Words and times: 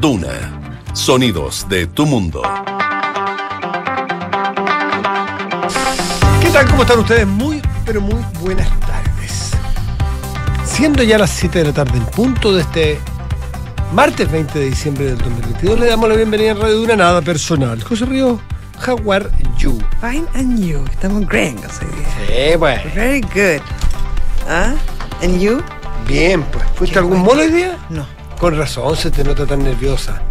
Duna. 0.00 0.60
Sonidos 0.92 1.66
de 1.68 1.86
tu 1.86 2.06
mundo. 2.06 2.42
¿Qué 6.40 6.48
tal? 6.50 6.66
¿Cómo 6.68 6.82
están 6.82 6.98
ustedes? 7.00 7.26
Muy, 7.26 7.60
pero 7.84 8.00
muy 8.00 8.22
buenas 8.40 8.68
tardes. 8.80 9.52
Siendo 10.64 11.02
ya 11.02 11.18
las 11.18 11.30
7 11.30 11.58
de 11.60 11.64
la 11.66 11.72
tarde 11.72 11.96
en 11.98 12.04
punto 12.06 12.52
de 12.52 12.62
este 12.62 13.00
martes 13.92 14.30
20 14.30 14.58
de 14.58 14.64
diciembre 14.66 15.04
del 15.06 15.18
2022, 15.18 15.80
le 15.80 15.86
damos 15.86 16.08
la 16.08 16.16
bienvenida 16.16 16.52
a 16.52 16.54
Radio 16.54 16.76
Duna 16.76 16.96
Nada 16.96 17.22
Personal. 17.22 17.82
José 17.82 18.04
Río, 18.04 18.40
how 18.86 19.12
are 19.12 19.28
you? 19.58 19.78
Fine 20.00 20.26
and 20.34 20.58
you. 20.60 20.84
Estamos 20.90 21.26
gringos 21.26 21.72
hoy 21.80 21.88
día. 21.96 22.52
Sí, 22.52 22.56
pues. 22.58 22.94
Very 22.94 23.20
good. 23.20 23.62
¿Ah? 24.48 24.74
And 25.22 25.40
you? 25.40 25.62
Bien, 26.06 26.42
pues. 26.52 26.64
¿Fuiste 26.74 26.94
Qué 26.94 26.98
algún 27.00 27.22
bueno. 27.22 27.34
mall 27.34 27.40
hoy 27.40 27.52
día? 27.52 27.76
No. 27.90 28.17
Con 28.38 28.56
razón 28.56 28.96
se 28.96 29.10
te 29.10 29.24
nota 29.24 29.46
tan 29.46 29.62
nerviosa. 29.64 30.22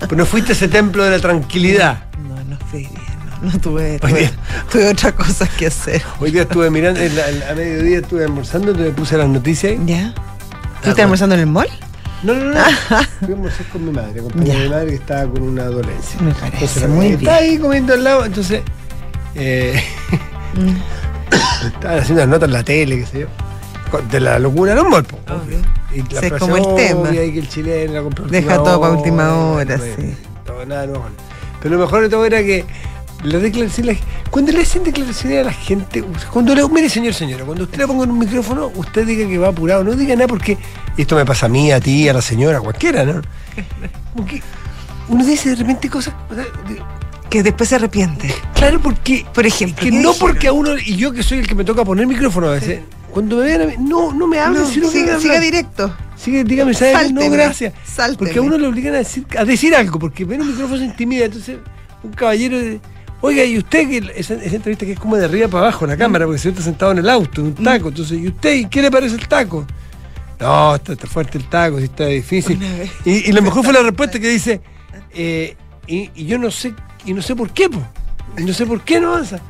pues 0.00 0.12
no 0.12 0.26
fuiste 0.26 0.52
a 0.52 0.54
ese 0.54 0.68
templo 0.68 1.04
de 1.04 1.10
la 1.12 1.18
tranquilidad. 1.20 2.04
No, 2.28 2.34
no 2.44 2.56
fui 2.70 2.80
bien. 2.80 2.92
No, 3.42 3.50
no 3.52 3.58
tuve, 3.58 3.98
tuve, 3.98 4.12
día. 4.20 4.32
tuve 4.70 4.88
otras 4.90 5.12
cosas 5.14 5.48
que 5.50 5.66
hacer. 5.66 6.02
Hoy 6.20 6.30
día 6.30 6.42
estuve 6.42 6.70
mirando, 6.70 7.00
en 7.00 7.14
la- 7.16 7.28
en- 7.28 7.42
a 7.44 7.54
mediodía 7.54 7.98
estuve 7.98 8.24
almorzando, 8.24 8.68
entonces 8.70 8.92
me 8.92 8.98
puse 8.98 9.16
las 9.16 9.28
noticias. 9.28 9.74
¿Ya? 9.86 10.12
bueno. 10.12 10.14
¿Estás 10.84 10.98
almorzando 10.98 11.34
en 11.36 11.40
el 11.42 11.46
mall? 11.46 11.68
No, 12.22 12.34
no, 12.34 12.44
no. 12.44 12.54
Fui 13.20 13.28
a 13.28 13.36
almorzar 13.36 13.66
con 13.66 13.84
mi 13.84 13.90
madre, 13.92 14.20
acompañé 14.20 14.52
a 14.52 14.58
mi 14.58 14.68
madre 14.68 14.86
que 14.90 14.94
estaba 14.94 15.30
con 15.30 15.42
una 15.42 15.64
dolencia. 15.64 16.20
Me 16.20 16.32
parece 16.34 16.54
Entonces, 16.56 16.88
muy 16.88 17.06
bien. 17.08 17.18
Estaba 17.20 17.36
ahí 17.38 17.58
comiendo 17.58 17.94
al 17.94 18.04
lado, 18.04 18.24
entonces. 18.24 18.62
Eh, 19.34 19.82
Mm, 20.54 20.76
estaban 21.66 21.98
haciendo 22.00 22.20
las 22.20 22.28
notas 22.28 22.46
en 22.48 22.52
la 22.52 22.62
tele, 22.62 22.98
qué 22.98 23.06
sé 23.06 23.20
yo. 23.20 23.26
De 24.10 24.20
la 24.20 24.38
locura 24.38 24.74
no 24.74 24.84
po, 25.02 25.18
Obvio. 25.32 25.58
Y 25.94 26.02
la 26.14 26.20
es 26.20 26.32
como 26.34 26.56
el 26.56 26.74
tema. 26.76 27.00
obvia 27.10 27.24
y 27.24 27.32
que 27.32 27.38
el 27.40 27.48
chileno 27.48 27.92
la 27.92 28.02
compró 28.02 28.24
a 28.24 28.28
Deja 28.28 28.56
todo 28.56 28.80
pa' 28.80 28.90
última 28.90 29.34
hora, 29.34 29.78
sí. 29.78 30.14
todo, 30.46 30.64
nada 30.66 30.86
nuevo. 30.86 31.04
Pero 31.62 31.76
lo 31.76 31.80
mejor 31.84 32.02
de 32.02 32.08
todo 32.08 32.24
era 32.24 32.42
que 32.42 32.64
la 33.24 33.38
declaración, 33.38 33.86
la- 33.86 33.94
cuando 34.30 34.50
le 34.52 34.62
hacen 34.62 34.82
declaraciones 34.82 35.40
a 35.42 35.44
la 35.44 35.52
gente, 35.52 36.02
cuando 36.32 36.54
le, 36.54 36.66
mire 36.68 36.88
señor, 36.88 37.14
señora, 37.14 37.44
cuando 37.44 37.64
usted 37.64 37.78
le 37.78 37.86
ponga 37.86 38.04
en 38.04 38.10
un 38.10 38.18
micrófono, 38.18 38.72
usted 38.74 39.06
diga 39.06 39.28
que 39.28 39.38
va 39.38 39.48
apurado, 39.48 39.84
no 39.84 39.92
diga 39.92 40.14
nada 40.16 40.26
porque 40.26 40.58
esto 40.96 41.14
me 41.14 41.24
pasa 41.24 41.46
a 41.46 41.48
mí, 41.48 41.70
a 41.70 41.80
ti, 41.80 42.08
a 42.08 42.12
la 42.14 42.22
señora, 42.22 42.58
a 42.58 42.60
cualquiera, 42.60 43.04
¿no? 43.04 43.20
Como 44.14 44.26
que 44.26 44.42
uno 45.08 45.24
dice 45.24 45.50
de 45.50 45.56
repente 45.56 45.88
cosas, 45.88 46.14
o 46.30 46.34
sea, 46.34 46.44
de- 46.44 46.82
Que 47.30 47.42
después 47.42 47.68
se 47.68 47.76
arrepiente. 47.76 48.34
claro, 48.54 48.80
porque 48.80 49.24
Por 49.32 49.46
ejemplo. 49.46 49.84
que 49.84 49.90
¿qué 49.90 49.96
no 50.02 50.14
porque 50.14 50.48
a 50.48 50.52
uno, 50.52 50.76
y 50.78 50.96
yo 50.96 51.12
que 51.12 51.22
soy 51.22 51.38
el 51.38 51.46
que 51.46 51.54
me 51.54 51.64
toca 51.64 51.84
poner 51.84 52.06
micrófono 52.06 52.48
a 52.48 52.52
veces, 52.52 52.80
cuando 53.12 53.36
me 53.36 53.42
vean 53.44 53.62
a 53.62 53.66
mí, 53.66 53.74
no, 53.78 54.12
no 54.12 54.26
me 54.26 54.38
hablen, 54.40 54.62
No, 54.62 54.68
sino 54.68 54.86
que 54.90 54.92
siga, 54.98 55.14
me 55.14 55.20
siga 55.20 55.34
hablan. 55.34 55.50
directo. 55.50 55.96
Sigue, 56.16 56.44
dígame, 56.44 56.72
¿sabes? 56.74 56.94
Sálteme, 56.94 57.24
No, 57.26 57.30
gracias. 57.30 57.74
sálteme. 57.84 58.16
Porque 58.18 58.38
a 58.38 58.42
uno 58.42 58.56
le 58.58 58.66
obligan 58.66 58.94
a 58.94 58.98
decir, 58.98 59.26
a 59.38 59.44
decir 59.44 59.74
algo, 59.74 59.98
porque 59.98 60.24
ver 60.24 60.40
un 60.40 60.48
micrófono 60.48 60.78
se 60.78 60.84
intimida. 60.86 61.24
Entonces, 61.26 61.58
un 62.02 62.12
caballero, 62.12 62.58
de- 62.58 62.80
oiga, 63.20 63.44
¿y 63.44 63.58
usted? 63.58 63.88
que 63.88 64.12
esa, 64.16 64.34
esa 64.34 64.56
entrevista 64.56 64.86
que 64.86 64.92
es 64.92 64.98
como 64.98 65.16
de 65.16 65.24
arriba 65.26 65.48
para 65.48 65.64
abajo 65.66 65.86
la 65.86 65.96
cámara, 65.96 66.24
porque 66.26 66.38
se 66.38 66.48
está 66.50 66.62
sentado 66.62 66.92
en 66.92 66.98
el 66.98 67.08
auto, 67.08 67.40
en 67.40 67.48
un 67.48 67.54
taco. 67.54 67.88
Entonces, 67.88 68.18
¿y 68.20 68.28
usted? 68.28 68.54
¿Y 68.54 68.66
qué 68.66 68.82
le 68.82 68.90
parece 68.90 69.14
el 69.16 69.26
taco? 69.28 69.66
No, 70.40 70.74
está, 70.76 70.92
está 70.94 71.06
fuerte 71.06 71.38
el 71.38 71.44
taco, 71.48 71.78
sí 71.78 71.84
está 71.84 72.06
difícil. 72.06 72.58
Y, 73.04 73.28
y 73.28 73.32
lo 73.32 73.42
mejor 73.42 73.64
fue 73.64 73.72
la 73.72 73.82
respuesta 73.84 74.18
que 74.18 74.28
dice, 74.28 74.60
eh, 75.14 75.56
y, 75.86 76.10
y 76.14 76.24
yo 76.26 76.38
no 76.38 76.50
sé, 76.50 76.72
y 77.04 77.12
no 77.14 77.22
sé 77.22 77.36
por 77.36 77.50
qué, 77.50 77.68
po. 77.68 77.80
Y 78.38 78.44
no 78.44 78.52
sé 78.52 78.64
por 78.66 78.80
qué 78.82 78.98
no 79.00 79.08
avanza. 79.12 79.40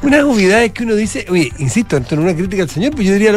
Unas 0.00 0.22
obviedades 0.22 0.72
que 0.72 0.84
uno 0.84 0.94
dice, 0.94 1.26
oye, 1.28 1.52
insisto, 1.58 1.96
esto 1.96 2.14
no 2.14 2.22
es 2.22 2.28
una 2.28 2.36
crítica 2.36 2.62
al 2.62 2.70
señor, 2.70 2.94
pues 2.94 3.06
yo 3.06 3.14
diría. 3.14 3.36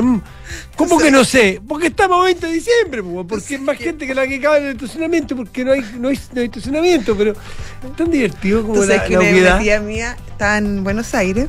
¿Cómo 0.75 0.99
que 0.99 1.09
no 1.09 1.23
sé? 1.23 1.59
Porque 1.67 1.87
estamos 1.87 2.21
a 2.21 2.25
20 2.25 2.45
de 2.45 2.53
diciembre, 2.53 3.01
po, 3.01 3.25
porque 3.25 3.55
hay 3.55 3.61
más 3.61 3.77
gente 3.77 4.05
que 4.05 4.13
la 4.13 4.27
que 4.27 4.39
cabe 4.39 4.57
en 4.57 4.63
el 4.65 4.71
estacionamiento, 4.73 5.35
porque 5.35 5.65
no 5.65 5.71
hay, 5.71 5.81
no 5.99 6.09
hay, 6.09 6.19
no 6.33 6.41
hay 6.41 6.45
estacionamiento, 6.45 7.17
pero 7.17 7.31
es 7.31 7.95
tan 7.95 8.11
divertido 8.11 8.61
como 8.61 8.83
la, 8.83 9.03
que 9.03 9.13
la 9.13 9.19
una, 9.21 9.59
tía 9.59 9.79
mía 9.79 10.17
estaba 10.29 10.57
en 10.57 10.83
Buenos 10.83 11.13
Aires. 11.15 11.47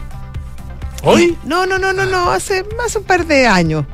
¿Hoy? 1.02 1.22
Y- 1.24 1.38
no, 1.46 1.66
no, 1.66 1.78
no, 1.78 1.92
no, 1.92 2.06
no, 2.06 2.30
hace 2.30 2.64
más 2.78 2.94
un 2.96 3.04
par 3.04 3.26
de 3.26 3.46
años. 3.46 3.84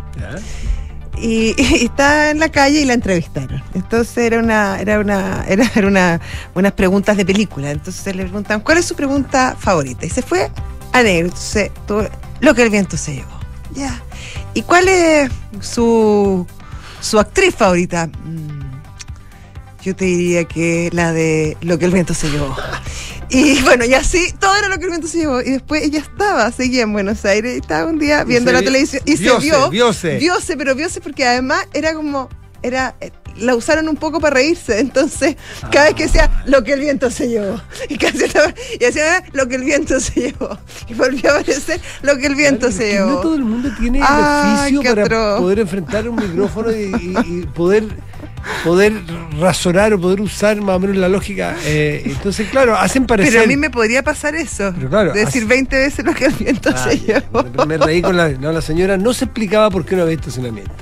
Y, 1.20 1.54
y 1.60 1.84
estaba 1.84 2.30
en 2.30 2.38
la 2.38 2.50
calle 2.50 2.80
y 2.80 2.84
la 2.84 2.92
entrevistaron. 2.92 3.60
Entonces 3.74 4.18
era 4.18 4.38
una, 4.38 4.80
era 4.80 5.00
una, 5.00 5.44
era, 5.48 5.68
era 5.74 5.88
una, 5.88 6.20
unas 6.54 6.72
preguntas 6.72 7.16
de 7.16 7.24
película. 7.24 7.72
Entonces 7.72 8.14
le 8.14 8.22
preguntan, 8.22 8.60
¿cuál 8.60 8.78
es 8.78 8.84
su 8.84 8.94
pregunta 8.94 9.56
favorita? 9.58 10.06
Y 10.06 10.10
se 10.10 10.22
fue 10.22 10.50
a 10.92 11.02
negro. 11.02 11.26
Entonces, 11.28 11.70
tuvo- 11.86 12.08
lo 12.40 12.54
que 12.54 12.62
el 12.62 12.70
viento 12.70 12.96
se 12.96 13.14
llevó. 13.16 13.38
Ya. 13.74 14.02
¿Y 14.54 14.62
cuál 14.62 14.88
es 14.88 15.30
su, 15.60 16.46
su 17.00 17.18
actriz 17.18 17.54
favorita? 17.54 18.06
Mm, 18.24 18.58
Yo 19.84 19.94
te 19.94 20.04
diría 20.06 20.44
que 20.44 20.90
la 20.92 21.12
de 21.12 21.56
Lo 21.60 21.78
que 21.78 21.84
el 21.84 21.92
viento 21.92 22.14
se 22.14 22.30
llevó. 22.30 22.54
Y 23.30 23.60
bueno, 23.60 23.84
y 23.84 23.92
así, 23.92 24.32
todo 24.40 24.56
era 24.56 24.68
lo 24.70 24.78
que 24.78 24.84
el 24.84 24.88
viento 24.90 25.06
se 25.06 25.18
llevó. 25.18 25.42
Y 25.42 25.50
después 25.50 25.82
ella 25.82 25.98
estaba, 25.98 26.50
seguía 26.50 26.84
en 26.84 26.94
Buenos 26.94 27.26
Aires, 27.26 27.58
estaba 27.60 27.84
un 27.84 27.98
día 27.98 28.24
viendo 28.24 28.48
se 28.48 28.54
la 28.54 28.60
vi- 28.60 28.64
televisión 28.64 29.02
y 29.04 29.16
viose, 29.18 29.40
se 29.42 29.46
vio. 29.46 29.68
viose. 29.70 30.16
Viose, 30.16 30.56
pero 30.56 30.74
viose 30.74 31.02
porque 31.02 31.26
además 31.26 31.66
era 31.74 31.92
como. 31.92 32.30
Era, 32.62 32.96
eh, 33.00 33.12
la 33.38 33.54
usaron 33.54 33.88
un 33.88 33.94
poco 33.96 34.18
para 34.20 34.34
reírse, 34.34 34.80
entonces 34.80 35.36
cada 35.70 35.86
vez 35.86 35.94
que 35.94 36.02
decía 36.04 36.42
lo 36.46 36.64
que 36.64 36.72
el 36.72 36.80
viento 36.80 37.08
se 37.10 37.28
llevó, 37.28 37.60
y, 37.88 37.96
casi 37.96 38.24
estaba- 38.24 38.52
y 38.74 38.78
decía 38.78 39.18
"Ah, 39.18 39.24
lo 39.32 39.46
que 39.48 39.54
el 39.54 39.62
viento 39.64 40.00
se 40.00 40.20
llevó, 40.20 40.58
y 40.88 40.94
volvió 40.94 41.30
a 41.30 41.38
aparecer 41.38 41.80
lo 42.02 42.16
que 42.16 42.26
el 42.26 42.34
viento 42.34 42.66
Claro, 42.66 42.76
se 42.76 42.92
llevó. 42.92 43.10
No 43.10 43.20
todo 43.20 43.34
el 43.36 43.44
mundo 43.44 43.70
tiene 43.78 43.98
el 43.98 44.04
oficio 44.04 44.82
para 44.82 45.36
poder 45.38 45.58
enfrentar 45.60 46.08
un 46.08 46.16
micrófono 46.16 46.72
y, 46.72 46.74
y- 47.00 47.14
y 47.42 47.46
poder, 47.46 47.84
poder 48.64 48.92
razonar 49.38 49.92
o 49.94 50.00
poder 50.00 50.20
usar 50.20 50.60
más 50.60 50.76
o 50.76 50.80
menos 50.80 50.96
la 50.96 51.08
lógica. 51.08 51.56
eh, 51.64 52.02
entonces, 52.06 52.48
claro, 52.50 52.76
hacen 52.76 53.06
parecer. 53.06 53.32
Pero 53.32 53.44
a 53.44 53.46
mí 53.46 53.56
me 53.56 53.70
podría 53.70 54.02
pasar 54.02 54.34
eso, 54.34 54.72
Pero 54.76 54.88
claro, 54.88 55.12
decir 55.12 55.42
hace- 55.42 55.44
20 55.44 55.76
veces 55.78 56.04
lo 56.04 56.14
que 56.14 56.26
el 56.26 56.32
viento 56.34 56.70
Ah, 56.74 56.88
se 56.88 56.98
ya, 57.00 57.20
llevó. 57.20 57.66
me 57.66 57.76
reí 57.78 58.02
con 58.02 58.16
la, 58.16 58.28
no, 58.30 58.52
la 58.52 58.62
señora, 58.62 58.96
no 58.96 59.12
se 59.12 59.24
explicaba 59.26 59.70
por 59.70 59.84
qué 59.84 59.96
no 59.96 60.02
había 60.02 60.14
estacionamiento. 60.14 60.72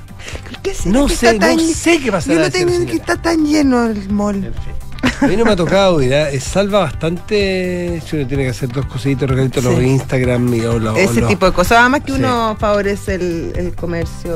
¿Qué 0.63 0.73
No 0.85 1.07
que 1.07 1.15
sé, 1.15 1.29
está 1.31 1.53
no 1.53 1.59
sé 1.59 1.99
qué 1.99 2.11
pasará 2.11 2.35
Yo 2.35 2.41
no 2.41 2.51
tengo 2.51 2.85
que 2.85 2.97
está 2.97 3.15
tan 3.21 3.45
lleno 3.45 3.85
el 3.87 4.09
mall. 4.09 4.35
En 4.43 4.53
fin. 4.53 4.73
A 5.21 5.27
mí 5.27 5.37
no 5.37 5.45
me 5.45 5.51
ha 5.51 5.55
tocado 5.55 6.01
ir, 6.01 6.11
¿eh? 6.11 6.39
salva 6.39 6.79
bastante 6.79 8.01
si 8.05 8.15
uno 8.17 8.27
tiene 8.27 8.43
que 8.43 8.49
hacer 8.49 8.69
dos 8.69 8.85
cositas, 8.87 9.29
regalitos 9.29 9.63
a 9.65 9.69
los 9.69 9.79
Sí. 9.79 9.85
Instagram 9.85 10.53
y 10.53 10.61
o 10.61 10.79
los, 10.79 10.97
Ese 10.97 11.21
los 11.21 11.29
tipo 11.29 11.45
de 11.45 11.53
cosas. 11.53 11.79
Además 11.79 12.01
que 12.01 12.11
Sí. 12.13 12.17
uno 12.19 12.55
favorece 12.59 13.15
el, 13.15 13.53
el 13.55 13.73
comercio 13.75 14.35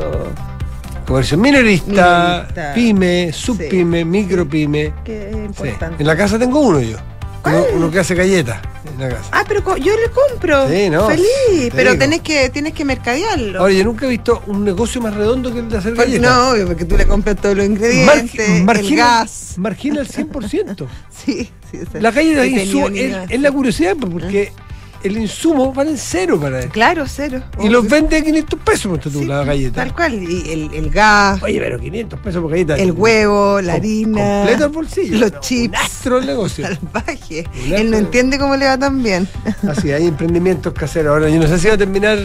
comercio 1.12 1.38
minorista, 1.38 2.46
Minorista. 2.48 2.74
pyme, 2.74 3.32
subpyme, 3.34 4.06
micropyme. 4.06 4.94
que 5.04 5.30
es 5.30 5.36
Sí. 5.36 5.40
importante. 5.42 6.02
En 6.04 6.08
la 6.08 6.16
casa 6.18 6.40
tengo 6.40 6.60
uno 6.60 6.80
yo. 6.82 6.98
Uno, 7.76 7.90
que 7.90 7.98
hace 7.98 8.14
galletas 8.14 8.60
en 8.86 9.00
la 9.02 9.10
casa. 9.10 9.30
Ah, 9.32 9.44
pero 9.48 9.76
yo 9.78 9.94
le 9.98 10.12
compro. 10.12 10.70
Sí, 10.70 10.92
no, 10.92 11.08
Feliz. 11.08 11.26
te 11.60 11.72
pero 11.76 11.92
digo. 11.92 12.00
tenés 12.04 12.22
que, 12.22 12.50
tienes 12.50 12.72
que 12.74 12.86
mercadearlo. 12.86 13.60
Ahora, 13.60 13.74
yo 13.74 13.84
nunca 13.84 14.06
he 14.06 14.10
visto 14.10 14.44
un 14.46 14.64
negocio 14.64 15.02
más 15.02 15.16
redondo 15.16 15.52
que 15.52 15.60
el 15.60 15.68
de 15.70 15.78
hacer 15.78 15.96
Pues 15.96 16.08
galletas. 16.08 16.32
no, 16.36 16.50
obvio, 16.52 16.68
porque 16.68 16.86
tú 16.86 16.96
le 16.98 17.08
compras 17.08 17.38
todos 17.38 17.58
los 17.58 17.66
ingredientes, 17.66 18.48
el 18.48 18.64
margina, 18.64 19.04
gas. 19.06 19.56
margina 19.58 20.02
al 20.02 20.08
100%. 20.08 20.88
Sí, 21.26 21.50
sí. 21.72 21.78
o 21.88 21.92
sea, 21.92 22.00
La 22.02 22.12
galleta 22.12 22.46
es, 22.46 23.40
la 23.42 23.52
curiosidad, 23.52 23.96
pues, 24.00 24.12
porque 24.14 24.52
el 25.04 25.18
insumo 25.18 25.74
vale 25.74 25.98
cero 25.98 26.40
para 26.40 26.60
él. 26.62 26.70
Claro, 26.70 27.06
cero. 27.08 27.42
Y 27.62 27.70
los 27.70 27.88
vende 27.88 28.18
a 28.18 28.24
500 28.24 28.60
pesos, 28.60 29.00
tú, 29.00 29.10
Sí, 29.10 29.26
la 29.26 29.44
galleta. 29.44 29.76
Tal 29.84 29.94
cual. 29.94 30.14
Y 30.22 30.52
el, 30.52 30.74
el 30.74 30.90
gas, 30.90 31.42
Oye, 31.44 31.60
pero 31.60 31.80
500 31.80 32.20
pesos 32.20 32.42
por 32.42 32.52
galleta. 32.52 32.76
el 32.76 32.92
huevo, 32.92 33.62
la 33.62 33.74
harina. 33.74 34.22
Completo 34.40 34.66
el 34.66 34.72
bolsillo. 34.72 35.18
Los 35.20 35.32
No, 35.34 35.40
chips. 35.40 35.68
Un 35.70 35.76
astro 35.76 36.18
el 36.20 36.26
negocio. 36.26 36.68
Salvaje. 36.68 37.46
Un 37.68 37.74
Él 37.74 37.92
no 37.92 37.98
entiende 37.98 38.38
cómo 38.38 38.56
le 38.56 38.66
va 38.68 38.78
tan 38.78 39.02
bien. 39.04 39.28
Así, 39.68 39.92
hay 39.92 40.08
emprendimientos 40.08 40.74
caseros. 40.74 41.12
Ahora, 41.14 41.30
yo 41.30 41.40
no 41.40 41.48
sé 41.48 41.58
si 41.60 41.68
va 41.68 41.74
a 41.74 41.78
terminar. 41.78 42.18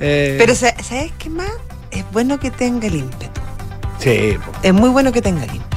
eh, 0.00 0.36
Pero 0.38 0.54
sa- 0.54 0.74
¿sabes 0.82 1.12
qué 1.18 1.30
más? 1.30 1.50
Es 1.90 2.04
bueno 2.12 2.40
que 2.40 2.50
tenga 2.50 2.86
el 2.88 2.96
ímpetu. 2.96 3.40
Sí. 4.00 4.36
Es 4.62 4.72
muy 4.74 4.90
bueno 4.90 5.12
que 5.12 5.22
tenga 5.22 5.44
el 5.44 5.50
ímpetu. 5.54 5.76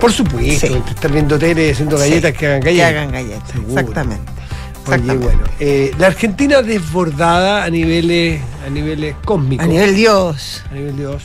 por 0.00 0.12
supuesto. 0.12 0.66
Sí. 0.66 0.82
Estar 0.90 1.10
viendo 1.12 1.38
tele 1.38 1.70
haciendo 1.70 1.96
galletas 1.96 2.32
Sí, 2.32 2.36
que 2.38 2.46
hagan 2.46 2.60
Que 2.60 2.66
galletas. 2.76 2.90
hagan 2.90 3.12
galletas. 3.12 3.50
Seguro. 3.50 3.80
Exactamente. 3.80 4.32
Oye, 4.88 5.16
bueno, 5.16 5.40
eh, 5.58 5.92
la 5.98 6.08
Argentina 6.08 6.62
desbordada 6.62 7.64
a 7.64 7.70
niveles, 7.70 8.40
a 8.64 8.70
niveles 8.70 9.16
cósmicos. 9.24 9.64
A 9.64 9.68
nivel 9.68 9.94
Dios. 9.94 10.62
a 10.70 10.74
nivel 10.74 10.96
Dios. 10.96 11.22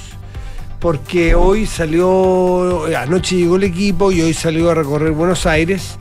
Porque 0.79 1.35
hoy 1.35 1.67
salió, 1.67 2.85
anoche 2.97 3.35
llegó 3.35 3.57
el 3.57 3.63
equipo 3.63 4.11
y 4.11 4.21
hoy 4.21 4.33
salió 4.33 4.71
a 4.71 4.75
recorrer 4.75 5.11
Buenos 5.11 5.45
Aires. 5.45 5.97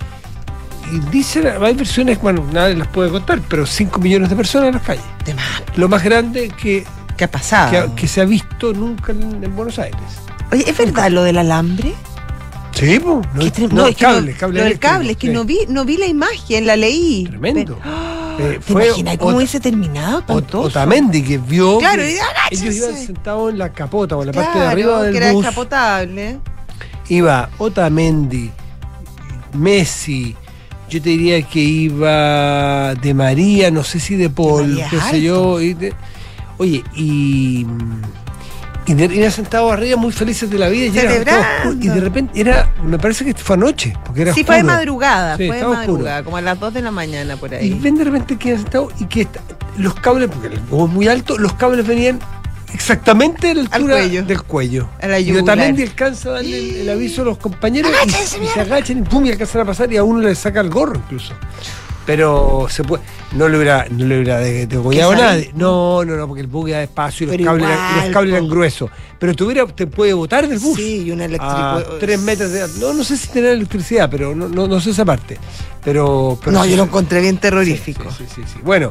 Y 0.91 0.99
dicen, 1.11 1.47
hay 1.61 1.75
versiones, 1.75 2.21
bueno, 2.21 2.45
nadie 2.53 2.75
las 2.75 2.89
puede 2.89 3.11
contar, 3.11 3.41
pero 3.49 3.67
5 3.67 4.01
millones 4.01 4.31
de 4.31 4.37
personas 4.37 4.69
en 4.69 4.75
las 4.75 4.83
calles. 4.83 5.05
De 5.27 5.35
más. 5.35 5.63
Lo 5.77 5.89
más 5.89 6.03
grande 6.03 6.49
que, 6.49 6.85
¿Qué 7.17 7.25
ha 7.25 7.31
pasado? 7.31 7.95
que, 7.95 8.03
que 8.03 8.09
se 8.09 8.23
ha 8.23 8.25
visto 8.25 8.73
nunca 8.73 9.13
en, 9.13 9.45
en 9.45 9.55
Buenos 9.55 9.79
Aires. 9.79 10.01
Oye, 10.51 10.69
¿es 10.69 10.77
verdad 10.77 11.11
lo 11.11 11.23
del 11.23 11.39
alambre? 11.39 11.95
Sí, 12.81 12.99
pues. 12.99 13.27
No, 13.35 13.87
no, 13.87 13.95
cable, 13.95 14.33
no- 14.33 14.39
cable 14.39 14.59
lo 14.59 14.65
del 14.65 14.79
cable, 14.79 15.11
es 15.13 15.17
que 15.19 15.27
sí. 15.29 15.33
no 15.33 15.45
vi, 15.45 15.59
no 15.69 15.85
vi 15.85 15.97
la 15.99 16.07
imagen, 16.07 16.67
la 16.67 16.77
leí. 16.77 17.25
Tremendo. 17.29 17.79
Pero- 17.83 17.95
¡Ah! 17.95 18.37
Eh, 18.39 18.59
¿Te 18.65 18.73
fue 18.73 18.87
imaginas 18.87 19.19
cómo 19.19 19.37
hubiese 19.37 19.61
terminado? 19.61 20.21
Espantoso. 20.21 20.69
Otamendi 20.69 21.23
que 21.23 21.37
vio 21.37 21.79
Claro, 21.79 22.01
que 22.03 22.19
ellos 22.53 22.75
iban 22.75 22.97
sentados 22.97 23.51
en 23.53 23.59
la 23.59 23.71
capota 23.71 24.17
o 24.17 24.23
en 24.23 24.29
la 24.29 24.33
parte 24.33 24.59
de 24.59 24.65
arriba 24.67 25.03
del 25.03 25.13
que 25.13 25.19
era 25.19 25.33
bus 25.33 25.45
descapotable. 25.45 26.39
iba 27.11 27.51
Otamendi 27.59 28.51
Messi 29.53 30.35
yo 30.89 31.03
te 31.03 31.11
diría 31.11 31.43
que 31.43 31.61
iba 31.61 32.95
de 32.95 33.13
María 33.15 33.71
no 33.71 33.85
sé 33.85 34.01
si 34.01 34.17
de 34.17 34.31
Paul 34.31 34.81
qué 34.91 35.01
sé 35.01 35.21
yo 35.21 35.61
y 35.61 35.75
de- 35.75 35.93
oye 36.59 36.83
y 36.97 37.67
y 38.87 38.95
de- 38.95 39.15
iban 39.15 39.31
sentados 39.31 39.73
arriba 39.73 39.97
muy 39.97 40.13
felices 40.13 40.49
de 40.51 40.59
la 40.59 40.69
vida 40.69 40.87
y, 40.87 40.99
era 40.99 41.03
todo 41.03 41.13
Celebrando. 41.13 41.49
oscuro. 41.71 41.77
y 41.81 41.89
de 41.89 42.01
repente 42.01 42.41
era 42.41 42.73
me 42.83 42.99
parece 42.99 43.25
que 43.25 43.35
fue 43.35 43.57
anoche 43.57 43.93
porque 44.05 44.23
era 44.23 44.35
Sí, 44.35 44.43
fue 44.45 44.57
de 44.57 44.63
madrugada, 44.65 45.37
Sí, 45.37 45.47
fue 45.47 45.57
de 45.59 45.65
oscuro. 45.65 45.79
madrugada, 45.93 46.23
como 46.25 46.37
a 46.37 46.41
las 46.41 46.59
2 46.59 46.75
de 46.75 46.83
la 46.83 46.91
mañana 46.91 47.37
por 47.37 47.53
Y 47.53 47.57
ahí. 47.57 47.75
ven 47.81 47.97
de 47.97 48.05
repente 48.05 48.37
que 48.37 48.57
sentado 48.57 48.89
y 48.99 49.05
que 49.07 49.23
está- 49.23 49.41
los 49.79 49.95
cables, 49.95 50.29
porque 50.33 50.49
el 50.49 50.59
bus 50.61 50.89
es 50.89 50.95
muy 50.95 51.09
alto, 51.09 51.39
los 51.39 51.53
cables 51.55 51.87
venían 51.87 52.19
exactamente 52.73 53.51
a 53.51 53.55
la 53.55 53.61
Al 53.63 53.67
altura 53.73 53.97
cuello. 53.99 54.25
del 54.25 54.43
cuello. 54.43 54.89
A 55.01 55.07
la 55.09 55.21
y 55.21 55.25
yugular. 55.27 55.43
Otamendi 55.59 55.83
alcanza 55.83 56.29
a 56.31 56.33
darle 56.35 56.59
el, 56.59 56.77
el 56.83 56.91
aviso 56.91 57.23
a 57.23 57.25
los 57.27 57.39
compañeros 57.39 57.91
y- 58.07 58.09
y, 58.45 58.47
se 58.47 58.61
agachan 58.61 58.99
y 58.99 59.03
pum 59.03 59.27
y 59.27 59.31
alcanzan 59.31 59.63
a 59.63 59.65
pasar 59.65 59.93
y 59.93 59.97
a 59.97 60.05
uno 60.05 60.21
le 60.21 60.35
saca 60.35 60.61
el 60.61 60.71
gorro 60.71 60.97
incluso. 60.97 61.33
Pero 62.07 62.67
se 62.69 62.83
puede, 62.83 63.03
no 63.33 63.49
le 63.49 63.57
hubiera, 63.59 63.87
no 63.91 64.05
le 64.07 64.17
hubiera 64.17 64.39
de- 64.39 64.67
degollado 64.67 65.13
a 65.13 65.15
¿Qué 65.17 65.23
nadie. 65.23 65.45
sabe? 65.47 65.55
No, 65.59 66.05
no, 66.05 66.17
no, 66.17 66.27
porque 66.27 66.41
el 66.41 66.47
bus 66.47 66.71
iba 66.71 66.79
despacio 66.79 67.25
y 67.25 67.27
los 67.29 67.37
Pero 67.37 67.51
cables, 67.51 67.69
eran, 67.69 67.97
los 68.05 68.11
cables 68.15 68.35
eran 68.35 68.49
gruesos. 68.49 68.91
Pero 69.19 69.35
tuviera, 69.35 69.67
te 69.67 69.87
puede 69.87 70.13
botar 70.15 70.49
del 70.49 70.59
bus. 70.59 70.77
Sí, 70.77 71.03
y 71.07 71.11
una 71.11 71.27
electricidad. 71.27 71.85
tres 72.01 72.19
metros 72.21 72.51
de 72.53 72.67
No, 72.81 72.95
no 72.95 73.05
sé 73.05 73.17
si 73.17 73.29
tener 73.29 73.51
electricidad, 73.53 74.09
pero 74.11 74.35
no, 74.35 74.49
no, 74.49 74.67
no 74.67 74.81
sé 74.81 74.91
esa 74.91 75.05
parte. 75.05 75.39
Pero, 75.85 76.39
pero 76.43 76.53
No, 76.53 76.65
sí- 76.65 76.71
yo 76.71 76.77
lo 76.79 76.85
encontré 76.85 77.21
bien 77.21 77.37
terrorífico. 77.39 78.05
Sí, 78.11 78.25
sí, 78.27 78.35
sí, 78.37 78.43
sí. 78.55 78.59
Bueno, 78.65 78.89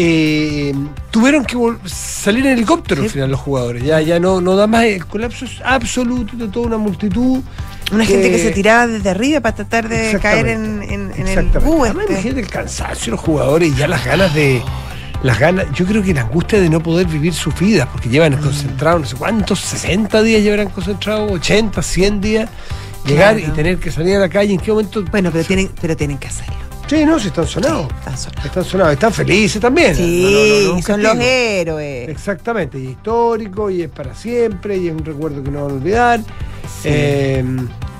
eh, 0.00 0.72
tuvieron 1.10 1.44
que 1.44 1.56
salir 1.86 2.46
en 2.46 2.52
helicóptero 2.52 3.02
al 3.02 3.10
final 3.10 3.30
los 3.32 3.40
jugadores. 3.40 3.82
Ya, 3.82 4.00
ya 4.00 4.20
no, 4.20 4.40
no 4.40 4.54
da 4.56 4.66
más 4.68 4.84
el 4.84 5.04
colapso 5.06 5.44
es 5.44 5.60
absoluto 5.64 6.36
de 6.36 6.48
toda 6.48 6.66
una 6.68 6.78
multitud. 6.78 7.40
Una 7.90 8.04
gente 8.04 8.30
que 8.30 8.38
se 8.38 8.50
tiraba 8.52 8.86
desde 8.86 9.08
arriba 9.10 9.40
para 9.40 9.56
tratar 9.56 9.88
de 9.88 10.18
caer 10.20 10.46
en, 10.48 10.82
en- 10.82 11.12
en 11.16 11.26
el. 11.28 11.38
Además, 11.56 12.06
este. 12.10 12.28
el 12.40 12.46
cansancio 12.46 13.12
los 13.12 13.20
jugadores 13.20 13.70
y 13.72 13.74
ya 13.74 13.88
las 13.88 14.04
ganas 14.04 14.32
de. 14.34 14.62
Las 15.24 15.38
ganas, 15.40 15.66
yo 15.74 15.84
creo 15.84 16.00
que 16.00 16.14
la 16.14 16.20
angustia 16.20 16.60
de 16.60 16.70
no 16.70 16.80
poder 16.80 17.08
vivir 17.08 17.34
sus 17.34 17.58
vidas, 17.58 17.88
porque 17.90 18.08
llevan 18.08 18.34
Mm. 18.38 18.42
concentrados, 18.42 19.00
no 19.00 19.06
sé 19.08 19.16
cuántos, 19.16 19.58
60 19.58 20.22
días 20.22 20.42
llevarán 20.42 20.68
concentrados, 20.68 21.32
80, 21.32 21.82
100 21.82 22.20
días, 22.20 22.48
llegar 23.04 23.34
Claro. 23.36 23.52
y 23.52 23.56
tener 23.56 23.78
que 23.78 23.90
salir 23.90 24.14
a 24.14 24.20
la 24.20 24.28
calle, 24.28 24.52
¿en 24.54 24.60
qué 24.60 24.70
momento? 24.70 25.02
Bueno, 25.10 25.30
pero 25.32 25.42
tienen, 25.44 25.70
pero 25.80 25.96
tienen 25.96 26.18
que 26.18 26.28
hacerlo. 26.28 26.54
Sí, 26.88 27.04
no, 27.04 27.18
si 27.18 27.28
están 27.28 27.46
sonados. 27.46 27.86
Sí, 27.88 27.94
están 27.98 28.16
sonados. 28.16 28.44
Están 28.46 28.64
sonados, 28.64 28.92
están 28.94 29.12
felices 29.12 29.60
también. 29.60 29.94
Sí, 29.94 30.22
No, 30.24 30.30
no, 30.30 30.38
no, 30.38 30.68
no, 30.70 30.74
un 30.76 30.82
son 30.82 31.02
los 31.02 31.16
héroes. 31.18 32.08
Exactamente, 32.08 32.78
y 32.78 32.86
histórico, 32.88 33.70
y 33.70 33.82
es 33.82 33.90
para 33.90 34.14
siempre, 34.14 34.76
y 34.78 34.88
es 34.88 34.92
un 34.94 35.04
recuerdo 35.04 35.42
que 35.42 35.50
no 35.50 35.62
van 35.64 35.70
a 35.70 35.74
olvidar. 35.74 36.20
Sí. 36.20 36.88
Eh, 36.90 37.44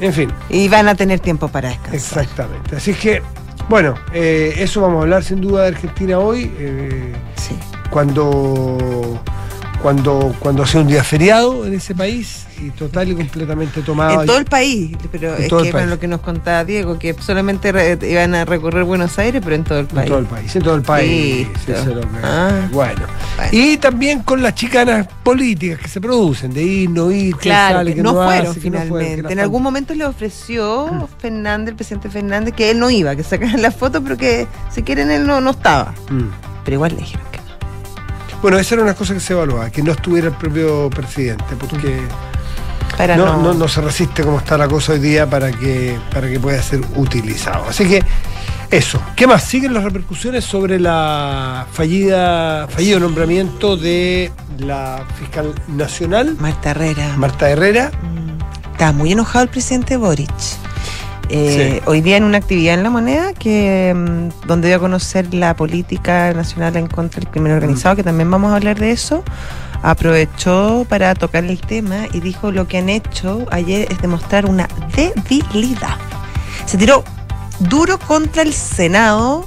en 0.00 0.12
fin, 0.12 0.31
Y 0.49 0.69
van 0.69 0.88
a 0.88 0.94
tener 0.94 1.20
tiempo 1.20 1.49
para 1.49 1.69
descansar. 1.70 2.23
exactamente. 2.25 2.76
Así 2.76 2.94
que, 2.94 3.20
bueno, 3.69 3.94
eh, 4.12 4.55
eso 4.58 4.81
vamos 4.81 5.00
a 5.00 5.02
hablar 5.02 5.23
sin 5.25 5.41
duda 5.41 5.62
de 5.62 5.69
Argentina 5.69 6.19
hoy, 6.19 6.50
eh, 6.58 7.12
Sí. 7.37 7.55
cuando, 7.91 9.20
cuando, 9.83 10.35
cuando 10.41 10.67
sea 10.67 10.81
un 10.81 10.87
día 10.89 11.05
feriado 11.05 11.65
en 11.67 11.75
ese 11.75 11.95
país 11.95 12.45
y 12.61 12.71
total 12.71 13.09
y 13.11 13.15
completamente 13.15 13.81
tomado. 13.83 14.21
En 14.23 14.27
todo 14.27 14.39
el 14.39 14.45
país, 14.45 14.97
pero 15.13 15.37
En 15.37 15.45
es 15.45 15.49
que 15.49 15.69
era 15.69 15.73
país. 15.79 15.89
lo 15.89 15.99
que 16.01 16.09
nos 16.09 16.21
contaba 16.21 16.65
Diego, 16.65 16.99
que 16.99 17.15
solamente 17.15 17.71
re- 17.71 17.99
iban 18.11 18.35
a 18.35 18.45
recorrer 18.45 18.83
Buenos 18.85 19.17
Aires, 19.19 19.41
pero 19.45 19.55
en 19.55 19.63
todo 19.65 19.79
el 19.79 19.85
en 19.87 19.95
país. 19.95 20.09
todo 20.09 20.19
el 20.19 20.27
país, 20.27 20.57
en 20.57 20.63
todo 20.63 20.75
el 20.75 20.83
país. 20.83 21.49
Eso 21.69 21.73
es 21.79 21.87
lo 21.87 22.01
que- 22.01 22.07
Ah. 22.23 22.69
bueno. 22.73 23.03
Bueno. 23.37 23.51
Y 23.53 23.77
también 23.77 24.21
con 24.25 24.43
las 24.43 24.55
chicanas 24.57 25.07
políticas 25.23 25.79
que 25.79 25.89
se 25.89 26.01
producen, 26.01 26.53
de 26.53 26.63
ir, 26.63 26.91
no 26.91 27.11
ir, 27.13 27.35
que 27.37 27.43
Claro, 27.51 27.77
sale, 27.79 27.91
que 27.93 27.97
que 27.99 28.03
no, 28.03 28.13
no, 28.15 28.25
fueron 28.25 28.47
hace, 28.49 28.61
que 28.61 28.71
no 28.71 28.79
finalmente. 28.81 29.15
fueron, 29.15 29.33
en 29.33 29.39
algún 29.41 29.63
momento 29.63 29.95
le 29.95 30.05
ofreció 30.05 31.09
Fernández, 31.19 31.69
el 31.71 31.77
presidente 31.77 32.09
Fernández, 32.11 32.55
que 32.55 32.71
él 32.71 32.81
no 32.81 32.91
iba, 32.91 33.15
que 33.15 33.23
sacaran 33.23 33.63
la 33.63 33.71
foto, 33.71 34.03
pero 34.03 34.17
que 34.17 34.49
si 34.75 34.83
quieren 34.83 35.11
él 35.13 35.27
no, 35.27 35.41
no 35.41 35.51
estaba. 35.51 35.95
Mm. 36.11 36.25
Pero 36.65 36.75
igual 36.75 36.93
le 36.93 36.99
dijeron 36.99 37.27
que. 37.31 37.38
Bueno, 38.43 38.58
esa 38.58 38.75
era 38.76 38.85
una 38.85 38.94
cosa 38.94 39.14
que 39.14 39.20
se 39.20 39.32
evaluaba, 39.32 39.70
que 39.70 39.82
no 39.82 39.93
estuviera 39.93 40.29
el 40.29 40.35
propio 40.35 40.88
presidente, 40.90 41.56
porque 41.58 42.00
Para 42.96 43.17
no, 43.17 43.26
no, 43.26 43.43
no, 43.43 43.55
no 43.55 43.69
se 43.69 43.81
resiste 43.81 44.23
como 44.23 44.38
está 44.38 44.56
la 44.56 44.69
cosa 44.69 44.93
hoy 44.93 45.00
día 45.00 45.29
para 45.29 45.50
que, 45.50 45.99
para 46.12 46.29
que 46.29 46.38
pueda 46.38 46.62
ser 46.62 46.81
utilizado. 46.94 47.67
Así 47.69 47.85
que 47.87 48.02
eso. 48.70 49.00
¿Qué 49.17 49.26
más? 49.26 49.44
Siguen 49.44 49.73
las 49.75 49.82
repercusiones 49.82 50.44
sobre 50.44 50.79
la 50.79 51.67
fallida, 51.73 52.69
fallido 52.69 53.00
nombramiento 53.00 53.76
de 53.76 54.31
la 54.58 55.05
fiscal 55.19 55.55
nacional, 55.69 56.37
Marta 56.38 56.70
Herrera. 56.70 57.14
Marta 57.17 57.50
Herrera. 57.50 57.91
Mm, 58.02 58.73
Está 58.73 58.93
muy 58.93 59.11
enojado 59.12 59.43
el 59.44 59.50
presidente 59.50 59.96
Boric. 59.96 60.31
Eh, 61.29 61.79
Sí. 61.79 61.83
Hoy 61.87 62.01
día 62.01 62.17
en 62.17 62.25
una 62.25 62.39
actividad 62.39 62.75
en 62.75 62.83
La 62.83 62.91
Moneda 62.91 63.33
que 63.35 63.95
mm, 63.95 64.47
donde 64.47 64.69
dio 64.69 64.77
a 64.79 64.81
conocer 64.81 65.35
la 65.35 65.55
política 65.55 66.33
nacional 66.33 66.77
en 66.77 66.87
contra 66.87 67.21
del 67.21 67.31
crimen 67.31 67.53
organizado, 67.53 67.97
que 67.97 68.03
también 68.03 68.31
vamos 68.31 68.53
a 68.53 68.57
hablar 68.57 68.79
de 68.79 68.91
eso, 68.91 69.23
aprovechó 69.83 70.87
para 70.89 71.15
tocar 71.15 71.45
el 71.45 71.61
tema 71.61 72.07
y 72.13 72.21
dijo 72.21 72.51
lo 72.51 72.67
que 72.67 72.79
han 72.79 72.89
hecho 72.89 73.47
ayer 73.51 73.87
es 73.91 74.01
demostrar 74.01 74.47
una 74.47 74.69
debilidad. 74.97 75.97
Se 76.67 76.79
tiró 76.79 77.05
duro 77.61 77.99
contra 77.99 78.43
el 78.43 78.53
Senado. 78.53 79.47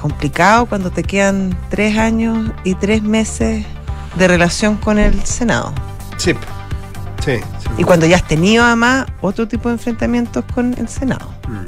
Complicado 0.00 0.66
cuando 0.66 0.90
te 0.90 1.02
quedan 1.02 1.56
tres 1.68 1.98
años 1.98 2.52
y 2.64 2.74
tres 2.74 3.02
meses 3.02 3.66
de 4.16 4.28
relación 4.28 4.76
con 4.76 4.98
el 4.98 5.24
Senado. 5.24 5.72
Sí. 6.16 6.34
Sí. 7.24 7.40
Y 7.78 7.84
cuando 7.84 8.06
ya 8.06 8.16
has 8.16 8.26
tenido 8.26 8.64
además 8.64 9.06
otro 9.20 9.46
tipo 9.46 9.68
de 9.68 9.74
enfrentamientos 9.74 10.44
con 10.54 10.74
el 10.78 10.88
Senado. 10.88 11.28
Mm. 11.48 11.66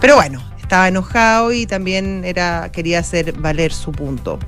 Pero 0.00 0.16
bueno, 0.16 0.42
estaba 0.60 0.88
enojado 0.88 1.52
y 1.52 1.66
también 1.66 2.24
era, 2.24 2.70
quería 2.70 3.00
hacer 3.00 3.32
valer 3.32 3.72
su 3.72 3.92
punto. 3.92 4.38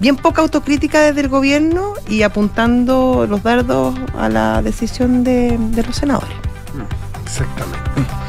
Bien 0.00 0.16
poca 0.16 0.42
autocrítica 0.42 1.00
desde 1.02 1.20
el 1.20 1.28
gobierno 1.28 1.94
y 2.08 2.22
apuntando 2.22 3.26
los 3.28 3.42
dardos 3.42 3.94
a 4.18 4.28
la 4.28 4.60
decisión 4.62 5.22
de, 5.22 5.56
de 5.58 5.82
los 5.84 5.96
senadores. 5.96 6.34
Exactamente. 7.24 8.21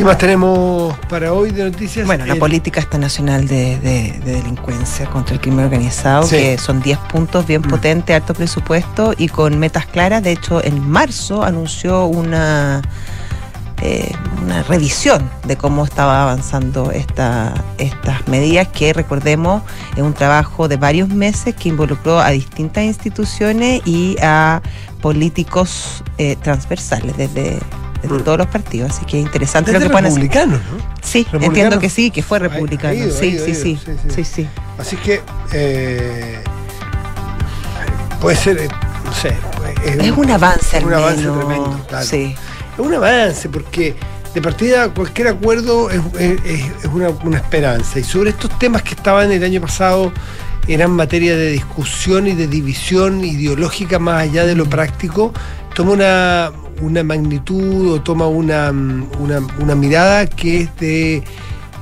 ¿Qué 0.00 0.04
más 0.06 0.16
tenemos 0.16 0.96
para 1.10 1.34
hoy 1.34 1.50
de 1.50 1.62
noticias? 1.64 2.06
Bueno, 2.06 2.24
la 2.24 2.32
El- 2.32 2.38
política 2.38 2.80
esta 2.80 2.96
nacional 2.96 3.46
de, 3.46 3.78
de- 3.80 4.18
de 4.24 4.32
delincuencia 4.36 5.04
contra 5.10 5.34
el 5.34 5.42
crimen 5.42 5.66
organizado, 5.66 6.22
Sí. 6.22 6.36
que 6.36 6.56
son 6.56 6.80
10 6.80 6.96
puntos 7.12 7.46
bien 7.46 7.60
Mm. 7.60 7.68
potentes, 7.68 8.16
alto 8.16 8.32
presupuesto 8.32 9.12
y 9.18 9.28
con 9.28 9.58
metas 9.58 9.84
claras. 9.84 10.22
De 10.22 10.32
hecho, 10.32 10.64
en 10.64 10.80
marzo 10.88 11.44
anunció 11.44 12.06
una, 12.06 12.80
eh, 13.82 14.10
una 14.42 14.62
revisión 14.62 15.28
de 15.46 15.56
cómo 15.58 15.84
estaba 15.84 16.22
avanzando 16.22 16.92
esta, 16.92 17.52
estas 17.76 18.26
medidas, 18.26 18.68
que 18.68 18.94
recordemos 18.94 19.60
es 19.96 20.02
un 20.02 20.14
trabajo 20.14 20.66
de 20.66 20.78
varios 20.78 21.10
meses 21.10 21.54
que 21.54 21.68
involucró 21.68 22.20
a 22.20 22.30
distintas 22.30 22.84
instituciones 22.84 23.82
y 23.84 24.16
a 24.22 24.62
políticos 25.02 26.02
eh, 26.16 26.36
transversales 26.42 27.18
desde, 27.18 27.58
Mm. 28.08 28.20
todos 28.22 28.38
los 28.38 28.46
partidos. 28.46 28.90
Así 28.90 29.04
que 29.04 29.18
es 29.18 29.24
interesante 29.26 29.72
Desde 29.72 29.84
lo 29.84 29.88
que 29.88 29.92
pueden 29.92 30.06
hacer. 30.06 30.22
republicanos, 30.22 30.60
¿no? 30.72 30.78
Sí, 31.02 31.18
Republicano. 31.24 31.46
entiendo 31.46 31.78
que 31.78 31.90
sí, 31.90 32.10
que 32.10 32.22
fue 32.22 32.38
republicano. 32.38 32.94
ido, 32.94 33.10
sí, 33.10 33.26
ido, 33.28 33.44
sí, 33.46 33.54
sí, 33.54 33.70
ido, 33.70 33.80
sí, 33.80 33.92
sí. 34.08 34.14
sí, 34.14 34.24
sí. 34.24 34.48
Así 34.78 34.96
que 34.96 35.20
eh, 35.52 36.42
puede 38.20 38.36
ser, 38.36 38.58
eh, 38.58 38.68
no 39.04 39.12
sé, 39.12 39.34
Es 39.84 40.10
un 40.12 40.30
avance 40.30 40.76
al 40.76 40.84
un 40.84 40.94
avance 40.94 41.22
tremendo, 41.22 41.84
claro. 41.88 42.04
Sí. 42.06 42.34
Es 42.74 42.78
un 42.78 42.94
avance 42.94 43.48
porque 43.48 43.94
de 44.34 44.42
partida 44.42 44.88
cualquier 44.90 45.28
acuerdo 45.28 45.90
es, 45.90 46.00
es- 46.18 46.40
es- 46.44 46.64
es 46.84 46.90
una, 46.92 47.08
una 47.24 47.38
esperanza. 47.38 47.98
Y 47.98 48.04
sobre 48.04 48.30
estos 48.30 48.56
temas 48.58 48.82
que 48.82 48.94
estaban 48.94 49.32
el 49.32 49.42
año 49.42 49.60
pasado 49.60 50.12
eran 50.68 50.92
materia 50.92 51.36
de 51.36 51.50
discusión 51.50 52.26
y 52.26 52.32
de 52.34 52.46
división 52.46 53.24
ideológica 53.24 53.98
más 53.98 54.22
allá 54.22 54.44
de 54.44 54.54
lo 54.54 54.66
práctico, 54.66 55.32
toma 55.74 55.92
una, 55.92 56.52
una 56.80 57.02
magnitud 57.02 57.92
o 57.92 58.00
toma 58.00 58.26
una, 58.26 58.70
una, 58.70 59.74
mirada 59.74 60.26
que 60.26 60.62
es 60.62 60.76
de 60.76 61.22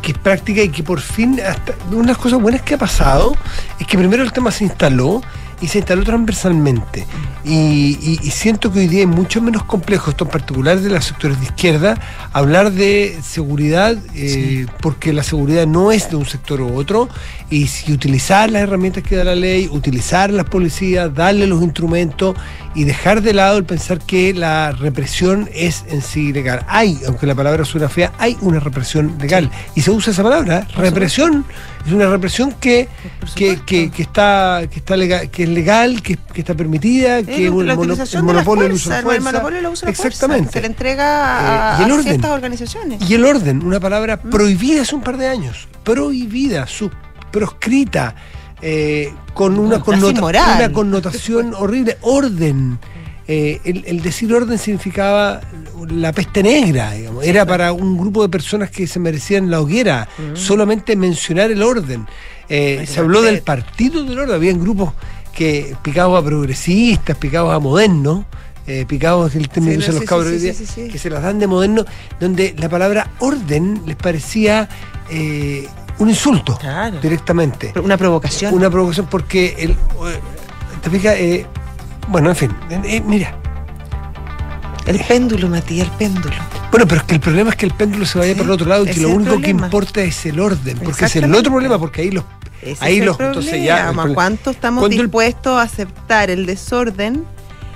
que 0.02 0.12
es 0.12 0.18
práctica 0.18 0.62
y 0.62 0.68
que 0.68 0.82
por 0.82 1.00
fin 1.00 1.40
hasta 1.40 1.74
una 1.90 2.02
de 2.02 2.08
las 2.08 2.18
cosas 2.18 2.40
buenas 2.40 2.62
que 2.62 2.74
ha 2.74 2.78
pasado 2.78 3.36
es 3.78 3.86
que 3.86 3.98
primero 3.98 4.22
el 4.22 4.32
tema 4.32 4.50
se 4.50 4.64
instaló 4.64 5.22
y 5.60 5.68
se 5.68 5.78
instaló 5.78 6.04
transversalmente. 6.04 7.06
Y, 7.44 7.96
y- 8.02 8.18
y 8.22 8.30
siento 8.30 8.70
que 8.72 8.80
hoy 8.80 8.88
día 8.88 9.02
es 9.02 9.08
mucho 9.08 9.40
menos 9.40 9.62
complejo, 9.64 10.10
esto 10.10 10.24
en 10.24 10.30
particular 10.30 10.78
de 10.80 10.90
los 10.90 11.04
sectores 11.04 11.38
de 11.40 11.46
izquierda, 11.46 11.98
hablar 12.32 12.72
de 12.72 13.18
seguridad, 13.22 13.96
eh, 14.14 14.66
porque 14.82 15.12
la 15.12 15.22
seguridad 15.22 15.66
no 15.66 15.90
es 15.92 16.10
de 16.10 16.16
un 16.16 16.26
sector 16.26 16.60
u 16.60 16.76
otro, 16.76 17.08
y 17.48 17.68
si 17.68 17.92
utilizar 17.92 18.50
las 18.50 18.62
herramientas 18.62 19.02
que 19.02 19.16
da 19.16 19.24
la 19.24 19.34
ley, 19.34 19.68
utilizar 19.72 20.30
las 20.30 20.44
policías, 20.46 21.14
darle 21.14 21.46
los 21.46 21.62
instrumentos 21.62 22.36
y 22.74 22.84
dejar 22.84 23.22
de 23.22 23.32
lado 23.32 23.56
el 23.56 23.64
pensar 23.64 23.98
que 23.98 24.34
la 24.34 24.72
represión 24.72 25.48
es 25.54 25.84
en 25.88 26.02
sí 26.02 26.32
legal. 26.32 26.64
Hay, 26.68 26.98
aunque 27.06 27.26
la 27.26 27.34
palabra 27.34 27.64
suena 27.64 27.88
fea, 27.88 28.12
hay 28.18 28.36
una 28.42 28.60
represión 28.60 29.16
legal. 29.18 29.50
Y 29.74 29.80
se 29.80 29.90
usa 29.90 30.12
esa 30.12 30.22
palabra, 30.22 30.66
represión. 30.76 31.46
Es 31.86 31.92
una 31.92 32.06
represión 32.10 32.52
que, 32.60 32.88
que, 33.34 33.60
que, 33.64 33.90
que 33.90 34.02
está, 34.02 34.62
que 34.70 34.78
está 34.80 34.96
legal, 34.96 35.30
que 35.30 35.46
es 35.48 35.54
legal, 35.54 36.02
que, 36.02 36.16
que 36.32 36.40
está 36.40 36.54
permitida, 36.54 37.22
que 37.22 37.32
Es 37.32 37.38
el, 37.40 37.50
mono- 37.52 37.72
el 37.72 38.22
monopolio 38.22 38.62
del 38.64 38.72
uso 38.72 38.84
fuerza, 38.90 38.94
de 38.94 38.98
el 38.98 39.04
fuerza. 39.04 39.24
monopolio 39.32 39.56
del 39.62 39.66
uso 39.72 39.86
de 39.86 39.92
la 39.92 39.96
fuerza, 39.96 40.08
Exactamente. 40.08 40.46
que 40.48 40.52
se 40.52 40.60
le 40.60 40.66
entrega 40.66 41.74
a, 41.74 41.78
Eh, 41.78 41.80
y 41.80 41.84
el 41.84 41.90
a 41.90 41.94
orden. 41.94 42.04
ciertas 42.06 42.30
organizaciones. 42.30 43.10
Y 43.10 43.14
el 43.14 43.24
orden, 43.24 43.62
una 43.64 43.80
palabra 43.80 44.20
Mm. 44.22 44.30
prohibida 44.30 44.82
hace 44.82 44.94
un 44.94 45.02
par 45.02 45.16
de 45.16 45.28
años, 45.28 45.68
prohibida, 45.84 46.66
sub- 46.66 46.92
proscrita, 47.32 48.14
eh, 48.62 49.12
con 49.34 49.58
una, 49.58 49.80
connota- 49.80 50.22
una 50.56 50.72
connotación 50.72 51.54
horrible, 51.58 51.98
orden. 52.00 52.78
Eh, 53.30 53.60
el, 53.64 53.84
el 53.86 54.00
decir 54.02 54.32
orden 54.32 54.58
significaba 54.58 55.42
la 55.90 56.12
peste 56.12 56.42
negra, 56.42 56.92
digamos. 56.92 57.22
era 57.26 57.44
para 57.44 57.72
un 57.72 57.98
grupo 57.98 58.22
de 58.22 58.30
personas 58.30 58.70
que 58.70 58.86
se 58.86 58.98
merecían 58.98 59.50
la 59.50 59.60
hoguera, 59.60 60.08
solamente 60.32 60.96
mencionar 60.96 61.50
el 61.50 61.62
orden. 61.62 62.06
Eh, 62.48 62.80
Mm. 62.82 62.86
Se 62.86 63.00
habló 63.00 63.20
del 63.20 63.42
partido 63.42 64.02
del 64.04 64.18
orden, 64.18 64.34
habían 64.34 64.58
grupos 64.58 64.94
que 65.38 65.76
picados 65.82 66.20
a 66.20 66.24
progresistas, 66.24 67.16
picados 67.16 67.54
a 67.54 67.60
modernos, 67.60 68.24
eh, 68.66 68.84
picados 68.88 69.34
el 69.36 69.48
término 69.48 69.80
Sí, 69.80 69.86
que 69.86 69.90
usan 69.90 69.94
no, 69.94 70.00
los 70.00 70.02
sí, 70.02 70.06
cabros 70.08 70.66
sí, 70.66 70.80
día, 70.82 70.92
que 70.92 70.98
se 70.98 71.08
las 71.10 71.22
dan 71.22 71.38
de 71.38 71.46
moderno, 71.46 71.84
donde 72.18 72.54
la 72.58 72.68
palabra 72.68 73.12
orden 73.20 73.82
les 73.86 73.94
parecía 73.96 74.68
eh, 75.10 75.68
un 76.00 76.08
insulto 76.08 76.58
Claro. 76.58 77.00
directamente. 77.00 77.72
Una 77.82 77.96
provocación. 77.96 78.52
Una 78.52 78.68
provocación 78.68 79.06
porque 79.08 79.54
el, 79.58 79.70
eh, 79.70 79.76
te 80.82 80.90
fijas, 80.90 81.14
eh, 81.16 81.46
bueno, 82.08 82.30
en 82.30 82.36
fin, 82.36 82.50
mira. 83.06 83.34
El 84.88 84.98
péndulo, 85.04 85.48
Matías, 85.48 85.86
el 85.88 85.92
péndulo. 85.94 86.34
Bueno, 86.70 86.86
pero 86.86 87.00
es 87.00 87.06
que 87.06 87.14
el 87.14 87.20
problema 87.20 87.50
es 87.50 87.56
que 87.56 87.66
el 87.66 87.72
péndulo 87.74 88.06
se 88.06 88.18
vaya 88.18 88.32
Sí, 88.32 88.38
por 88.38 88.46
el 88.46 88.52
otro 88.52 88.66
lado 88.66 88.84
y 88.84 88.90
que 88.90 89.00
lo 89.00 89.10
único 89.10 89.40
que 89.40 89.50
importa 89.50 90.02
es 90.02 90.24
el 90.26 90.40
orden, 90.40 90.78
porque 90.82 91.04
es 91.04 91.16
el 91.16 91.34
otro 91.34 91.52
problema, 91.52 91.78
porque 91.78 92.02
ahí 92.02 92.10
los 92.10 92.24
Ese 92.62 92.84
ahí 92.84 93.00
los 93.00 93.18
entonces 93.20 93.62
ya 93.62 93.92
¿Cuánto 94.14 94.50
estamos 94.50 94.88
dispuestos 94.90 95.58
a 95.58 95.62
aceptar 95.62 96.30
el 96.30 96.46
desorden? 96.46 97.24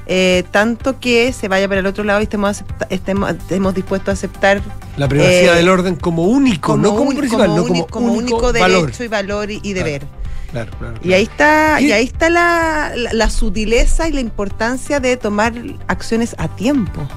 eh, 0.07 0.43
tanto 0.51 0.99
que 0.99 1.33
se 1.33 1.47
vaya 1.47 1.69
para 1.69 1.79
el 1.81 1.87
otro 1.87 2.03
lado 2.03 2.19
y 2.21 2.25
estemos, 2.25 2.51
acepta- 2.61 2.87
estemos, 2.91 3.31
estemos 3.31 3.73
dispuestos 3.73 4.09
a 4.09 4.13
aceptar 4.13 4.61
la 4.97 5.07
privacidad 5.09 5.55
eh, 5.55 5.59
del 5.59 5.69
orden 5.69 5.95
como 5.95 6.25
único, 6.25 6.77
no 6.77 6.91
como 6.91 7.11
uni- 7.11 7.19
principal, 7.19 7.47
no 7.55 7.63
uni- 7.63 7.87
como, 7.89 8.13
único, 8.13 8.37
único 8.39 8.53
valor. 8.59 8.81
derecho 8.87 9.05
y 9.05 9.09
valor 9.09 9.51
y, 9.53 9.61
y 9.63 9.73
deber. 9.75 10.01
Claro, 10.01 10.22
claro, 10.53 10.71
Y 11.03 11.13
ahí 11.13 11.23
está, 11.25 11.81
Y- 11.81 11.87
y 11.87 11.93
ahí 11.93 12.05
está 12.05 12.31
la, 12.31 12.93
la- 12.95 13.13
la 13.13 13.31
sutileza 13.31 14.09
y 14.09 14.13
la 14.13 14.21
importancia 14.21 15.01
de 15.01 15.17
tomar 15.17 15.53
acciones 15.89 16.35
a 16.39 16.49
tiempo. 16.49 17.09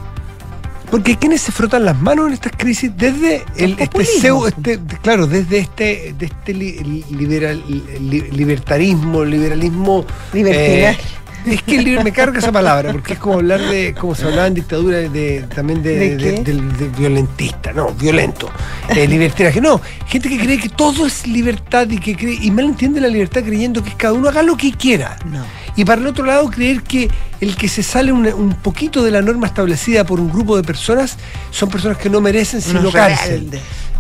Porque 0.92 1.18
quienes 1.18 1.42
se 1.42 1.52
frotan 1.52 1.84
las 1.84 2.00
manos 2.00 2.28
en 2.28 2.34
estas 2.34 2.54
crisis 2.56 2.92
desde 2.96 3.44
el, 3.58 3.76
este, 3.80 4.02
este- 4.48 4.80
claro, 5.02 5.26
desde 5.28 5.58
este, 5.58 6.14
de 6.18 6.26
este 6.28 6.54
li- 6.54 7.04
liberal- 7.12 7.64
li- 7.68 8.22
libertarismo, 8.32 9.26
liberalismo. 9.26 10.06
Libertinaje. 10.32 11.02
eh, 11.02 11.16
es 11.46 11.62
que 11.64 11.78
el 11.78 11.86
liber- 11.86 12.04
me 12.04 12.12
carga 12.12 12.40
esa 12.40 12.52
palabra, 12.52 12.92
porque 12.92 13.14
es 13.14 13.20
como 13.20 13.36
hablar 13.36 13.62
de, 13.62 13.94
como 13.94 14.16
se 14.16 14.26
hablaba 14.26 14.48
en 14.48 14.54
dictadura, 14.56 14.98
de, 14.98 15.46
también 15.54 15.82
de, 15.84 15.96
¿De 15.98 16.16
de- 16.18 16.36
qué? 16.36 16.42
del- 16.44 16.78
de 16.78 16.88
violentista, 16.90 17.72
no, 17.74 17.92
violento. 17.92 18.50
Eh, 18.90 19.08
libertinaje, 19.08 19.62
no, 19.62 19.80
gente 20.08 20.30
que 20.30 20.38
cree 20.40 20.58
que 20.60 20.70
todo 20.70 21.06
es 21.06 21.26
libertad 21.28 21.90
y 21.90 21.98
que 21.98 22.16
cree, 22.16 22.38
y 22.42 22.52
mal 22.52 22.66
entiende 22.66 23.00
la 23.02 23.08
libertad 23.08 23.44
creyendo 23.44 23.84
que 23.84 23.94
cada 23.94 24.14
uno 24.14 24.30
haga 24.30 24.42
lo 24.44 24.56
que 24.58 24.72
quiera. 24.72 25.18
No. 25.32 25.44
Y 25.78 25.84
para 25.86 26.00
el 26.02 26.08
otro 26.08 26.26
lado, 26.26 26.50
creer 26.50 26.82
que 26.84 27.10
el 27.42 27.56
que 27.58 27.68
se 27.68 27.84
sale 27.84 28.12
un, 28.12 28.26
un 28.28 28.54
poquito 28.56 29.04
de 29.04 29.12
la 29.12 29.22
norma 29.22 29.48
establecida 29.48 30.06
por 30.06 30.20
un 30.20 30.32
grupo 30.32 30.56
de 30.56 30.64
personas 30.64 31.18
son 31.52 31.70
personas 31.70 31.98
que 31.98 32.10
no 32.10 32.22
merecen 32.22 32.62
sino 32.62 32.80
Unos 32.80 32.94
cárcel. 32.94 33.50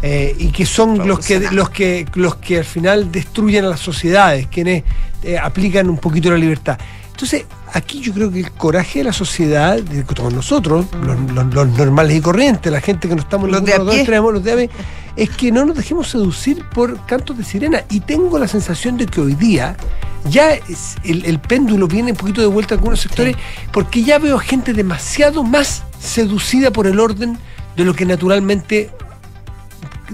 Eh, 0.02 0.36
y 0.38 0.48
que 0.50 0.66
son 0.66 1.08
los 1.08 1.25
que, 1.25 1.40
los, 1.52 1.70
que, 1.70 2.06
los 2.14 2.36
que 2.36 2.60
al 2.60 2.66
final 2.66 3.12
destruyen 3.12 3.66
a 3.66 3.70
las 3.70 3.80
sociedades, 3.80 4.48
quienes 4.48 4.84
eh, 5.24 5.38
aplican 5.38 5.90
un 5.90 5.98
poquito 5.98 6.30
la 6.30 6.38
libertad. 6.38 6.78
Entonces, 7.16 7.46
aquí 7.74 8.02
yo 8.02 8.12
creo 8.14 8.30
que 8.30 8.42
el 8.42 8.52
coraje 8.52 9.00
de 9.00 9.06
la 9.06 9.14
sociedad, 9.14 9.78
de 9.82 10.04
todos 10.04 10.34
nosotros, 10.34 10.86
los, 11.02 11.18
los- 11.32 11.54
los 11.54 11.68
normales 11.70 12.18
y 12.18 12.20
corrientes, 12.22 12.70
la 12.70 12.82
gente 12.82 13.08
que 13.08 13.16
no 13.16 13.22
estamos 13.22 13.46
en 13.48 13.54
Los 13.54 13.64
de 13.64 13.74
a 13.74 13.80
pie. 13.80 13.96
extremos, 14.02 14.34
los 14.34 14.44
de 14.44 14.52
a 14.52 14.56
pie, 14.58 14.70
es 15.16 15.30
que 15.30 15.50
no 15.50 15.64
nos 15.66 15.78
dejemos 15.78 16.10
seducir 16.10 16.66
por 16.74 17.00
cantos 17.06 17.38
de 17.38 17.46
sirena. 17.46 17.84
Y 17.90 18.02
tengo 18.02 18.38
la 18.38 18.50
sensación 18.50 18.98
de 18.98 19.06
que 19.06 19.22
hoy 19.22 19.34
día 19.34 19.78
ya 20.30 20.52
es- 20.56 20.98
el, 21.06 21.24
el 21.24 21.40
péndulo 21.40 21.88
viene 21.88 22.12
un 22.12 22.18
poquito 22.18 22.42
de 22.42 22.48
vuelta 22.48 22.76
a 22.76 22.78
algunos 22.78 23.00
sectores, 23.00 23.38
porque 23.72 24.04
ya 24.04 24.20
veo 24.20 24.38
gente 24.38 24.74
demasiado 24.74 25.42
más 25.42 25.84
seducida 25.98 26.72
por 26.72 26.86
el 26.86 27.00
orden 27.00 27.38
de 27.78 27.86
lo 27.86 27.94
que 27.94 28.06
naturalmente 28.06 28.92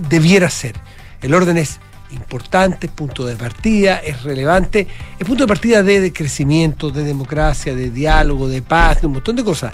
debiera 0.07 0.51
ser. 0.51 0.75
El 1.23 1.33
orden 1.33 1.57
es 1.57 1.79
importante, 2.13 2.87
es 2.87 2.93
punto 2.93 3.25
de 3.25 3.35
partida, 3.35 3.97
es 3.97 4.23
relevante, 4.23 4.87
es 5.19 5.25
punto 5.27 5.43
de 5.43 5.47
partida 5.47 5.83
de, 5.83 5.99
de 6.01 6.13
crecimiento, 6.13 6.89
de 6.91 7.03
democracia, 7.03 7.75
de 7.75 7.89
diálogo, 7.89 8.47
de 8.47 8.61
paz, 8.61 9.01
de 9.01 9.07
un 9.07 9.13
montón 9.13 9.35
de 9.35 9.43
cosas. 9.43 9.73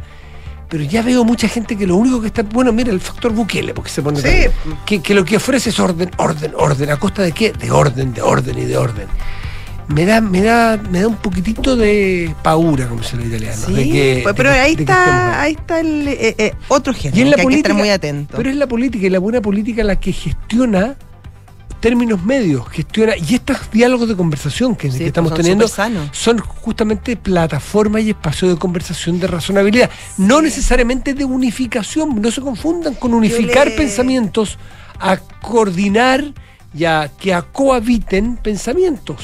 Pero 0.70 0.84
ya 0.84 1.02
veo 1.02 1.24
mucha 1.24 1.48
gente 1.48 1.78
que 1.78 1.88
lo 1.88 1.96
único 1.96 2.20
que 2.20 2.28
está. 2.28 2.44
Bueno, 2.44 2.74
mira, 2.74 2.92
el 2.92 3.00
factor 3.00 3.32
Bukele, 3.32 3.74
porque 3.74 3.90
se 3.90 4.02
pone. 4.02 4.20
Sí. 4.22 4.50
Que, 4.86 5.02
que 5.02 5.14
lo 5.14 5.24
que 5.24 5.38
ofrece 5.38 5.70
es 5.70 5.80
orden, 5.80 6.12
orden, 6.18 6.52
orden. 6.58 6.90
¿A 6.90 6.98
costa 6.98 7.22
de 7.22 7.32
qué? 7.32 7.54
De 7.54 7.72
orden, 7.72 8.14
de 8.14 8.22
orden 8.22 8.58
y 8.58 8.66
de 8.66 8.76
orden. 8.78 9.08
Me 9.88 10.06
da, 10.06 10.20
me 10.20 10.42
da, 10.42 10.78
me 10.92 11.00
da 11.00 11.08
un 11.08 11.16
poquitito 11.16 11.78
de 11.78 12.36
paura, 12.44 12.90
como 12.90 13.02
se 13.02 13.16
lo 13.16 13.24
italiano. 13.24 13.62
Sí, 13.66 13.74
de 13.74 13.84
que- 13.90 14.20
pues, 14.24 14.36
de 14.36 14.38
pero 14.38 14.52
ahí 14.52 14.76
de 14.76 14.84
está, 14.84 15.42
ahí 15.42 15.54
está 15.54 15.80
el 15.80 16.06
eh, 16.10 16.36
eh, 16.38 16.54
otro 16.68 16.94
género 16.94 17.18
Y 17.18 17.22
en 17.22 17.30
la 17.30 17.36
que 17.38 17.42
hay 17.42 17.44
que 17.46 17.50
política, 17.52 17.70
estar 17.70 17.80
muy 17.82 17.90
atento. 17.90 18.36
Pero 18.36 18.50
es 18.50 18.58
la 18.58 18.68
política 18.68 19.08
y 19.08 19.10
la 19.10 19.20
buena 19.20 19.42
política 19.42 19.86
la 19.86 19.98
que 19.98 20.12
gestiona 20.12 20.98
términos 21.80 22.24
medios, 22.24 22.68
gestiona 22.70 23.14
y 23.18 23.36
estos 23.36 23.70
diálogos 23.72 24.08
de 24.10 24.16
conversación 24.16 24.76
que, 24.76 24.88
Sí, 24.92 24.94
que 24.94 24.98
pues 25.00 25.08
estamos 25.08 25.34
teniendo 25.34 25.68
son 26.12 26.40
justamente 26.40 27.16
plataformas 27.16 28.02
y 28.04 28.10
espacios 28.12 28.52
de 28.54 28.58
conversación 28.60 29.20
de 29.20 29.28
razonabilidad, 29.28 29.90
no 30.18 30.42
necesariamente 30.42 31.14
de 31.14 31.26
unificación, 31.26 32.22
no 32.22 32.32
se 32.32 32.42
confundan 32.42 32.96
con 32.96 33.14
unificar 33.14 33.68
le- 33.68 33.78
pensamientos 33.78 34.58
a 35.00 35.18
coordinar 35.18 36.34
y 36.74 36.86
a 36.86 37.10
que 37.20 37.34
a 37.34 37.42
cohabiten 37.42 38.36
pensamientos. 38.38 39.18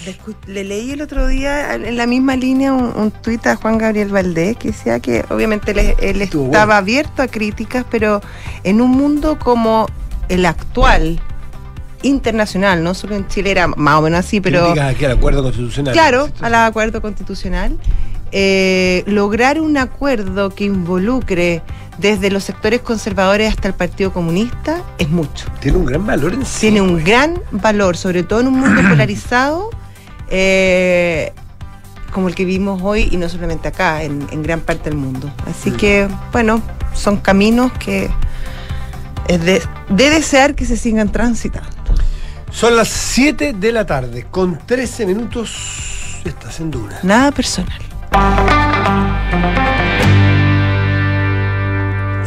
Le, 0.47 0.63
leí 0.63 0.91
el 0.91 1.01
otro 1.01 1.27
día 1.27 1.75
en 1.75 1.97
la 1.97 2.07
misma 2.07 2.35
línea 2.35 2.73
un, 2.73 2.85
un 2.95 3.11
tuit 3.11 3.45
a 3.47 3.55
Juan 3.57 3.77
Gabriel 3.77 4.09
Valdés 4.09 4.57
que 4.57 4.69
decía 4.69 4.99
que 4.99 5.25
obviamente 5.29 5.71
él, 5.99 6.21
estaba 6.21 6.47
bueno. 6.65 6.73
abierto 6.73 7.21
a 7.21 7.27
críticas, 7.27 7.85
pero 7.91 8.21
en 8.63 8.81
un 8.81 8.91
mundo 8.91 9.37
como 9.37 9.87
el 10.29 10.45
actual, 10.45 11.19
internacional, 12.03 12.83
no 12.83 12.93
solo 12.93 13.15
en 13.15 13.27
Chile 13.27 13.51
era 13.51 13.67
más 13.67 13.95
o 13.95 14.01
menos 14.03 14.19
así, 14.19 14.39
pero 14.41 14.71
aquí 14.79 15.05
al 15.05 15.11
acuerdo 15.13 15.41
constitucional. 15.43 15.93
claro, 15.93 16.29
al 16.41 16.53
acuerdo 16.55 17.01
constitucional, 17.01 17.77
eh, 18.31 19.03
lograr 19.07 19.59
un 19.59 19.77
acuerdo 19.77 20.49
que 20.51 20.65
involucre 20.65 21.61
desde 21.97 22.29
los 22.31 22.43
sectores 22.43 22.81
conservadores 22.81 23.49
hasta 23.49 23.67
el 23.67 23.73
Partido 23.75 24.11
Comunista 24.11 24.81
es 24.97 25.09
mucho 25.09 25.45
Tiene 25.59 25.77
un 25.77 25.85
gran 25.85 26.05
valor 26.07 26.33
en 26.33 26.43
sí. 26.45 26.61
tiene 26.61 26.81
un 26.81 26.93
pues. 26.93 27.05
gran 27.05 27.39
valor, 27.51 27.95
sobre 27.97 28.23
todo 28.23 28.41
en 28.41 28.47
un 28.47 28.59
mundo 28.59 28.81
polarizado 28.89 29.69
eh, 30.29 31.31
como 32.11 32.27
el 32.27 32.35
que 32.35 32.45
vivimos 32.45 32.81
hoy 32.83 33.07
y 33.11 33.17
no 33.17 33.27
solamente 33.29 33.67
acá, 33.67 34.03
en, 34.03 34.25
en 34.31 34.43
gran 34.43 34.61
parte 34.61 34.89
del 34.89 34.97
mundo. 34.99 35.31
Así 35.49 35.71
Mm. 35.71 35.77
que, 35.77 36.07
bueno, 36.31 36.61
son 36.93 37.17
caminos 37.17 37.71
que 37.73 38.09
es 39.27 39.43
de, 39.43 39.61
de 39.89 40.09
desear 40.09 40.53
que 40.55 40.65
se 40.65 40.77
sigan 40.77 41.11
transitando. 41.11 41.69
Son 42.53 42.75
las 42.75 42.87
7 42.87 43.53
de 43.53 43.71
la 43.71 43.85
tarde, 43.85 44.27
con 44.29 44.57
13 44.65 45.05
minutos. 45.05 46.21
Estás 46.23 46.59
en 46.59 46.71
Duna. 46.71 46.99
Nada 47.03 47.31
personal. 47.31 47.79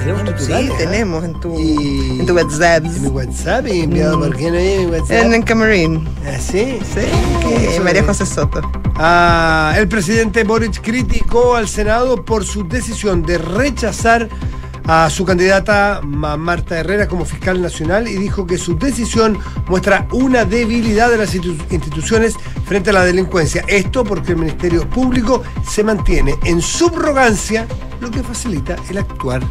Tenemos 0.03 0.23
Sí, 0.23 0.35
titulares, 0.35 0.71
¿eh? 0.71 0.75
tenemos 0.79 1.25
en 1.25 1.41
tu, 1.41 1.59
Y- 1.59 2.21
en 2.21 2.27
tu 2.27 2.35
WhatsApp. 2.35 2.85
En 2.85 3.03
mi 3.03 3.09
WhatsApp, 3.09 3.67
y 3.69 3.81
enviado 3.81 4.19
Mm. 4.19 4.21
por 4.21 4.37
qué 4.37 4.51
no 4.51 4.57
hay 4.59 4.73
en 4.73 4.81
mi 4.91 4.97
WhatsApp. 4.97 5.11
En, 5.25 5.35
en 5.35 5.43
Camerín. 5.43 6.09
¿Ah, 6.27 6.39
sí? 6.39 6.79
Sí, 6.83 7.01
¿Qué 7.43 7.55
eh, 7.57 7.69
eso 7.75 7.83
María 7.83 8.03
José 8.05 8.27
Soto. 8.27 8.61
Ah, 8.97 9.75
el 9.77 9.89
presidente 9.89 10.45
Boric 10.45 10.81
criticó 10.83 11.57
al 11.57 11.69
Senado 11.69 12.25
por 12.25 12.45
su 12.45 12.67
decisión 12.69 13.23
de 13.23 13.39
rechazar 13.39 14.29
a 14.87 15.11
su 15.11 15.25
candidata 15.25 16.01
Ma- 16.05 16.37
Marta 16.37 16.79
Herrera 16.79 17.09
como 17.09 17.25
fiscal 17.25 17.61
nacional 17.61 18.07
y 18.09 18.17
dijo 18.17 18.47
que 18.47 18.59
su 18.59 18.77
decisión 18.79 19.39
muestra 19.69 20.07
una 20.13 20.45
debilidad 20.45 21.11
de 21.11 21.19
las 21.19 21.35
institu- 21.35 21.65
instituciones 21.71 22.35
frente 22.67 22.91
a 22.91 22.93
la 22.95 23.05
delincuencia. 23.05 23.65
Esto 23.67 24.05
porque 24.05 24.33
el 24.33 24.39
Ministerio 24.39 24.89
Público 24.89 25.43
se 25.69 25.83
mantiene 25.83 26.37
en 26.45 26.61
subrogancia, 26.63 27.67
lo 28.01 28.11
que 28.11 28.23
facilita 28.23 28.77
el 28.91 28.99
actuar 28.99 29.43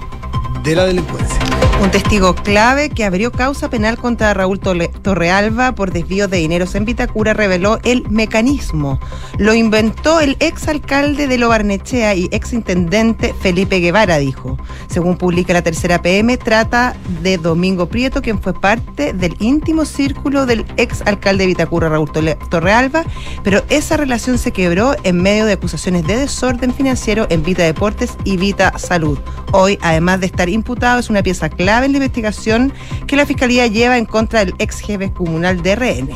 de 0.65 0.75
la 0.75 0.86
delincuencia. 0.86 1.39
Un 1.81 1.91
testigo 1.91 2.34
clave 2.34 2.89
que 2.89 3.03
abrió 3.03 3.31
causa 3.31 3.69
penal 3.69 3.98
contra 3.98 4.34
Raúl 4.34 4.60
Torrealba 4.60 5.74
por 5.74 5.91
desvío 5.91 6.27
de 6.27 6.38
dineros 6.38 6.74
en 6.74 6.86
Vitacura 6.86 7.34
reveló 7.34 7.79
el 7.84 8.10
mecanismo. 8.10 9.00
Lo 9.38 9.53
inventó 9.53 10.22
el 10.22 10.38
exalcalde 10.39 11.27
de 11.27 11.38
Lobarnechea 11.38 12.15
y 12.15 12.29
exintendente 12.31 13.36
Felipe 13.39 13.79
Guevara, 13.79 14.17
dijo. 14.17 14.57
Según 14.88 15.17
publica 15.17 15.53
la 15.53 15.62
tercera 15.62 16.01
PM, 16.01 16.38
trata 16.38 16.95
de 17.22 17.38
Domingo 17.38 17.88
Prieto, 17.88 18.22
quien 18.22 18.41
fue 18.41 18.53
parte 18.53 19.13
del 19.13 19.36
íntimo 19.39 19.86
círculo 19.86 20.45
del 20.45 20.65
exalcalde 20.77 21.43
de 21.43 21.48
Vitacura, 21.48 21.89
Raúl 21.89 22.10
Torrealba, 22.50 23.03
pero 23.43 23.63
esa 23.69 23.98
relación 23.98 24.38
se 24.38 24.51
quebró 24.51 24.95
en 25.03 25.22
medio 25.22 25.45
de 25.45 25.53
acusaciones 25.53 26.07
de 26.07 26.15
desorden 26.15 26.74
financiero 26.74 27.27
en 27.29 27.43
Vita 27.43 27.63
Deportes 27.63 28.17
y 28.24 28.38
Vita 28.38 28.79
Salud. 28.79 29.19
Hoy, 29.51 29.77
además 29.81 30.22
de 30.22 30.25
estar 30.25 30.50
imputado, 30.55 31.00
es 31.00 31.09
una 31.09 31.21
pieza 31.21 31.50
clave 31.50 31.85
en 31.85 31.91
la 31.91 31.97
investigación 31.97 32.74
que 33.07 33.15
la 33.15 33.25
Fiscalía 33.25 33.67
lleva 33.67 33.97
en 33.97 34.05
contra 34.05 34.43
del 34.43 34.55
ex 34.59 34.79
jefe 34.79 35.12
comunal 35.12 35.62
de 35.62 35.75
RN. 35.75 36.09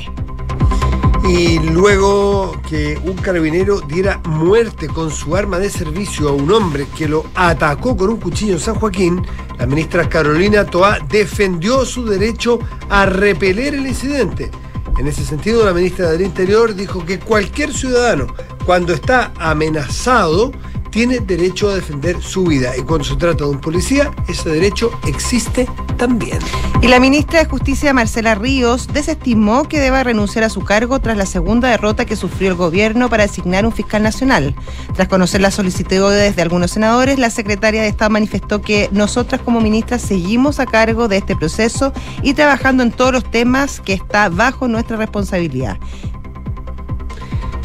Y 1.28 1.60
luego 1.60 2.60
que 2.68 2.98
un 3.04 3.14
carabinero 3.14 3.82
diera 3.82 4.20
muerte 4.26 4.88
con 4.88 5.12
su 5.12 5.36
arma 5.36 5.60
de 5.60 5.70
servicio 5.70 6.30
a 6.30 6.32
un 6.32 6.52
hombre 6.52 6.88
que 6.98 7.08
lo 7.08 7.26
atacó 7.36 7.96
con 7.96 8.10
un 8.10 8.18
cuchillo 8.18 8.54
en 8.54 8.60
San 8.60 8.76
Joaquín, 8.76 9.22
la 9.60 9.68
ministra 9.68 10.10
Carolina 10.10 10.66
Toá 10.66 10.98
defendió 11.08 11.86
su 11.86 12.06
derecho 12.06 12.60
a 12.90 13.06
repeler 13.06 13.76
el 13.76 13.86
incidente. 13.86 14.50
En 14.98 15.08
ese 15.08 15.24
sentido, 15.24 15.64
la 15.66 15.74
ministra 15.74 16.10
del 16.10 16.22
Interior 16.22 16.74
dijo 16.74 17.06
que 17.06 17.20
cualquier 17.20 17.74
ciudadano, 17.74 18.28
cuando 18.66 18.94
está 18.94 19.32
amenazado, 19.38 20.52
tiene 20.90 21.20
derecho 21.20 21.70
a 21.70 21.76
defender 21.76 22.22
su 22.22 22.46
vida. 22.46 22.76
Y 22.78 22.82
cuando 22.82 23.06
se 23.06 23.16
trata 23.16 23.46
de 23.46 23.52
un 23.52 23.62
policía, 23.62 24.12
ese 24.28 24.50
derecho 24.50 24.92
existe 25.08 25.68
también. 25.98 26.40
Y 26.82 26.88
la 26.88 27.00
ministra 27.00 27.40
de 27.40 27.46
Justicia, 27.46 27.94
Marcela 27.94 28.36
Ríos, 28.36 28.88
desestimó 28.92 29.68
que 29.68 29.80
deba 29.80 30.04
renunciar 30.04 30.44
a 30.46 30.50
su 30.50 30.62
cargo 30.62 31.00
tras 31.00 31.18
la 31.18 31.26
segunda 31.26 31.70
derrota 31.70 32.06
que 32.06 32.16
sufrió 32.16 32.50
el 32.50 32.56
gobierno 32.56 33.10
para 33.10 33.28
designar 33.28 33.66
un 33.66 33.72
fiscal 33.72 34.02
nacional. 34.02 34.56
Tras 34.96 35.08
conocer 35.08 35.42
las 35.42 35.56
solicitudes 35.56 36.36
de 36.36 36.42
algunos 36.42 36.72
senadores, 36.72 37.20
la 37.20 37.30
secretaria 37.30 37.82
de 37.82 37.88
Estado 37.90 38.12
manifestó 38.12 38.62
que 38.62 38.90
nosotras 38.92 39.42
como 39.42 39.62
ministras 39.62 40.02
seguimos 40.02 40.60
a 40.60 40.66
cargo 40.66 41.08
de 41.08 41.18
este 41.18 41.36
proceso 41.36 41.94
y 42.24 42.34
trabajando 42.34 42.84
en 42.84 42.92
todos 42.92 43.12
los 43.12 43.30
temas 43.30 43.82
que 43.82 43.94
está 43.94 44.30
bajo 44.30 44.68
nuestra 44.68 44.98
responsabilidad. 44.98 45.78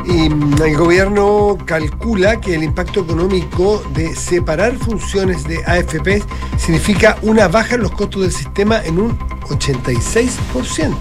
Y 0.07 0.27
el 0.27 0.77
gobierno 0.77 1.57
calcula 1.65 2.41
que 2.41 2.55
el 2.55 2.63
impacto 2.63 3.01
económico 3.01 3.83
de 3.95 4.15
separar 4.15 4.77
funciones 4.77 5.45
de 5.45 5.65
AFP 5.65 6.23
significa 6.59 7.17
una 7.23 7.49
baja 7.49 7.77
en 7.77 7.83
los 7.83 7.93
costos 7.93 8.23
del 8.23 8.33
sistema 8.33 8.85
en 8.85 8.99
un 8.99 9.19
86%. 9.49 10.95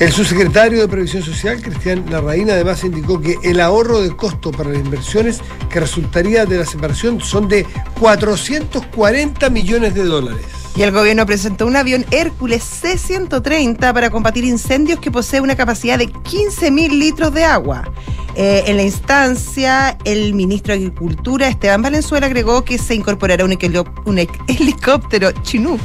El 0.00 0.12
subsecretario 0.12 0.80
de 0.80 0.86
Previsión 0.86 1.24
Social, 1.24 1.60
Cristian 1.60 2.04
Larraín, 2.08 2.48
además 2.50 2.84
indicó 2.84 3.20
que 3.20 3.36
el 3.42 3.60
ahorro 3.60 4.00
de 4.00 4.14
costo 4.14 4.52
para 4.52 4.70
las 4.70 4.78
inversiones 4.78 5.40
que 5.68 5.80
resultaría 5.80 6.46
de 6.46 6.58
la 6.58 6.64
separación 6.64 7.20
son 7.20 7.48
de 7.48 7.66
440 7.98 9.50
millones 9.50 9.94
de 9.94 10.04
dólares. 10.04 10.46
Y 10.76 10.82
el 10.82 10.92
gobierno 10.92 11.26
presentó 11.26 11.66
un 11.66 11.74
avión 11.74 12.06
Hércules 12.12 12.62
C-130 12.62 13.92
para 13.92 14.10
combatir 14.10 14.44
incendios 14.44 15.00
que 15.00 15.10
posee 15.10 15.40
una 15.40 15.56
capacidad 15.56 15.98
de 15.98 16.06
15.000 16.06 16.90
litros 16.96 17.34
de 17.34 17.44
agua. 17.44 17.90
Eh, 18.36 18.62
en 18.66 18.76
la 18.76 18.84
instancia, 18.84 19.98
el 20.04 20.32
ministro 20.32 20.74
de 20.74 20.78
Agricultura, 20.78 21.48
Esteban 21.48 21.82
Valenzuela, 21.82 22.26
agregó 22.26 22.62
que 22.62 22.78
se 22.78 22.94
incorporará 22.94 23.44
un, 23.44 23.58
helicóptero 24.46 25.32
Chinook, 25.42 25.80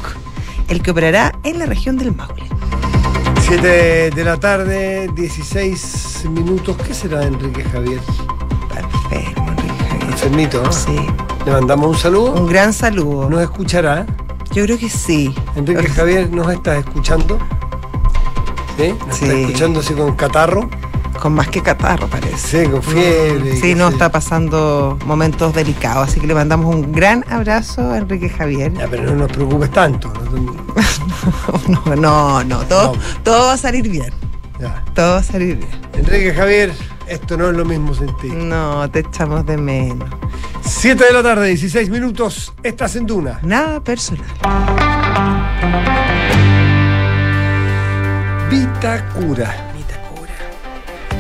el 0.68 0.84
que 0.84 0.92
operará 0.92 1.36
en 1.44 1.58
la 1.58 1.66
región 1.66 1.98
del 1.98 2.16
Maule. 2.16 2.44
7 3.48 4.12
de 4.12 4.24
la 4.24 4.38
tarde, 4.38 5.10
16 5.14 6.26
minutos. 6.30 6.78
¿Qué 6.86 6.94
será 6.94 7.20
de 7.20 7.28
Enrique 7.28 7.64
Javier? 7.64 8.00
Enfermo, 9.12 9.50
Enrique 9.52 9.84
Javier. 9.90 10.04
Enfermito, 10.12 10.64
¿no? 10.64 10.72
Sí, 10.72 10.96
Le 11.46 11.52
mandamos 11.52 11.88
un 11.88 11.98
saludo. 11.98 12.34
un 12.34 12.48
gran 12.48 12.74
saludo. 12.74 13.30
Nos 13.30 13.42
escuchará. 13.42 14.06
Yo 14.54 14.64
creo 14.64 14.78
que 14.78 14.90
sí. 14.90 15.34
Enrique 15.56 15.88
Javier, 15.90 16.32
¿nos 16.32 16.52
estás 16.52 16.80
escuchando? 16.80 17.38
¿Sí? 18.78 18.94
¿Nos 19.08 19.18
Sí. 19.18 19.26
está 19.26 19.38
escuchando 19.38 19.80
así 19.82 19.94
con 19.94 20.16
catarro? 20.16 20.70
Con 21.24 21.36
más 21.36 21.48
que 21.48 21.62
catarro, 21.62 22.10
parece. 22.10 22.66
Sí, 22.66 22.70
con 22.70 22.84
fiebre. 22.84 23.56
Sí, 23.56 23.76
no, 23.76 23.88
está 23.88 24.12
pasando 24.12 25.00
momentos 25.06 25.54
delicados, 25.56 26.10
así 26.10 26.20
que 26.20 26.28
le 26.28 26.34
mandamos 26.34 26.76
un 26.76 26.92
gran 26.92 27.24
abrazo 27.30 27.92
a 27.92 28.00
Enrique 28.00 28.28
Javier. 28.28 28.74
Ya, 28.74 28.90
pero 28.90 29.04
no 29.04 29.16
nos 29.16 29.32
preocupes 29.32 29.72
tanto. 29.72 30.12
¿no? 30.12 30.54
No, 31.86 31.96
no, 31.96 32.44
no, 32.44 32.58
todo, 32.66 32.98
todo 33.24 33.48
va 33.48 33.54
a 33.54 33.58
salir 33.58 33.88
bien, 33.88 34.12
Ya. 34.60 34.84
todo 34.94 35.14
va 35.14 35.20
a 35.20 35.24
salir 35.24 35.60
bien. 35.60 35.70
Enrique 35.94 36.34
Javier, 36.34 36.74
esto 37.08 37.38
no 37.38 37.52
es 37.52 37.56
lo 37.56 37.64
mismo 37.64 37.94
sin 37.94 38.08
ti. 38.18 38.28
No, 38.28 38.90
te 38.92 39.00
echamos 39.00 39.46
de 39.46 39.56
menos. 39.56 40.10
7 40.62 41.06
de 41.06 41.14
la 41.14 41.24
tarde, 41.24 41.48
16 41.48 41.90
minutos. 41.90 42.54
Estás 42.64 42.98
en 42.98 43.06
Duna. 43.06 43.40
Nada 43.44 43.82
personal. 43.82 44.26
Vitacura. 48.50 49.73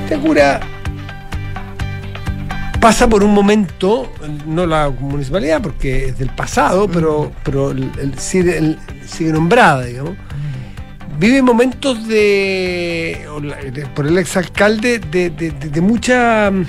Vitacura 0.03 0.59
pasa 2.81 3.07
por 3.07 3.23
un 3.23 3.33
momento, 3.33 4.11
no 4.45 4.65
la 4.65 4.89
municipalidad 4.89 5.61
porque 5.61 6.07
es 6.07 6.17
del 6.19 6.29
pasado, 6.29 6.89
pero, 6.89 7.31
pero 7.43 7.71
el- 7.71 7.89
el- 7.97 8.19
sigue, 8.19 8.57
el- 8.57 8.77
sigue 9.07 9.31
nombrada, 9.31 9.85
digamos. 9.85 10.15
Vive 11.17 11.41
momentos 11.41 12.05
de, 12.07 13.25
por 13.95 14.05
el 14.07 14.17
exalcalde 14.17 14.99
de, 14.99 15.29
de, 15.29 15.51
de- 15.51 15.69
de 15.69 15.81
mucha 15.81 16.51
mm, 16.51 16.65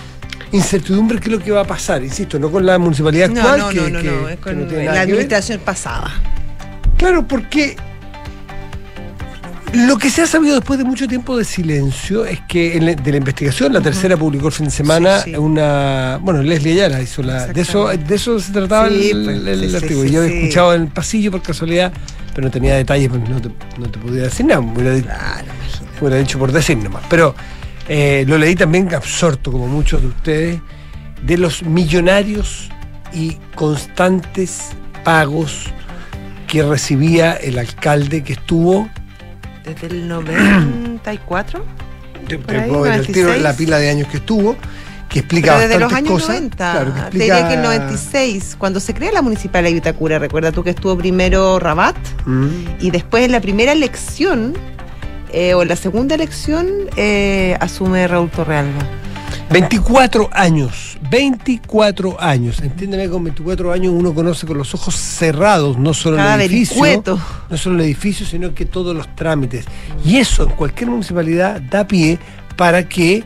incertidumbre 0.52 1.18
qué 1.18 1.30
es 1.30 1.32
lo 1.32 1.42
que 1.42 1.50
va 1.50 1.62
a 1.62 1.66
pasar, 1.66 2.04
insisto, 2.04 2.38
no 2.38 2.48
con 2.52 2.64
la 2.64 2.78
municipalidad 2.78 3.28
No, 3.30 3.40
actual, 3.40 3.58
no, 3.58 3.68
que, 3.70 3.76
no, 3.76 3.88
no, 3.88 4.00
que- 4.02 4.10
no, 4.10 4.28
es 4.28 4.36
que 4.36 4.42
con 4.42 4.60
no 4.60 4.66
tiene 4.68 4.84
la 4.84 5.00
administración 5.00 5.60
pasada. 5.64 6.12
Claro, 6.96 7.26
porque 7.26 7.74
lo 9.74 9.96
que 9.98 10.10
se 10.10 10.22
ha 10.22 10.26
sabido 10.26 10.54
después 10.56 10.78
de 10.78 10.84
mucho 10.84 11.06
tiempo 11.08 11.36
de 11.36 11.44
silencio 11.44 12.24
es 12.24 12.40
que 12.48 12.76
en 12.76 12.86
la- 12.86 12.94
de 12.94 13.10
la 13.10 13.16
investigación, 13.18 13.72
la 13.72 13.80
tercera 13.80 14.16
publicó 14.16 14.46
el 14.48 14.52
fin 14.52 14.66
de 14.66 14.72
semana 14.72 15.20
Sí, 15.20 15.30
sí. 15.32 15.36
una. 15.36 16.18
Bueno, 16.22 16.42
Leslie 16.42 16.72
Ayala 16.74 17.00
hizo 17.02 17.22
la. 17.22 17.46
De 17.48 17.60
eso, 17.62 17.88
de 17.88 18.14
eso 18.14 18.38
se 18.40 18.52
trataba 18.52 18.88
Sí, 18.88 19.10
el, 19.10 19.24
pues, 19.24 19.46
el 19.62 19.74
artículo. 19.76 20.04
Yo 20.08 20.22
he 20.22 20.38
escuchado 20.40 20.74
en 20.74 20.82
el 20.82 20.88
pasillo 20.88 21.30
por 21.30 21.42
casualidad, 21.42 21.92
pero 22.34 22.46
no 22.46 22.50
tenía 22.50 22.74
detalles, 22.76 23.08
pues 23.08 23.28
no 23.28 23.40
te, 23.40 23.50
no 23.78 23.88
te 23.90 23.98
podía 23.98 24.22
decir 24.24 24.46
nada. 24.46 24.60
me 24.60 24.72
Hubiera, 24.72 25.00
Claro, 25.02 25.46
hubiera 26.00 26.16
dicho 26.16 26.38
por 26.38 26.52
decir 26.52 26.76
nomás. 26.78 27.02
Pero 27.10 27.34
eh, 27.88 28.24
lo 28.26 28.38
leí 28.38 28.54
también 28.54 28.92
absorto, 28.94 29.52
como 29.52 29.66
muchos 29.68 30.00
de 30.02 30.08
ustedes, 30.08 30.60
de 31.22 31.38
los 31.38 31.62
millonarios 31.62 32.68
y 33.12 33.36
constantes 33.54 34.60
pagos 35.04 35.66
que 36.46 36.62
recibía 36.62 37.32
el 37.34 37.58
alcalde 37.58 38.22
que 38.22 38.34
estuvo 38.34 38.88
Desde 39.64 39.86
el 39.86 40.08
94. 40.08 41.64
te, 42.28 42.38
te 42.38 42.56
ahí, 42.56 42.68
puedo 42.68 42.82
ver 42.82 42.92
el 43.00 43.06
tiro 43.06 43.28
96. 43.28 43.42
la 43.42 43.52
pila 43.56 43.78
de 43.78 43.90
años 43.90 44.08
que 44.08 44.18
estuvo, 44.18 44.56
que 45.08 45.20
explica 45.20 45.54
Pero 45.56 45.68
desde 45.68 45.80
los 45.80 45.92
años 45.92 46.10
cosas. 46.12 46.28
90. 46.28 46.56
Claro, 46.72 46.86
que 46.86 46.92
Te 46.92 47.00
explica- 47.06 47.24
diría 47.36 47.48
que 47.48 47.54
el 47.54 47.62
96, 47.62 48.56
cuando 48.58 48.80
se 48.80 48.94
crea 48.94 49.12
la 49.12 49.22
municipalidad 49.22 49.70
de 49.70 49.74
Vitacura, 49.74 50.18
recuerda 50.18 50.52
tú 50.52 50.62
que 50.62 50.70
estuvo 50.70 50.96
primero 50.98 51.58
Rabat 51.58 51.96
Mm. 52.26 52.48
y 52.80 52.90
después 52.90 53.24
en 53.24 53.32
la 53.32 53.40
primera 53.40 53.72
elección, 53.72 54.54
eh, 55.32 55.54
o 55.54 55.62
en 55.62 55.68
la 55.68 55.76
segunda 55.76 56.14
elección, 56.14 56.66
eh, 56.96 57.56
asume 57.60 58.06
Raúl 58.06 58.30
Torrealba. 58.30 58.82
24 59.50 60.30
años, 60.32 60.98
24 61.10 62.20
años. 62.20 62.60
Entiéndeme, 62.60 63.08
con 63.08 63.24
24 63.24 63.72
años 63.72 63.92
uno 63.96 64.12
conoce 64.14 64.46
con 64.46 64.58
los 64.58 64.74
ojos 64.74 64.94
cerrados, 64.96 65.78
no 65.78 65.94
solo 65.94 66.16
Cada 66.16 66.34
el 66.36 66.40
edificio, 66.42 66.82
vericueto. 66.82 67.20
no 67.50 67.56
solo 67.56 67.76
el 67.76 67.82
edificio, 67.82 68.26
sino 68.26 68.54
que 68.54 68.64
todos 68.64 68.96
los 68.96 69.14
trámites. 69.14 69.64
Y 70.04 70.16
eso 70.16 70.44
en 70.44 70.50
cualquier 70.50 70.90
municipalidad 70.90 71.60
da 71.60 71.86
pie 71.86 72.18
para 72.56 72.88
que 72.88 73.22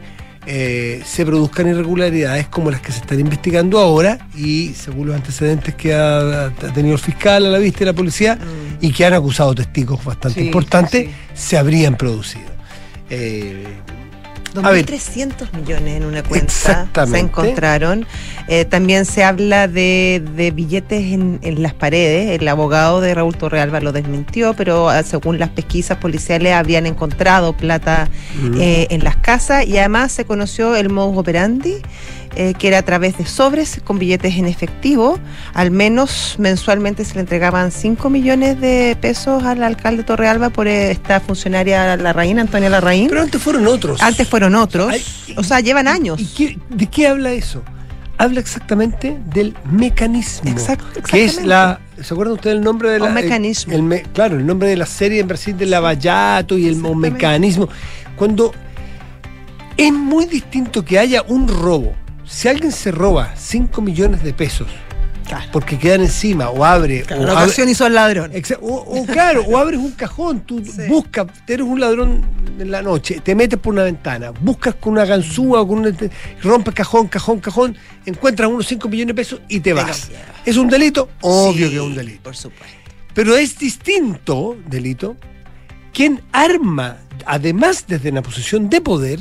eh, 0.46 1.02
se 1.04 1.24
produzcan 1.26 1.68
irregularidades 1.68 2.48
como 2.48 2.70
las 2.70 2.80
que 2.80 2.90
se 2.92 3.00
están 3.00 3.20
investigando 3.20 3.78
ahora 3.78 4.18
y 4.34 4.72
según 4.74 5.08
los 5.08 5.16
antecedentes 5.16 5.74
que 5.74 5.94
ha, 5.94 6.46
ha 6.46 6.50
tenido 6.72 6.94
el 6.94 7.00
fiscal 7.00 7.44
a 7.46 7.50
la 7.50 7.58
vista 7.58 7.82
y 7.82 7.86
la 7.86 7.92
policía 7.92 8.38
y 8.80 8.90
que 8.92 9.04
han 9.04 9.12
acusado 9.14 9.54
testigos 9.54 10.02
bastante 10.04 10.40
Sí, 10.40 10.46
importantes, 10.46 11.06
sí. 11.06 11.10
se 11.34 11.58
habrían 11.58 11.96
producido. 11.96 12.48
Eh. 13.10 13.64
2.300 14.62 15.52
millones 15.52 15.96
en 15.96 16.04
una 16.04 16.22
cuenta 16.22 16.46
Exactamente. 16.46 17.18
se 17.18 17.24
encontraron. 17.24 18.06
Eh, 18.48 18.64
también 18.64 19.04
se 19.04 19.24
habla 19.24 19.68
de, 19.68 20.22
de 20.36 20.50
billetes 20.50 21.12
en, 21.12 21.38
en 21.42 21.62
las 21.62 21.74
paredes. 21.74 22.40
El 22.40 22.48
abogado 22.48 23.00
de 23.00 23.14
Raúl 23.14 23.36
Torrealba 23.36 23.80
lo 23.80 23.92
desmintió, 23.92 24.54
pero 24.54 24.88
ah, 24.88 25.02
según 25.02 25.38
las 25.38 25.50
pesquisas 25.50 25.98
policiales 25.98 26.54
habían 26.54 26.86
encontrado 26.86 27.52
plata 27.56 28.08
eh, 28.58 28.86
en 28.90 29.04
las 29.04 29.16
casas 29.16 29.66
y 29.66 29.78
además 29.78 30.12
se 30.12 30.24
conoció 30.24 30.76
el 30.76 30.88
modus 30.88 31.18
operandi. 31.18 31.76
Eh, 32.36 32.54
que 32.58 32.68
era 32.68 32.78
a 32.78 32.82
través 32.82 33.16
de 33.18 33.26
sobres 33.26 33.80
con 33.84 33.98
billetes 33.98 34.36
en 34.36 34.46
efectivo. 34.46 35.18
Al 35.54 35.70
menos 35.70 36.36
mensualmente 36.38 37.04
se 37.04 37.14
le 37.14 37.20
entregaban 37.20 37.70
5 37.72 38.10
millones 38.10 38.60
de 38.60 38.96
pesos 39.00 39.42
al 39.44 39.62
alcalde 39.62 40.02
Torrealba 40.04 40.50
por 40.50 40.68
eh, 40.68 40.90
esta 40.90 41.20
funcionaria 41.20 41.96
Larraín, 41.96 42.38
Antonia 42.38 42.68
Larraín. 42.70 43.08
Pero 43.08 43.22
antes 43.22 43.42
fueron 43.42 43.66
otros. 43.66 44.02
Antes 44.02 44.28
fueron 44.28 44.54
otros. 44.54 44.92
Ay, 44.92 45.02
o 45.36 45.42
sea, 45.44 45.60
llevan 45.60 45.88
años. 45.88 46.20
¿Y 46.20 46.26
qué- 46.26 46.58
de 46.70 46.86
qué 46.86 47.08
habla 47.08 47.32
eso? 47.32 47.62
Habla 48.20 48.40
exactamente 48.40 49.16
del 49.32 49.54
mecanismo. 49.70 50.50
Exacto, 50.50 51.02
que 51.02 51.24
es 51.24 51.44
la. 51.44 51.78
¿Se 52.02 52.14
acuerdan 52.14 52.34
ustedes 52.34 52.56
el 52.56 52.62
nombre 52.62 52.90
de 52.90 52.98
la. 52.98 53.06
Un 53.06 53.14
mecanismo. 53.14 53.72
el 53.72 53.82
me- 53.84 54.02
claro, 54.02 54.36
el 54.38 54.44
nombre 54.46 54.68
de 54.68 54.76
la 54.76 54.86
serie 54.86 55.20
en 55.20 55.28
Brasil 55.28 55.56
de 55.56 55.66
Lavallato 55.66 56.58
y 56.58 56.66
el 56.66 56.76
mecanismo. 56.96 57.68
Cuando 58.16 58.52
es 59.76 59.92
muy 59.92 60.26
distinto 60.26 60.84
que 60.84 60.98
haya 60.98 61.22
un 61.28 61.46
robo. 61.46 61.94
Si 62.28 62.46
alguien 62.48 62.72
se 62.72 62.90
roba 62.92 63.34
5 63.36 63.80
millones 63.82 64.22
de 64.22 64.32
pesos 64.32 64.68
Claro. 65.26 65.44
porque 65.52 65.78
quedan 65.78 66.00
encima 66.02 66.48
o 66.48 66.64
abre. 66.64 67.02
o 67.04 67.06
La 67.10 67.32
abre- 67.32 67.44
ocasión 67.44 67.68
hizo 67.68 67.86
el 67.86 67.94
ladrón. 67.94 68.32
O, 68.62 68.66
o 68.76 69.04
claro, 69.06 69.42
o 69.46 69.58
abres 69.58 69.78
un 69.78 69.92
cajón, 69.92 70.40
tú 70.40 70.62
Sí. 70.64 70.82
buscas, 70.88 71.26
eres 71.46 71.66
un 71.66 71.78
ladrón 71.80 72.24
en 72.58 72.70
la 72.70 72.80
noche, 72.80 73.20
te 73.22 73.34
metes 73.34 73.58
por 73.58 73.74
una 73.74 73.82
ventana, 73.84 74.30
buscas 74.30 74.74
con 74.76 74.94
una 74.94 75.04
ganzúa 75.04 75.60
o 75.60 75.68
con 75.68 75.80
una, 75.80 75.92
rompes 76.42 76.72
cajón, 76.74 77.08
cajón, 77.08 77.40
cajón, 77.40 77.76
encuentras 78.06 78.48
unos 78.50 78.66
5 78.66 78.88
millones 78.88 79.08
de 79.08 79.14
pesos 79.14 79.40
y 79.48 79.60
te 79.60 79.74
vas. 79.74 80.08
¿Es 80.46 80.56
un 80.56 80.68
delito? 80.68 81.10
Obvio 81.20 81.66
Sí, 81.66 81.70
que 81.72 81.76
es 81.76 81.82
un 81.82 81.94
delito. 81.94 82.22
Por 82.22 82.34
supuesto. 82.36 82.76
Pero 83.12 83.36
es 83.36 83.58
distinto, 83.58 84.56
delito, 84.66 85.16
quien 85.92 86.22
arma, 86.32 86.96
además 87.26 87.84
desde 87.86 88.10
una 88.10 88.22
posición 88.22 88.70
de 88.70 88.80
poder, 88.80 89.18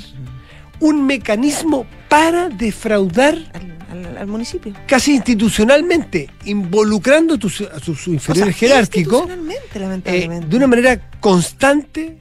un 0.80 1.06
mecanismo 1.06 1.86
para 2.10 2.50
defraudar 2.50 3.36
Al, 3.54 4.06
al- 4.06 4.18
al 4.18 4.28
municipio. 4.28 4.74
casi 4.88 5.16
institucionalmente, 5.16 6.30
involucrando 6.46 7.36
a 7.36 7.38
tus, 7.38 7.62
a 7.62 7.80
sus 7.80 8.08
inferiores 8.08 8.56
O 8.56 8.60
sea, 8.60 8.70
jerárquicos. 8.70 9.22
institucionalmente, 9.22 9.68
Eh, 9.76 9.80
lamentablemente. 9.80 10.48
de 10.48 10.56
una 10.58 10.68
manera 10.68 11.10
constante 11.20 12.18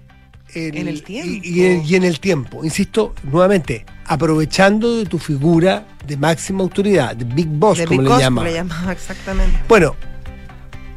En 0.55 0.89
el 0.89 1.03
tiempo. 1.03 1.31
Y, 1.45 1.51
y 1.61 1.65
en, 1.67 1.85
y 1.85 1.95
en 1.97 2.05
el 2.05 2.19
tiempo. 2.19 2.65
Insisto, 2.65 3.15
nuevamente, 3.25 3.85
aprovechando 4.07 4.97
de 4.97 5.05
tu 5.05 5.19
figura 5.19 5.87
de 6.07 6.17
máxima 6.17 6.63
autoridad, 6.63 7.15
de 7.15 7.27
Big 7.27 7.49
Boss, 7.49 7.79
De 7.79 7.85
como 7.85 8.01
Big 8.01 8.09
le 8.09 8.15
Boss, 8.15 8.23
llama. 8.23 8.41
como 8.41 8.51
le 8.51 8.55
llamaba 8.57 8.93
exactamente. 8.93 9.59
Bueno, 9.69 9.95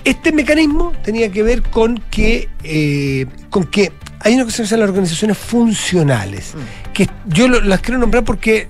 este 0.05 0.31
mecanismo 0.31 0.93
tenía 1.03 1.29
que 1.31 1.43
ver 1.43 1.61
con 1.63 1.97
que, 2.09 2.47
eh, 2.63 3.25
con 3.49 3.65
que 3.65 3.91
hay 4.21 4.33
una 4.35 4.43
cosa 4.45 4.57
que 4.57 4.67
se 4.67 4.75
llama 4.75 4.81
las 4.81 4.89
organizaciones 4.89 5.37
funcionales, 5.37 6.53
Mm. 6.55 6.91
que 6.93 7.09
yo 7.27 7.47
lo- 7.47 7.61
las 7.61 7.79
quiero 7.81 7.99
nombrar 7.99 8.23
porque 8.23 8.67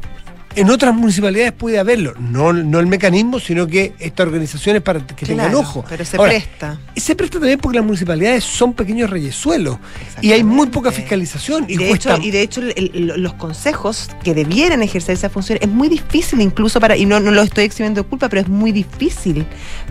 en 0.60 0.70
otras 0.70 0.94
municipalidades 0.96 1.52
puede 1.54 1.80
haberlo, 1.80 2.14
no, 2.20 2.54
no 2.54 2.80
el 2.80 2.88
mecanismo, 2.88 3.40
sino 3.40 3.68
que 3.68 3.94
estas 4.00 4.26
organizaciones 4.28 4.82
para 4.82 5.00
que 5.06 5.26
tengan 5.26 5.54
ojo. 5.56 5.84
Pero 5.88 6.06
se 6.06 6.18
Ahora, 6.18 6.32
presta. 6.32 6.80
y 6.96 7.00
se 7.02 7.16
presta 7.16 7.40
también 7.40 7.60
porque 7.60 7.78
las 7.78 7.86
municipalidades 7.86 8.44
son 8.44 8.74
pequeños 8.74 9.10
reyesuelos 9.10 9.78
y 10.22 10.32
hay 10.32 10.44
muy 10.44 10.68
poca 10.68 10.92
fiscalización 10.92 11.66
y, 11.68 11.78
de, 11.78 11.88
cuesta 11.90 12.16
hecho, 12.16 12.24
y 12.24 12.32
de 12.32 12.42
hecho, 12.42 12.62
el- 12.62 12.92
el- 12.94 13.22
los 13.22 13.34
consejos 13.34 14.10
que 14.24 14.34
debieran 14.34 14.82
ejercer 14.84 15.16
esa 15.16 15.30
función 15.30 15.58
es 15.62 15.70
muy 15.70 15.88
difícil, 15.90 16.42
incluso 16.42 16.80
para, 16.80 16.96
y 16.98 17.06
no, 17.06 17.20
no 17.20 17.32
lo 17.32 17.42
estoy 17.42 17.64
eximiendo 17.66 18.04
de 18.04 18.08
culpa, 18.10 18.30
pero 18.30 18.42
es 18.42 18.48
muy 18.48 18.72
difícil 18.72 19.46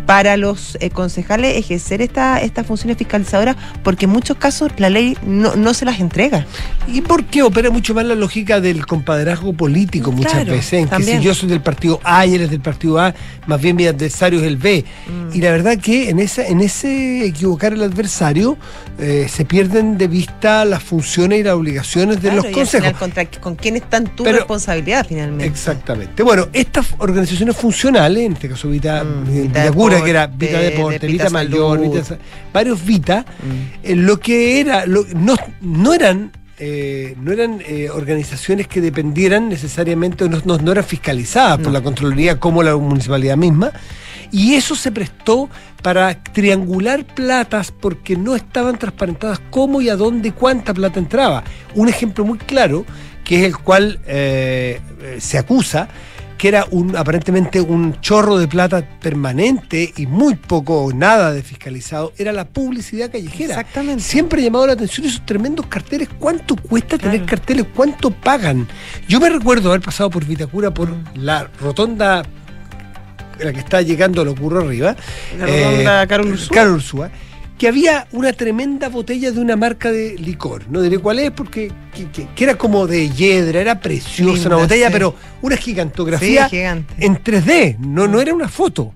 para 0.07 0.37
los 0.37 0.77
eh, 0.81 0.91
concejales 0.91 1.57
ejercer 1.57 2.03
esta, 2.03 2.41
estas 2.41 2.67
funciones 2.67 2.97
fiscalizadoras, 2.99 3.57
porque 3.83 4.05
en 4.07 4.11
muchos 4.13 4.37
casos 4.37 4.71
la 4.79 4.91
ley 4.91 5.17
no, 5.25 5.57
no 5.57 5.75
se 5.75 5.85
las 5.85 6.01
entrega. 6.01 6.47
¿Y 6.87 7.01
por 7.03 7.25
qué 7.25 7.43
opera 7.43 7.71
mucho 7.71 7.95
más 7.95 8.05
la 8.05 8.15
lógica 8.15 8.61
del 8.61 8.87
compadrazgo 8.87 9.53
político 9.53 10.13
muchas 10.13 10.33
Claro, 10.33 10.53
veces? 10.53 10.58
En 10.59 10.89
que 10.89 11.03
si 11.03 11.21
yo 11.21 11.35
soy 11.35 11.49
del 11.49 11.61
partido 11.61 12.01
A 12.05 12.27
y 12.27 12.35
eres 12.35 12.51
del 12.51 12.61
partido 12.61 12.99
A, 12.99 13.15
más 13.47 13.61
bien 13.61 13.77
mi 13.77 13.87
adversario 13.87 14.41
es 14.41 14.47
el 14.47 14.57
B. 14.57 14.85
Mm. 15.07 15.37
Y 15.37 15.41
la 15.41 15.51
verdad 15.53 15.79
que 15.79 16.11
en 16.11 16.19
esa, 16.19 16.47
en 16.47 16.61
ese 16.61 17.25
equivocar 17.27 17.73
el 17.73 17.83
adversario 17.83 18.57
eh, 18.99 19.27
se 19.31 19.45
pierden 19.45 19.97
de 19.99 20.09
vista 20.09 20.65
las 20.65 20.83
funciones 20.83 21.41
y 21.41 21.43
las 21.45 21.55
obligaciones 21.55 22.17
de 22.17 22.23
Claro, 22.23 22.37
los 22.37 22.45
al 22.47 22.53
consejos. 22.53 22.87
final, 22.89 22.99
contra, 22.99 23.27
¿Con 23.41 23.55
quién 23.57 23.77
está 23.77 23.97
en 23.99 24.05
tu 24.17 24.25
Pero- 24.25 24.39
responsabilidad 24.39 25.07
finalmente? 25.09 25.47
Exactamente. 25.47 26.23
Bueno, 26.23 26.49
estas 26.53 26.87
organizaciones 26.99 27.57
funcionales, 27.57 28.25
en 28.25 28.33
este 28.33 28.49
caso 28.49 28.69
Vita, 28.69 29.05
Mm, 29.05 29.29
eh, 29.29 29.43
Vita 29.43 30.03
que 30.05 30.11
era 30.11 30.27
Vita 30.27 30.59
Deporte, 30.61 30.99
de 30.99 31.07
Vita, 31.07 31.25
Vita 31.25 31.31
Mayor. 31.31 31.81
Vita 31.81 32.19
varios 32.53 32.85
Vita, 32.85 33.21
Mm. 33.21 33.85
eh, 33.85 33.95
lo 33.97 34.19
que 34.19 34.61
era, 34.61 34.85
lo- 34.87 35.07
no, 35.15 35.37
no 35.61 35.95
eran, 35.95 36.33
eh, 36.59 37.15
no 37.21 37.33
eran 37.33 37.61
eh, 37.67 37.89
organizaciones 37.91 38.67
que 38.67 38.81
dependieran 38.81 39.49
necesariamente, 39.49 40.29
no, 40.29 40.41
no- 40.45 40.59
no 40.59 40.73
eran 40.73 40.85
fiscalizadas 40.85 41.59
por 41.59 41.73
la 41.73 41.81
Contraloría 41.81 42.39
como 42.41 42.63
la 42.63 42.77
municipalidad 42.77 43.37
misma. 43.37 43.73
Y 44.31 44.55
eso 44.55 44.75
se 44.75 44.93
prestó 44.93 45.49
para 45.83 46.23
triangular 46.23 47.05
platas 47.07 47.73
porque 47.73 48.15
no 48.17 48.37
estaban 48.37 48.79
transparentadas 48.79 49.41
cómo 49.51 49.81
y 49.81 49.89
a 49.89 49.97
dónde 49.97 50.29
y 50.29 50.33
cuánta 50.33 50.75
plata 50.75 50.99
entraba. 50.99 51.45
Un 51.75 51.89
ejemplo 51.89 52.25
muy 52.27 52.37
claro, 52.39 52.85
que 53.25 53.37
es 53.41 53.45
el 53.45 53.57
cual 53.57 54.01
eh, 54.07 54.81
se 55.19 55.39
acusa, 55.39 55.89
que 56.39 56.49
era 56.49 56.67
un, 56.71 56.97
aparentemente 56.97 57.61
un 57.61 58.01
chorro 58.01 58.39
de 58.39 58.47
plata 58.49 58.83
permanente 59.01 59.93
y 59.97 60.07
muy 60.07 60.37
poco 60.37 60.85
o 60.85 60.93
nada 60.93 61.33
de 61.33 61.43
fiscalizado, 61.43 62.13
era 62.17 62.33
la 62.33 62.47
publicidad 62.47 63.11
callejera. 63.11 63.55
Exactamente. 63.55 64.03
Siempre 64.03 64.41
ha 64.41 64.45
llamado 64.45 64.67
la 64.69 64.73
atención 64.75 65.07
esos 65.07 65.27
tremendos 65.27 65.67
carteles. 65.67 66.09
¿Cuánto 66.19 66.55
cuesta 66.57 66.97
tener 66.97 67.27
carteles? 67.27 67.67
¿Cuánto 67.75 68.11
pagan? 68.13 68.67
Yo 69.09 69.19
me 69.21 69.29
recuerdo 69.29 69.71
haber 69.71 69.81
pasado 69.83 70.09
por 70.11 70.25
Vitacura 70.25 70.73
por 70.73 70.89
Mm. 70.91 71.05
la 71.17 71.51
rotonda 71.61 72.23
la 73.41 73.53
que 73.53 73.61
está 73.61 73.83
llegando 73.83 74.25
lo 74.25 74.33
ocurro 74.33 74.61
arriba. 74.61 74.97
La 75.39 75.47
rotonda 75.47 76.07
Carol 76.07 76.29
Ursúa. 76.33 76.55
Carol 76.55 76.75
Ursúa, 76.75 77.11
que 77.59 77.69
había 77.69 78.07
una 78.13 78.33
tremenda 78.33 78.89
botella 78.89 79.33
de 79.33 79.41
una 79.41 79.57
marca 79.57 79.91
de 79.91 80.17
licor. 80.19 80.65
No 80.71 80.81
diré 80.81 80.99
cuál 80.99 81.19
es 81.19 81.31
porque 81.33 81.73
que, 81.95 82.09
que- 82.11 82.29
que 82.35 82.45
era 82.45 82.57
como 82.57 82.87
de 82.87 83.11
hiedra, 83.11 83.61
era 83.61 83.81
preciosa 83.81 84.33
Linda, 84.35 84.47
una 84.49 84.57
botella, 84.59 84.87
sí. 84.87 84.93
pero 84.93 85.15
una 85.43 85.57
gigantografía 85.57 86.49
Sí, 86.49 86.57
en 86.59 86.87
3D, 87.23 87.79
no, 87.79 88.07
no 88.07 88.21
era 88.21 88.33
una 88.33 88.49
foto. 88.49 88.95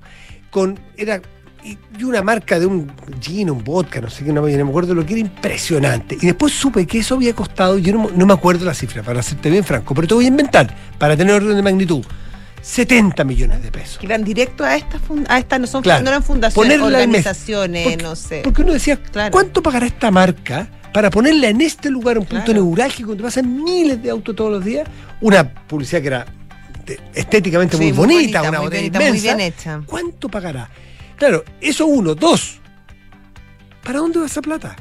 Con, 0.50 0.78
era 0.96 1.20
y 1.64 2.02
una 2.02 2.22
marca 2.22 2.58
de 2.58 2.66
un 2.66 2.90
gin, 3.20 3.48
un 3.48 3.62
vodka, 3.62 4.00
no 4.00 4.10
sé 4.10 4.24
qué, 4.24 4.32
no, 4.32 4.42
me 4.42 4.52
no 4.56 4.64
me 4.64 4.70
acuerdo 4.70 4.94
lo 4.94 5.06
que 5.06 5.12
era 5.14 5.20
impresionante. 5.20 6.16
Y 6.20 6.26
después 6.26 6.52
supe 6.52 6.86
que 6.86 6.98
eso 6.98 7.14
había 7.14 7.34
costado, 7.34 7.78
yo 7.78 7.92
no, 7.92 8.10
no 8.16 8.26
me 8.26 8.32
acuerdo 8.32 8.64
la 8.64 8.74
cifra, 8.74 9.02
para 9.02 9.22
serte 9.22 9.48
bien 9.48 9.62
franco, 9.62 9.94
pero 9.94 10.08
te 10.08 10.14
voy 10.14 10.24
a 10.24 10.28
inventar, 10.28 10.74
para 10.98 11.16
tener 11.16 11.34
orden 11.36 11.54
de 11.54 11.62
magnitud, 11.62 12.04
70 12.62 13.24
millones 13.24 13.62
de 13.62 13.70
pesos. 13.70 13.98
Que 13.98 14.06
iban 14.06 14.24
directo 14.24 14.64
a 14.64 14.76
esta, 14.76 14.98
a 15.28 15.38
esta 15.38 15.58
no, 15.58 15.66
son, 15.66 15.82
Claro. 15.82 16.02
no 16.04 16.08
eran 16.10 16.22
fundaciones, 16.22 16.80
organizaciones, 16.80 17.88
Porque- 17.88 18.02
no 18.02 18.16
sé. 18.16 18.40
Porque 18.44 18.62
uno 18.62 18.72
decía, 18.72 18.96
Claro. 18.96 19.30
¿cuánto 19.32 19.62
pagará 19.62 19.84
esta 19.86 20.10
marca 20.10 20.68
para 20.94 21.10
ponerla 21.10 21.48
en 21.48 21.60
este 21.60 21.90
lugar, 21.90 22.18
un 22.18 22.24
punto 22.24 22.44
Claro. 22.46 22.62
neurálgico 22.62 23.08
donde 23.10 23.24
pasan 23.24 23.62
miles 23.64 24.02
de 24.02 24.10
autos 24.10 24.34
todos 24.36 24.50
los 24.52 24.64
días? 24.64 24.88
Una 25.20 25.52
publicidad 25.52 26.00
que 26.00 26.06
era 26.06 26.26
estéticamente 27.14 27.76
Sí, 27.76 27.82
muy, 27.84 27.92
muy 27.92 27.98
bonita, 27.98 28.40
bonita, 28.40 28.40
una 28.48 28.58
muy 28.58 28.66
botella 28.66 28.82
bonita, 28.82 28.98
muy 28.98 29.08
inmensa. 29.08 29.36
bien 29.36 29.40
hecha. 29.40 29.80
¿Cuánto 29.86 30.28
pagará? 30.28 30.68
Claro, 31.16 31.44
eso 31.60 31.86
uno. 31.86 32.14
Dos, 32.14 32.58
¿para 33.82 33.98
dónde 33.98 34.20
va 34.20 34.26
esa 34.26 34.42
plata? 34.42 34.76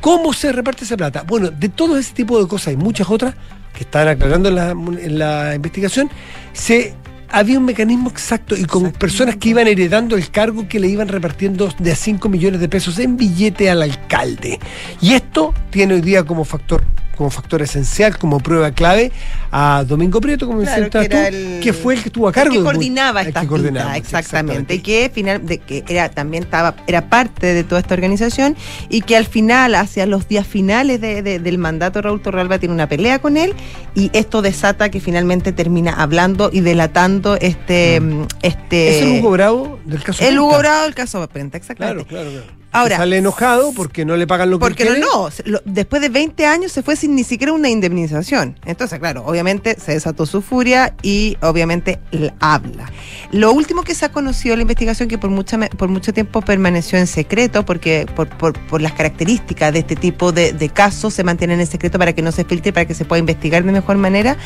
¿Cómo 0.00 0.32
se 0.32 0.52
reparte 0.52 0.84
esa 0.84 0.96
plata? 0.96 1.22
Bueno, 1.26 1.50
de 1.50 1.68
todo 1.68 1.96
ese 1.98 2.12
tipo 2.14 2.40
de 2.40 2.46
cosas 2.48 2.74
y 2.74 2.76
muchas 2.76 3.08
otras 3.10 3.34
que 3.72 3.84
están 3.84 4.06
aclarando 4.06 4.48
en 4.50 4.54
la, 4.54 4.70
en 4.70 5.18
la 5.18 5.54
investigación, 5.54 6.10
se 6.52 6.94
había 7.34 7.58
un 7.58 7.64
mecanismo 7.64 8.10
exacto 8.10 8.56
y 8.56 8.64
con 8.64 8.92
personas 8.92 9.36
que 9.36 9.48
iban 9.48 9.66
heredando 9.66 10.16
el 10.16 10.30
cargo 10.30 10.68
que 10.68 10.78
le 10.78 10.86
iban 10.86 11.08
repartiendo 11.08 11.68
de 11.80 11.90
a 11.90 11.96
5 11.96 12.28
millones 12.28 12.60
de 12.60 12.68
pesos 12.68 12.98
en 13.00 13.16
billete 13.16 13.68
al 13.68 13.82
alcalde. 13.82 14.60
Y 15.00 15.14
esto 15.14 15.52
tiene 15.70 15.94
hoy 15.94 16.00
día 16.00 16.22
como 16.22 16.44
factor 16.44 16.84
como 17.14 17.30
factor 17.30 17.62
esencial, 17.62 18.18
como 18.18 18.40
prueba 18.40 18.70
clave, 18.72 19.12
a 19.50 19.84
Domingo 19.86 20.20
Prieto, 20.20 20.46
como 20.46 20.60
Claro, 20.62 20.90
que 20.90 21.08
tú, 21.08 21.16
el- 21.16 21.60
que 21.62 21.72
fue 21.72 21.94
el 21.94 22.02
que 22.02 22.08
estuvo 22.08 22.26
a 22.26 22.30
El 22.30 22.34
cargo. 22.34 22.52
que 22.54 22.60
coordinaba 22.62 23.20
que 23.22 23.26
vistas, 23.28 23.96
exactamente, 23.96 24.74
y 24.74 24.78
que 24.80 25.10
final 25.14 25.46
de 25.46 25.58
que 25.58 25.84
era 25.88 26.08
también 26.10 26.44
estaba 26.44 26.74
era 26.86 27.08
parte 27.08 27.54
de 27.54 27.64
toda 27.64 27.80
esta 27.80 27.94
organización 27.94 28.56
y 28.88 29.02
que 29.02 29.16
al 29.16 29.26
final 29.26 29.74
hacia 29.74 30.06
los 30.06 30.28
días 30.28 30.46
finales 30.46 31.00
de- 31.00 31.22
de- 31.22 31.38
del 31.38 31.58
mandato 31.58 32.02
Raúl 32.02 32.20
Torralba 32.20 32.58
tiene 32.58 32.74
una 32.74 32.88
pelea 32.88 33.18
con 33.20 33.36
él 33.36 33.54
y 33.94 34.10
esto 34.12 34.42
desata 34.42 34.88
que 34.90 35.00
finalmente 35.00 35.52
termina 35.52 35.92
hablando 35.92 36.50
y 36.52 36.60
delatando 36.60 37.36
este 37.40 38.00
Mm. 38.00 38.26
este 38.42 38.98
Es 38.98 39.02
el 39.02 39.18
Hugo 39.20 39.30
Bravo 39.30 39.78
del 39.84 40.02
caso 40.02 40.24
el 40.24 40.38
Hugo. 40.38 40.58
Bravo 40.58 40.82
del 40.84 40.94
caso 40.94 41.26
Prenta, 41.28 41.58
Claro, 41.60 42.00
exactamente 42.00 42.08
claro, 42.08 42.30
claro. 42.30 42.63
Ahora, 42.74 42.96
sale 42.96 43.18
enojado 43.18 43.72
porque 43.72 44.04
no 44.04 44.16
le 44.16 44.26
pagan 44.26 44.50
lo 44.50 44.58
que 44.58 44.60
Porque 44.60 44.84
no, 44.98 45.28
después 45.64 46.02
de 46.02 46.08
20 46.08 46.44
años 46.46 46.72
se 46.72 46.82
fue 46.82 46.96
sin 46.96 47.14
ni 47.14 47.24
siquiera 47.24 47.52
una 47.52 47.68
indemnización. 47.68 48.58
Entonces, 48.66 48.98
claro, 48.98 49.24
obviamente 49.26 49.76
se 49.78 49.92
desató 49.92 50.26
su 50.26 50.42
furia 50.42 50.94
y 51.02 51.36
obviamente 51.40 52.00
habla. 52.40 52.90
Lo 53.32 53.52
último 53.52 53.82
que 53.82 53.94
se 53.94 54.04
ha 54.04 54.10
conocido 54.12 54.54
en 54.54 54.58
la 54.58 54.62
investigación, 54.62 55.08
que 55.08 55.18
por, 55.18 55.30
mucha, 55.30 55.56
me- 55.56 55.68
por 55.68 55.88
mucho 55.88 56.12
tiempo 56.12 56.40
permaneció 56.42 56.98
en 56.98 57.06
secreto, 57.06 57.64
porque 57.64 58.06
por, 58.14 58.28
por- 58.28 58.58
por 58.66 58.82
las 58.82 58.92
características 58.92 59.72
de 59.72 59.78
este 59.80 59.96
tipo 59.96 60.32
de, 60.32 60.52
de 60.52 60.68
casos 60.68 61.14
se 61.14 61.24
mantienen 61.24 61.60
en 61.60 61.66
secreto 61.66 61.98
para 61.98 62.12
que 62.12 62.22
no 62.22 62.32
se 62.32 62.44
filtre, 62.44 62.72
para 62.72 62.86
que 62.86 62.94
se 62.94 63.04
pueda 63.04 63.20
investigar 63.20 63.64
de 63.64 63.72
mejor 63.72 63.96
manera, 63.96 64.36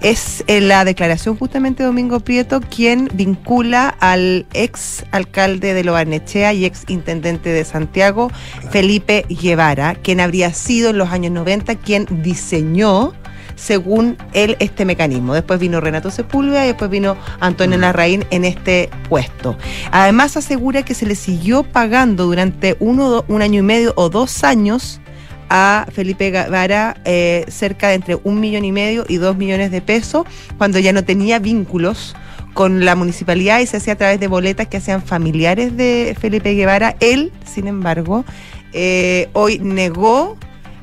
es 0.00 0.42
eh, 0.46 0.60
la 0.60 0.84
declaración 0.84 1.36
justamente 1.36 1.82
de 1.82 1.86
Domingo 1.88 2.20
Prieto, 2.20 2.60
quien 2.60 3.08
vincula 3.14 3.88
al 4.00 4.46
ex 4.54 5.04
alcalde 5.10 5.74
de 5.74 5.84
Lobarnechea 5.84 6.52
y 6.54 6.64
ex 6.64 6.84
intendente 6.88 7.50
de 7.50 7.64
Santiago, 7.74 8.30
Felipe 8.70 9.26
Guevara, 9.28 9.96
quien 9.96 10.20
habría 10.20 10.54
sido 10.54 10.90
en 10.90 10.98
los 10.98 11.10
años 11.10 11.32
90 11.32 11.74
quien 11.74 12.06
diseñó 12.22 13.14
según 13.56 14.16
él 14.32 14.56
este 14.60 14.84
mecanismo. 14.84 15.34
Después 15.34 15.58
vino 15.58 15.80
Renato 15.80 16.12
Sepúlveda 16.12 16.64
y 16.64 16.68
después 16.68 16.88
vino 16.88 17.16
Antonio 17.40 17.76
Larraín 17.76 18.24
en 18.30 18.44
este 18.44 18.90
puesto. 19.08 19.58
Además 19.90 20.36
asegura 20.36 20.84
que 20.84 20.94
se 20.94 21.04
le 21.04 21.16
siguió 21.16 21.64
pagando 21.64 22.26
durante 22.26 22.76
uno, 22.78 23.24
un 23.26 23.42
año 23.42 23.58
y 23.58 23.62
medio 23.62 23.92
o 23.96 24.08
dos 24.08 24.44
años 24.44 25.00
a 25.50 25.86
Felipe 25.92 26.30
Guevara 26.30 26.96
eh, 27.04 27.44
cerca 27.48 27.88
de 27.88 27.94
entre 27.94 28.18
un 28.22 28.38
millón 28.38 28.64
y 28.64 28.70
medio 28.70 29.04
y 29.08 29.16
dos 29.16 29.36
millones 29.36 29.72
de 29.72 29.80
pesos 29.80 30.26
cuando 30.58 30.78
ya 30.78 30.92
no 30.92 31.02
tenía 31.04 31.40
vínculos 31.40 32.14
con 32.54 32.84
la 32.84 32.94
municipalidad 32.94 33.60
y 33.60 33.66
se 33.66 33.76
hacía 33.76 33.92
a 33.92 33.96
través 33.96 34.18
de 34.20 34.28
boletas 34.28 34.68
que 34.68 34.78
hacían 34.78 35.02
familiares 35.02 35.76
de 35.76 36.16
Felipe 36.18 36.54
Guevara. 36.54 36.96
Él, 37.00 37.32
sin 37.44 37.66
embargo, 37.66 38.24
eh, 38.72 39.28
hoy 39.34 39.58
negó 39.58 40.38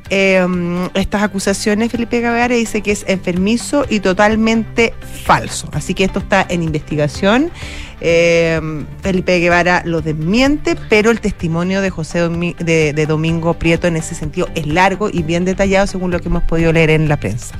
eh, 0.09 0.45
estas 0.93 1.23
acusaciones 1.23 1.89
Felipe 1.89 2.19
Guevara 2.19 2.53
y 2.53 2.59
dice 2.59 2.81
que 2.81 2.91
es 2.91 3.05
enfermizo 3.07 3.85
y 3.89 4.01
totalmente 4.01 4.93
falso. 5.23 5.69
Así 5.71 5.93
que 5.93 6.03
esto 6.03 6.19
está 6.19 6.45
en 6.49 6.63
investigación. 6.63 7.49
Eh, 8.01 8.59
Felipe 9.01 9.39
Guevara 9.39 9.83
lo 9.85 10.01
desmiente, 10.01 10.75
pero 10.89 11.11
el 11.11 11.21
testimonio 11.21 11.81
de 11.81 11.91
José 11.91 12.19
Domi- 12.27 12.55
de, 12.57 12.91
de 12.91 13.05
Domingo 13.05 13.53
Prieto 13.53 13.87
en 13.87 13.95
ese 13.95 14.15
sentido 14.15 14.49
es 14.55 14.67
largo 14.67 15.09
y 15.09 15.23
bien 15.23 15.45
detallado 15.45 15.87
según 15.87 16.11
lo 16.11 16.19
que 16.19 16.27
hemos 16.27 16.43
podido 16.43 16.73
leer 16.73 16.89
en 16.89 17.07
la 17.07 17.17
prensa. 17.17 17.55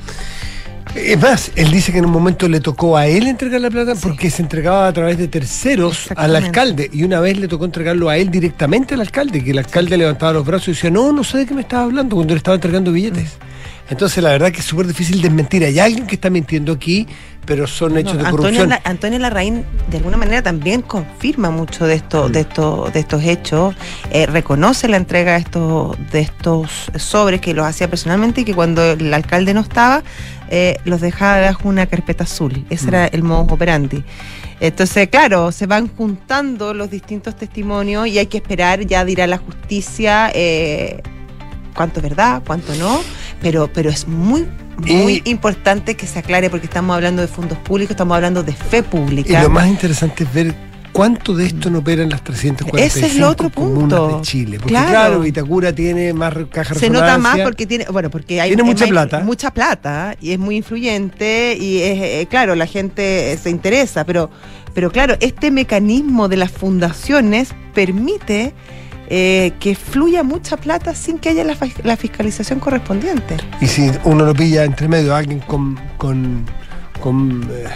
Es 0.94 1.18
más, 1.20 1.50
él 1.56 1.70
dice 1.70 1.90
que 1.90 1.98
en 1.98 2.04
un 2.04 2.10
momento 2.12 2.48
le 2.48 2.60
tocó 2.60 2.96
a 2.98 3.06
él 3.06 3.26
entregar 3.26 3.60
la 3.62 3.70
plata 3.70 3.94
Sí. 3.94 4.00
porque 4.02 4.30
se 4.30 4.42
entregaba 4.42 4.86
a 4.86 4.92
través 4.92 5.16
de 5.16 5.26
terceros 5.26 6.08
al 6.16 6.36
alcalde 6.36 6.90
y 6.92 7.02
una 7.04 7.18
vez 7.20 7.38
le 7.38 7.48
tocó 7.48 7.64
entregarlo 7.64 8.10
a 8.10 8.18
él 8.18 8.30
directamente 8.30 8.94
al 8.94 9.00
alcalde, 9.00 9.42
que 9.42 9.52
el 9.52 9.58
alcalde 9.58 9.96
levantaba 9.96 10.34
los 10.34 10.44
brazos 10.44 10.68
y 10.68 10.72
decía, 10.72 10.90
no, 10.90 11.10
no 11.12 11.24
sé 11.24 11.38
de 11.38 11.46
qué 11.46 11.54
me 11.54 11.62
estaba 11.62 11.84
hablando 11.84 12.14
cuando 12.16 12.34
le 12.34 12.38
estaba 12.38 12.56
entregando 12.56 12.92
billetes. 12.92 13.24
Mm. 13.38 13.90
Entonces 13.92 14.22
la 14.22 14.30
verdad 14.30 14.52
que 14.52 14.60
es 14.60 14.66
súper 14.66 14.86
difícil 14.86 15.20
desmentir. 15.22 15.64
Hay 15.64 15.78
alguien 15.78 16.06
que 16.06 16.14
está 16.14 16.30
mintiendo 16.30 16.72
aquí, 16.72 17.06
pero 17.44 17.66
son 17.66 17.96
hechos 17.98 18.14
No, 18.14 18.22
de 18.24 18.30
corrupción. 18.30 18.72
Antonio 18.84 19.18
Larraín 19.18 19.64
de 19.90 19.96
alguna 19.96 20.16
manera 20.16 20.42
también 20.42 20.82
confirma 20.82 21.50
mucho 21.50 21.86
de 21.86 21.94
esto, 21.94 22.28
Mm. 22.28 22.32
de 22.32 22.40
estos, 22.40 22.92
de 22.92 23.00
estos 23.00 23.22
hechos, 23.24 23.74
eh, 24.10 24.26
reconoce 24.26 24.88
la 24.88 24.98
entrega 24.98 25.32
de 25.32 25.38
estos, 25.38 25.96
de 26.12 26.20
estos 26.20 26.68
sobres 26.96 27.40
que 27.40 27.54
los 27.54 27.66
hacía 27.66 27.88
personalmente 27.88 28.42
y 28.42 28.44
que 28.44 28.54
cuando 28.54 28.82
el 28.92 29.12
alcalde 29.12 29.52
no 29.54 29.60
estaba, 29.62 30.02
eh, 30.54 30.76
los 30.84 31.00
dejaba 31.00 31.40
bajo 31.40 31.66
una 31.68 31.86
carpeta 31.86 32.24
azul. 32.24 32.64
Ese 32.70 32.84
Mm. 32.86 32.88
era 32.88 33.06
el 33.06 33.22
modus 33.22 33.52
operandi. 33.52 34.04
Entonces, 34.60 35.08
claro, 35.08 35.50
se 35.50 35.66
van 35.66 35.88
juntando 35.88 36.74
los 36.74 36.90
distintos 36.90 37.34
testimonios 37.36 38.06
y 38.06 38.18
hay 38.18 38.26
que 38.26 38.36
esperar, 38.36 38.86
ya 38.86 39.04
dirá 39.04 39.26
la 39.26 39.38
justicia 39.38 40.30
eh, 40.34 41.02
cuánto 41.74 42.00
es 42.00 42.02
verdad, 42.04 42.42
cuánto 42.46 42.74
no, 42.74 43.00
pero, 43.40 43.68
pero 43.72 43.88
es 43.90 44.06
muy, 44.06 44.46
muy 44.78 45.22
Y- 45.24 45.30
importante 45.30 45.96
que 45.96 46.06
se 46.06 46.18
aclare 46.18 46.50
porque 46.50 46.66
estamos 46.66 46.94
hablando 46.94 47.22
de 47.22 47.28
fondos 47.28 47.58
públicos, 47.58 47.92
estamos 47.92 48.14
hablando 48.14 48.42
de 48.42 48.52
fe 48.52 48.78
Y 48.78 48.82
pública. 48.82 49.42
lo 49.42 49.50
más 49.50 49.66
interesante 49.66 50.24
es 50.24 50.32
ver 50.34 50.54
cuánto 50.92 51.34
de 51.34 51.46
esto 51.46 51.70
no 51.70 51.78
opera 51.78 52.02
en 52.02 52.10
las 52.10 52.22
345 52.22 52.78
Ese 52.78 53.06
es 53.06 53.16
el 53.16 53.24
otro 53.24 53.50
comunas 53.50 53.98
punto. 53.98 54.16
de 54.18 54.22
Chile. 54.22 54.58
Porque 54.58 54.72
Claro. 54.74 54.88
claro, 54.90 55.20
Vitacura 55.20 55.72
tiene 55.72 56.12
más 56.12 56.34
caja 56.50 56.74
se 56.74 56.90
nota 56.90 57.18
más 57.18 57.40
porque 57.40 57.66
tiene, 57.66 57.86
bueno, 57.90 58.10
porque 58.10 58.40
hay 58.40 58.50
Tiene 58.50 58.62
mucha 58.62 58.84
hay 58.84 58.90
plata. 58.90 59.20
mucha 59.20 59.50
plata 59.52 60.16
y 60.20 60.32
es 60.32 60.38
muy 60.38 60.56
influyente 60.56 61.56
y 61.58 61.78
es 61.82 62.00
eh, 62.02 62.26
claro, 62.28 62.54
la 62.54 62.66
gente 62.66 63.32
eh, 63.32 63.38
se 63.38 63.50
interesa, 63.50 64.04
pero 64.04 64.30
pero 64.74 64.90
claro, 64.90 65.16
este 65.20 65.50
mecanismo 65.50 66.28
de 66.28 66.36
las 66.36 66.50
fundaciones 66.50 67.50
permite 67.74 68.54
eh, 69.08 69.52
que 69.60 69.74
fluya 69.74 70.22
mucha 70.22 70.56
plata 70.56 70.94
sin 70.94 71.18
que 71.18 71.28
haya 71.28 71.44
la, 71.44 71.96
fiscalización 71.96 72.60
correspondiente. 72.60 73.36
Y 73.60 73.66
si 73.66 73.90
uno 74.04 74.24
lo 74.24 74.34
pilla 74.34 74.64
entre 74.64 74.88
medio 74.88 75.14
a 75.14 75.18
alguien 75.18 75.40
con, 75.40 75.78
con, 75.98 76.46
con 77.00 77.46
eh, 77.52 77.66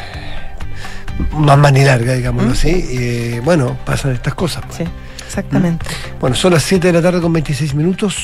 más 1.32 1.58
mani 1.58 1.84
larga, 1.84 2.14
digámoslo 2.14 2.50
¿Mm? 2.50 2.52
así, 2.52 2.86
eh, 2.90 3.40
bueno, 3.44 3.76
pasan 3.84 4.12
estas 4.12 4.34
cosas. 4.34 4.64
pues. 4.66 4.78
Sí, 4.78 4.84
exactamente. 5.26 5.84
Bueno, 6.20 6.36
son 6.36 6.52
las 6.52 6.62
7 6.62 6.86
de 6.86 6.92
la 6.92 7.02
tarde 7.02 7.20
con 7.20 7.32
26 7.32 7.74
minutos. 7.74 8.16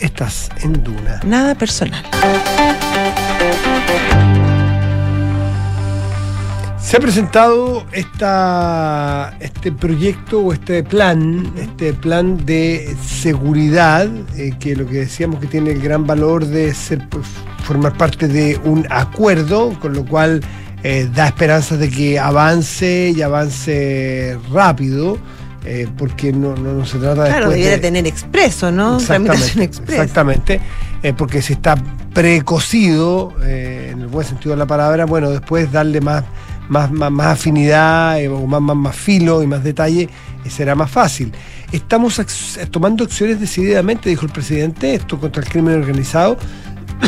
Estás 0.00 0.48
en 0.62 0.82
Duna. 0.82 1.20
Nada 1.24 1.54
personal. 1.54 2.02
Se 6.78 6.98
ha 6.98 7.00
presentado 7.00 7.86
esta, 7.92 9.34
este 9.40 9.72
proyecto 9.72 10.40
o 10.40 10.52
este 10.52 10.82
plan, 10.82 11.50
este 11.56 11.94
plan 11.94 12.44
de 12.44 12.94
seguridad, 13.02 14.10
eh, 14.36 14.52
que 14.60 14.76
lo 14.76 14.86
que 14.86 14.96
decíamos 14.96 15.40
que 15.40 15.46
tiene 15.46 15.70
el 15.70 15.80
gran 15.80 16.06
valor 16.06 16.44
de 16.44 16.74
ser 16.74 17.08
pues, 17.08 17.26
formar 17.64 17.96
parte 17.96 18.28
de 18.28 18.60
un 18.64 18.86
acuerdo, 18.90 19.72
con 19.80 19.94
lo 19.94 20.04
cual 20.04 20.42
eh, 20.82 21.08
da 21.14 21.26
esperanzas 21.28 21.78
de 21.78 21.88
que 21.90 22.18
avance 22.18 23.12
y 23.16 23.22
avance 23.22 24.38
rápido, 24.52 25.18
eh, 25.64 25.86
porque 25.96 26.32
no, 26.32 26.56
no, 26.56 26.72
no 26.74 26.84
se 26.86 26.98
trata 26.98 27.26
Claro, 27.26 27.50
debiera 27.50 27.72
de- 27.76 27.78
tener 27.78 28.06
expreso, 28.06 28.72
¿no? 28.72 28.98
Tramitación. 28.98 29.62
Exactamente, 29.62 30.60
eh, 31.02 31.12
porque 31.16 31.40
si 31.42 31.52
está 31.52 31.76
precocido, 32.12 33.32
eh, 33.44 33.90
en 33.92 34.00
el 34.00 34.06
buen 34.08 34.26
sentido 34.26 34.50
de 34.52 34.58
la 34.58 34.66
palabra, 34.66 35.04
bueno, 35.04 35.30
después 35.30 35.70
darle 35.70 36.00
más, 36.00 36.24
más, 36.68 36.90
más, 36.90 37.10
más 37.12 37.26
afinidad 37.28 38.16
o 38.32 38.46
más, 38.46 38.60
más, 38.60 38.76
más 38.76 38.96
filo 38.96 39.42
y 39.42 39.46
más 39.46 39.62
detalle 39.62 40.08
será 40.48 40.74
más 40.74 40.90
fácil. 40.90 41.32
Estamos 41.70 42.18
ac- 42.18 42.68
tomando 42.70 43.04
acciones 43.04 43.38
decididamente, 43.40 44.08
dijo 44.08 44.26
el 44.26 44.32
presidente, 44.32 44.94
esto 44.94 45.18
contra 45.20 45.42
el 45.42 45.48
crimen 45.48 45.74
organizado, 45.80 46.36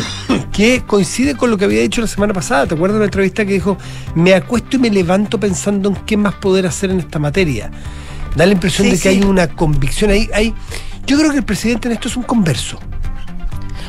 que 0.51 0.83
coincide 0.85 1.35
con 1.35 1.49
lo 1.49 1.57
que 1.57 1.65
había 1.65 1.81
dicho 1.81 2.01
la 2.01 2.07
semana 2.07 2.33
pasada. 2.33 2.65
¿Te 2.67 2.75
acuerdas 2.75 2.95
de 2.95 2.97
una 2.99 3.05
entrevista 3.05 3.45
que 3.45 3.53
dijo, 3.53 3.77
me 4.15 4.33
acuesto 4.33 4.77
y 4.77 4.79
me 4.79 4.89
levanto 4.89 5.39
pensando 5.39 5.89
en 5.89 5.95
qué 6.05 6.17
más 6.17 6.33
poder 6.35 6.65
hacer 6.67 6.91
en 6.91 6.99
esta 6.99 7.19
materia? 7.19 7.71
Da 8.35 8.45
la 8.45 8.51
impresión 8.53 8.85
Sí, 8.85 8.91
de 8.91 8.97
que 8.99 9.09
sí. 9.11 9.17
hay 9.19 9.23
una 9.23 9.47
convicción 9.47 10.11
ahí. 10.11 10.29
Hay, 10.33 10.53
yo 11.05 11.17
creo 11.17 11.31
que 11.31 11.37
el 11.37 11.45
presidente 11.45 11.87
en 11.87 11.93
esto 11.93 12.07
es 12.07 12.17
un 12.17 12.23
converso. 12.23 12.79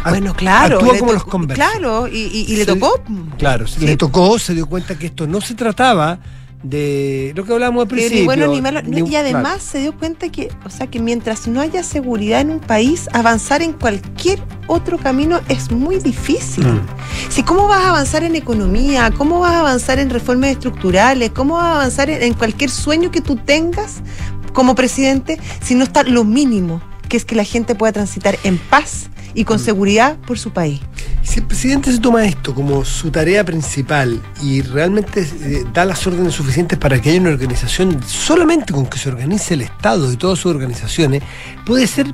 Ac- 0.05 0.11
Bueno, 0.11 0.35
claro. 0.35 0.79
Actúa 0.79 0.99
como 0.99 1.13
los 1.13 1.25
conversos. 1.25 1.65
Claro, 1.69 2.07
y, 2.07 2.17
y- 2.19 2.53
y 2.53 2.57
le 2.57 2.67
tocó. 2.67 3.03
Claro, 3.39 3.67
Sí. 3.67 3.85
le 3.85 3.97
tocó, 3.97 4.39
se 4.39 4.55
dio 4.55 4.67
cuenta 4.67 4.97
que 4.97 5.07
esto 5.07 5.27
no 5.27 5.41
se 5.41 5.55
trataba 5.55 6.19
de 6.63 7.33
lo 7.37 7.45
que 7.45 7.53
hablábamos 7.53 7.83
al 7.83 7.89
principio. 7.89 8.19
ni 8.19 8.25
bueno 8.25 8.47
ni 8.49 8.61
malo. 8.61 8.83
Ni- 8.83 9.09
y 9.09 9.17
además 9.17 9.43
claro. 9.43 9.61
se 9.61 9.79
dio 9.81 9.97
cuenta 9.97 10.29
que, 10.31 10.51
o 10.65 10.71
sea, 10.71 10.87
que 10.89 10.99
mientras 11.01 11.47
no 11.47 11.61
haya 11.61 11.83
seguridad 11.83 12.41
en 12.41 12.51
un 12.51 12.61
país, 12.61 13.09
avanzar 13.13 13.63
en 13.63 13.73
cualquier 13.73 14.43
otro 14.67 14.99
camino 14.99 15.41
es 15.49 15.71
muy 15.71 15.99
difícil. 15.99 16.67
Mm. 16.67 16.87
Si 17.29 17.43
cómo 17.43 17.69
vas 17.69 17.85
a 17.85 17.91
avanzar 17.91 18.25
en 18.25 18.35
economía, 18.37 19.11
cómo 19.17 19.41
vas 19.41 19.53
a 19.53 19.61
avanzar 19.61 19.99
en 19.99 20.11
reformas 20.11 20.51
estructurales, 20.51 21.31
cómo 21.31 21.55
vas 21.55 21.65
a 21.65 21.75
avanzar 21.77 22.11
en, 22.11 22.23
en 22.23 22.35
cualquier 22.35 22.71
sueño 22.71 23.11
que 23.11 23.21
tú 23.21 23.37
tengas 23.37 24.03
como 24.53 24.75
presidente, 24.75 25.39
si 25.63 25.75
no 25.75 25.85
está 25.85 26.03
lo 26.03 26.25
mínimo, 26.25 26.81
que 27.09 27.17
es 27.17 27.25
que 27.25 27.35
la 27.37 27.45
gente 27.45 27.75
pueda 27.75 27.93
transitar 27.93 28.39
en 28.43 28.59
paz 28.59 29.11
y 29.37 29.45
con 29.45 29.61
seguridad 29.61 30.17
por 30.27 30.39
su 30.39 30.51
país. 30.51 30.81
Si 31.23 31.41
el 31.41 31.47
presidente 31.47 31.93
se 31.93 31.99
toma 31.99 32.25
esto 32.25 32.55
como 32.55 32.85
su 32.85 33.11
tarea 33.11 33.45
principal 33.45 34.21
y 34.43 34.63
realmente 34.63 35.29
eh, 35.43 35.65
da 35.73 35.85
las 35.85 36.05
órdenes 36.07 36.35
suficientes 36.35 36.79
para 36.79 37.01
que 37.01 37.11
haya 37.11 37.21
una 37.21 37.31
organización, 37.31 38.03
solamente 38.03 38.73
con 38.73 38.87
que 38.87 38.99
se 38.99 39.11
organice 39.11 39.55
el 39.55 39.63
Estado 39.63 40.11
y 40.11 40.17
todas 40.17 40.39
sus 40.39 40.51
organizaciones, 40.53 41.23
puede 41.65 41.87
ser 41.87 42.07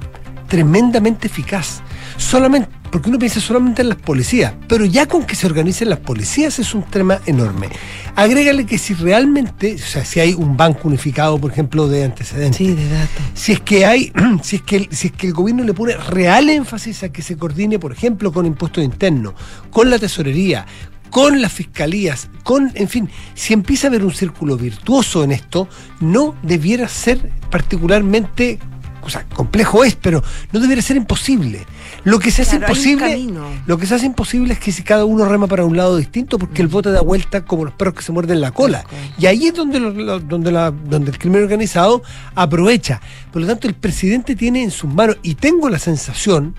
tremendamente 0.49 1.29
eficaz. 1.29 1.81
Solamente, 2.17 2.69
porque 2.93 3.09
uno 3.09 3.19
piensa 3.19 3.41
solamente 3.41 3.81
en 3.83 3.89
las 3.89 3.97
policías, 3.99 4.53
pero 4.69 4.85
ya 4.85 5.07
con 5.07 5.25
que 5.25 5.35
se 5.35 5.47
organicen 5.47 5.89
las 5.89 5.99
policías 6.01 6.59
es 6.59 6.75
un 6.75 6.83
tema 6.83 7.21
enorme. 7.27 7.69
Agrégale 8.15 8.67
que 8.67 8.77
si 8.77 8.93
realmente, 8.93 9.75
o 9.75 9.79
sea, 9.79 10.05
si 10.05 10.21
hay 10.21 10.35
un 10.35 10.59
banco 10.59 10.89
unificado, 10.89 11.39
por 11.39 11.51
ejemplo, 11.51 11.89
de 11.89 12.05
antecedentes, 12.05 12.59
de 12.77 12.89
datos. 12.89 13.23
si 13.33 13.53
es 13.53 13.61
que 13.61 13.87
hay, 13.87 14.13
si 14.43 14.57
es 14.57 14.63
que, 14.63 14.77
el- 14.77 14.89
si 14.93 15.07
es 15.09 15.13
que 15.15 15.27
el 15.29 15.33
gobierno 15.33 15.65
le 15.65 15.73
pone 15.73 15.97
real 15.97 16.51
énfasis 16.51 17.03
a 17.03 17.09
que 17.09 17.23
se 17.23 17.37
coordine, 17.39 17.79
por 17.79 17.93
ejemplo, 17.93 18.31
con 18.31 18.45
impuestos 18.45 18.85
internos, 18.85 19.33
con 19.71 19.89
la 19.89 19.99
tesorería, 19.99 20.67
con 21.09 21.41
las 21.41 21.53
fiscalías, 21.53 22.29
con, 22.43 22.71
en 22.75 22.89
fin, 22.89 23.09
si 23.35 23.55
empieza 23.55 23.87
a 23.87 23.89
haber 23.89 24.05
un 24.05 24.13
círculo 24.13 24.59
virtuoso 24.59 25.25
en 25.25 25.33
esto, 25.33 25.67
no 26.01 26.35
debiera 26.43 26.87
ser 26.89 27.31
particularmente 27.51 28.59
o 29.05 29.11
sea, 29.11 29.25
complejo 29.35 29.83
es, 29.83 29.97
pero 29.97 30.23
no 30.53 30.61
debería 30.61 30.81
ser 30.81 30.97
imposible. 30.97 31.67
Lo 32.05 32.19
que 32.19 32.31
se 32.31 32.43
hace 32.43 32.59
Claro, 32.59 32.73
imposible, 32.73 33.31
lo 33.67 33.79
que 33.79 33.87
se 33.87 33.95
hace 33.95 34.07
imposible 34.07 34.55
es 34.55 34.59
que 34.59 34.73
si 34.73 34.83
cada 34.83 35.05
uno 35.05 35.25
rema 35.25 35.47
para 35.47 35.65
un 35.65 35.77
lado 35.77 35.97
distinto, 35.97 36.39
porque 36.39 36.61
el 36.63 36.69
voto 36.69 36.91
da 36.91 37.01
vuelta 37.01 37.45
como 37.45 37.65
los 37.65 37.75
perros 37.75 37.95
que 37.95 38.03
se 38.03 38.11
muerden 38.13 38.41
la 38.41 38.51
cola. 38.51 38.85
Y 39.19 39.27
ahí 39.27 39.47
es 39.47 39.55
donde, 39.55 39.79
lo- 39.79 40.19
donde, 40.19 40.51
la, 40.51 40.71
donde 40.71 41.11
el 41.13 41.19
crimen 41.19 41.43
organizado 41.43 42.03
aprovecha. 42.35 43.01
Por 43.33 43.43
lo 43.43 43.49
tanto, 43.49 43.69
el 43.69 43.75
presidente 43.75 44.35
tiene 44.35 44.63
en 44.65 44.71
sus 44.71 44.93
manos, 44.93 45.17
y 45.23 45.35
tengo 45.37 45.69
la 45.69 45.79
sensación, 45.79 46.55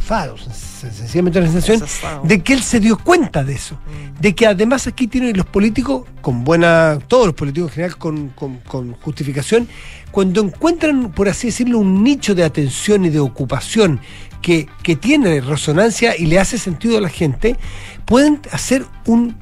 fado, 0.00 0.36
sen- 0.36 0.90
sencillamente 0.90 1.40
la 1.40 1.46
sensación, 1.46 1.82
de 2.24 2.42
que 2.42 2.52
él 2.54 2.62
se 2.62 2.80
dio 2.80 2.98
cuenta 2.98 3.44
de 3.44 3.52
eso. 3.54 3.78
De 4.18 4.34
que 4.34 4.46
además 4.46 4.86
aquí 4.86 5.06
tienen 5.06 5.36
los 5.36 5.46
políticos, 5.46 6.02
con 6.20 6.42
buena, 6.42 6.98
todos 7.06 7.26
los 7.26 7.34
políticos 7.34 7.70
en 7.70 7.74
general, 7.74 7.96
con, 7.96 8.28
con- 8.30 8.56
con 8.66 8.92
justificación, 8.94 9.68
cuando 10.10 10.40
encuentran, 10.42 11.12
por 11.12 11.28
así 11.28 11.46
decirlo, 11.48 11.78
un 11.78 12.02
nicho 12.02 12.34
de 12.34 12.42
atención 12.42 13.04
y 13.04 13.10
de 13.10 13.20
ocupación 13.20 14.00
que, 14.40 14.68
que 14.82 14.96
tiene 14.96 15.40
resonancia 15.40 16.16
y 16.16 16.26
le 16.26 16.38
hace 16.38 16.58
sentido 16.58 16.98
a 16.98 17.00
la 17.00 17.08
gente, 17.08 17.56
pueden 18.04 18.40
hacer 18.52 18.84
un 19.06 19.36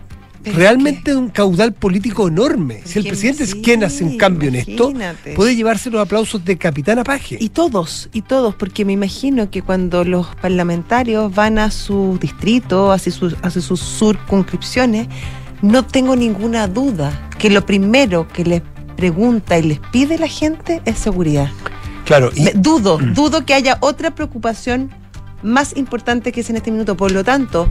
realmente 0.44 1.14
un 1.14 1.28
caudal 1.28 1.72
político 1.72 2.28
enorme. 2.28 2.80
Si 2.84 2.98
el 2.98 3.06
presidente 3.06 3.46
sí, 3.46 3.52
es 3.52 3.64
quien 3.64 3.84
hace 3.84 4.04
un 4.04 4.16
cambio 4.16 4.48
en 4.48 4.56
esto, 4.56 4.92
puede 5.34 5.56
llevarse 5.56 5.90
los 5.90 6.00
aplausos 6.00 6.44
de 6.44 6.56
Capitán 6.56 6.98
Apaje. 6.98 7.36
Y 7.40 7.50
todos, 7.50 8.08
y 8.12 8.22
todos, 8.22 8.54
porque 8.54 8.84
me 8.84 8.92
imagino 8.92 9.50
que 9.50 9.62
cuando 9.62 10.04
los 10.04 10.26
parlamentarios 10.36 11.34
van 11.34 11.58
a 11.58 11.70
su 11.70 12.18
distrito, 12.20 12.92
hacia 12.92 13.12
sus, 13.12 13.36
hacia 13.42 13.60
sus 13.60 13.80
circunscripciones, 13.80 15.08
no 15.62 15.84
tengo 15.84 16.14
ninguna 16.14 16.68
duda 16.68 17.28
que 17.38 17.50
lo 17.50 17.66
primero 17.66 18.28
que 18.28 18.44
les 18.44 18.62
pregunta 18.96 19.58
y 19.58 19.62
les 19.62 19.80
pide 19.92 20.18
la 20.18 20.28
gente 20.28 20.82
es 20.84 20.98
seguridad. 20.98 21.50
Claro, 22.08 22.30
y, 22.34 22.50
dudo, 22.54 22.98
Mm. 22.98 23.14
dudo 23.14 23.44
que 23.44 23.54
haya 23.54 23.76
otra 23.80 24.14
preocupación 24.14 24.90
más 25.42 25.76
importante 25.76 26.32
que 26.32 26.40
esa 26.40 26.50
en 26.52 26.56
este 26.56 26.70
minuto. 26.72 26.96
Por 26.96 27.12
lo 27.12 27.22
tanto, 27.22 27.68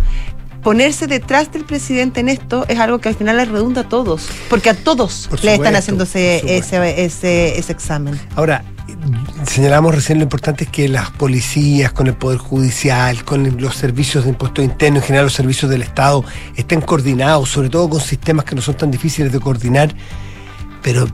ponerse 0.63 1.08
detrás 1.08 1.52
del 1.52 1.65
presidente 1.65 2.19
en 2.19 2.30
esto 2.30 2.65
es 2.67 2.80
algo 2.80 3.00
que 3.00 3.10
al 3.10 3.15
final 3.15 3.38
les 3.38 3.50
redunda 3.50 3.82
a 3.82 3.89
todos, 3.89 4.28
porque 4.50 4.69
a 4.69 4.73
todos 4.76 5.28
le 5.43 5.56
están 5.56 5.73
por 5.73 6.04
ese, 6.04 6.58
ese, 6.58 7.58
ese, 7.58 7.71
examen. 7.71 8.19
Ahora, 8.36 8.63
señalamos 9.45 9.95
recién 9.95 10.19
lo 10.19 10.23
importante 10.23 10.65
es 10.65 10.69
que 10.69 10.88
las 10.88 11.10
policías, 11.12 11.91
con 11.91 12.08
el 12.08 12.13
Poder 12.13 12.38
Judicial, 12.38 13.23
con 13.26 13.60
los 13.60 13.76
servicios 13.76 14.23
de 14.23 14.30
impuestos 14.30 14.63
internos, 14.63 15.02
en 15.04 15.08
general 15.08 15.26
los 15.26 15.34
servicios 15.34 15.69
del 15.71 15.82
Estado, 15.82 16.23
estén 16.56 16.82
coordinados, 16.82 17.50
sobre 17.50 17.69
todo 17.69 17.89
con 17.89 18.02
sistemas 18.02 18.45
que 18.45 18.56
no 18.56 18.62
son 18.62 18.76
tan 18.76 18.91
difíciles 18.91 19.32
de 19.32 19.39
coordinar. 19.39 19.93
Pero 20.84 21.08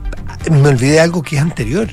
me 0.50 0.68
olvidé 0.68 0.92
de 0.92 1.00
algo 1.00 1.22
que 1.22 1.36
es 1.36 1.42
anterior. 1.42 1.88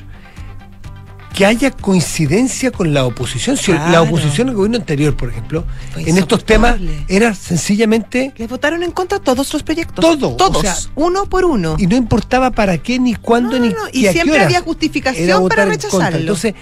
Que 1.33 1.45
haya 1.45 1.71
coincidencia 1.71 2.71
con 2.71 2.93
la 2.93 3.05
oposición. 3.05 3.55
Si 3.55 3.71
la 3.71 4.01
oposición 4.01 4.49
al 4.49 4.55
gobierno 4.55 4.77
anterior, 4.77 5.15
por 5.15 5.29
ejemplo, 5.29 5.63
Fue 5.93 6.03
en 6.09 6.17
estos 6.17 6.43
temas 6.45 6.77
era 7.07 7.33
sencillamente 7.33 8.33
Les 8.37 8.49
votaron 8.49 8.83
en 8.83 8.91
contra 8.91 9.19
todos 9.19 9.51
los 9.53 9.63
proyectos. 9.63 10.03
Todo, 10.03 10.31
o 10.33 10.35
Todos. 10.35 10.61
sea, 10.61 10.75
uno 10.95 11.25
por 11.27 11.45
uno. 11.45 11.75
y 11.79 11.87
no 11.87 11.95
importaba 11.95 12.51
para 12.51 12.77
qué, 12.79 12.99
ni 12.99 13.15
cuándo, 13.15 13.57
No, 13.57 13.65
ni, 13.65 13.69
no, 13.69 13.75
y 13.93 14.07
a 14.07 14.11
qué 14.11 14.19
siempre 14.21 14.43
había 14.43 14.61
justificación 14.61 15.47
para 15.47 15.63
en 15.63 15.69
rechazarlo. 15.69 16.19
Entonces, 16.19 16.53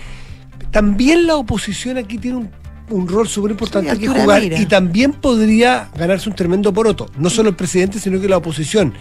también 0.72 1.26
la 1.26 1.36
oposición 1.36 1.98
aquí 1.98 2.18
tiene 2.20 2.38
un, 2.38 2.50
un 2.92 3.08
rol 3.08 3.28
súper 3.28 3.52
importante 3.52 3.92
Sí, 3.96 4.02
que 4.02 4.08
jugar 4.08 4.42
mira. 4.42 4.60
y 4.60 4.66
también 4.68 5.14
podría 5.14 5.90
ganarse 5.98 6.30
un 6.30 6.36
tremendo 6.36 6.72
poroto. 6.72 7.10
No 7.18 7.30
solo 7.32 7.50
el 7.50 7.56
presidente, 7.56 8.00
sino 8.00 8.22
que 8.22 8.30
la 8.30 8.38
oposición. 8.38 8.94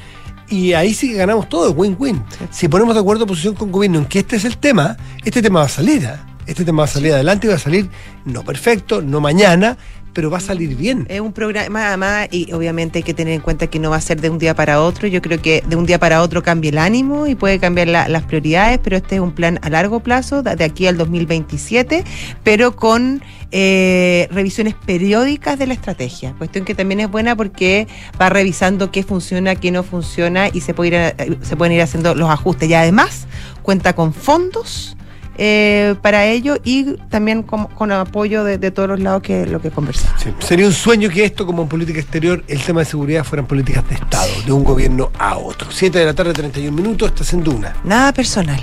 Y 0.50 0.72
ahí 0.72 0.94
sí 0.94 1.10
que 1.10 1.16
ganamos 1.16 1.48
todo, 1.48 1.72
win-win. 1.72 2.22
Si 2.50 2.68
ponemos 2.68 2.94
de 2.94 3.00
acuerdo 3.00 3.24
oposición 3.24 3.54
con 3.54 3.70
gobierno 3.70 3.98
en 3.98 4.06
que 4.06 4.20
este 4.20 4.36
es 4.36 4.44
el 4.44 4.56
tema, 4.58 4.96
este 5.24 5.42
tema 5.42 5.60
va 5.60 5.66
a 5.66 5.70
salir. 5.70 6.06
¿ah? 6.06 6.26
Este 6.46 6.64
tema 6.64 6.78
va 6.78 6.84
a 6.84 6.88
salir 6.88 7.12
adelante 7.12 7.46
y 7.46 7.50
va 7.50 7.56
a 7.56 7.58
salir 7.58 7.90
no 8.24 8.42
perfecto, 8.42 9.02
no 9.02 9.20
mañana, 9.20 9.76
pero 10.18 10.30
va 10.30 10.38
a 10.38 10.40
salir 10.40 10.74
bien. 10.74 11.06
Es 11.08 11.20
un 11.20 11.32
programa, 11.32 11.86
además, 11.86 12.26
y 12.32 12.52
obviamente 12.52 12.98
hay 12.98 13.02
que 13.04 13.14
tener 13.14 13.34
en 13.34 13.40
cuenta 13.40 13.68
que 13.68 13.78
no 13.78 13.90
va 13.90 13.96
a 13.98 14.00
ser 14.00 14.20
de 14.20 14.28
un 14.30 14.38
día 14.38 14.52
para 14.52 14.82
otro. 14.82 15.06
Yo 15.06 15.22
creo 15.22 15.40
que 15.40 15.62
de 15.68 15.76
un 15.76 15.86
día 15.86 16.00
para 16.00 16.22
otro 16.22 16.42
cambia 16.42 16.70
el 16.70 16.78
ánimo 16.78 17.28
y 17.28 17.36
puede 17.36 17.60
cambiar 17.60 17.86
la- 17.86 18.08
las 18.08 18.24
prioridades, 18.24 18.80
pero 18.82 18.96
este 18.96 19.14
es 19.14 19.20
un 19.20 19.30
plan 19.30 19.60
a 19.62 19.70
largo 19.70 20.00
plazo, 20.00 20.42
de 20.42 20.64
aquí 20.64 20.88
al 20.88 20.96
2027, 20.96 22.02
pero 22.42 22.74
con 22.74 23.22
eh, 23.52 24.26
revisiones 24.32 24.74
periódicas 24.74 25.56
de 25.56 25.68
la 25.68 25.74
estrategia. 25.74 26.34
Cuestión 26.36 26.64
que 26.64 26.74
también 26.74 26.98
es 26.98 27.08
buena 27.08 27.36
porque 27.36 27.86
va 28.20 28.28
revisando 28.28 28.90
qué 28.90 29.04
funciona, 29.04 29.54
qué 29.54 29.70
no 29.70 29.84
funciona 29.84 30.48
y 30.52 30.62
se, 30.62 30.74
puede 30.74 30.88
ir, 30.88 30.96
a- 30.96 31.14
se 31.46 31.56
pueden 31.56 31.74
ir 31.74 31.80
haciendo 31.82 32.16
los 32.16 32.28
ajustes. 32.28 32.68
Y 32.68 32.74
además 32.74 33.28
cuenta 33.62 33.94
con 33.94 34.12
fondos. 34.12 34.96
Eh, 35.38 35.94
para 36.02 36.26
ello 36.26 36.56
y 36.64 36.96
también 37.08 37.42
con, 37.42 37.66
con 37.66 37.92
apoyo 37.92 38.44
de, 38.44 38.58
de 38.58 38.70
todos 38.70 38.88
los 38.88 39.00
lados 39.00 39.22
que 39.22 39.46
lo 39.46 39.60
que 39.60 39.70
conversaba. 39.70 40.18
Sí, 40.18 40.32
Sería 40.40 40.66
un 40.66 40.72
sueño 40.72 41.08
que 41.08 41.24
esto, 41.24 41.46
como 41.46 41.62
en 41.62 41.68
política 41.68 42.00
exterior, 42.00 42.44
el 42.48 42.60
tema 42.60 42.80
de 42.80 42.86
seguridad 42.86 43.24
fueran 43.24 43.46
políticas 43.46 43.88
de 43.88 43.94
Estado, 43.94 44.30
de 44.44 44.52
un 44.52 44.64
gobierno 44.64 45.10
a 45.18 45.38
otro. 45.38 45.70
7 45.70 45.98
de 45.98 46.04
la 46.04 46.14
tarde, 46.14 46.32
31 46.32 46.76
minutos, 46.76 47.08
estás 47.08 47.32
en 47.32 47.44
Duna. 47.44 47.76
Nada 47.84 48.12
personal. 48.12 48.60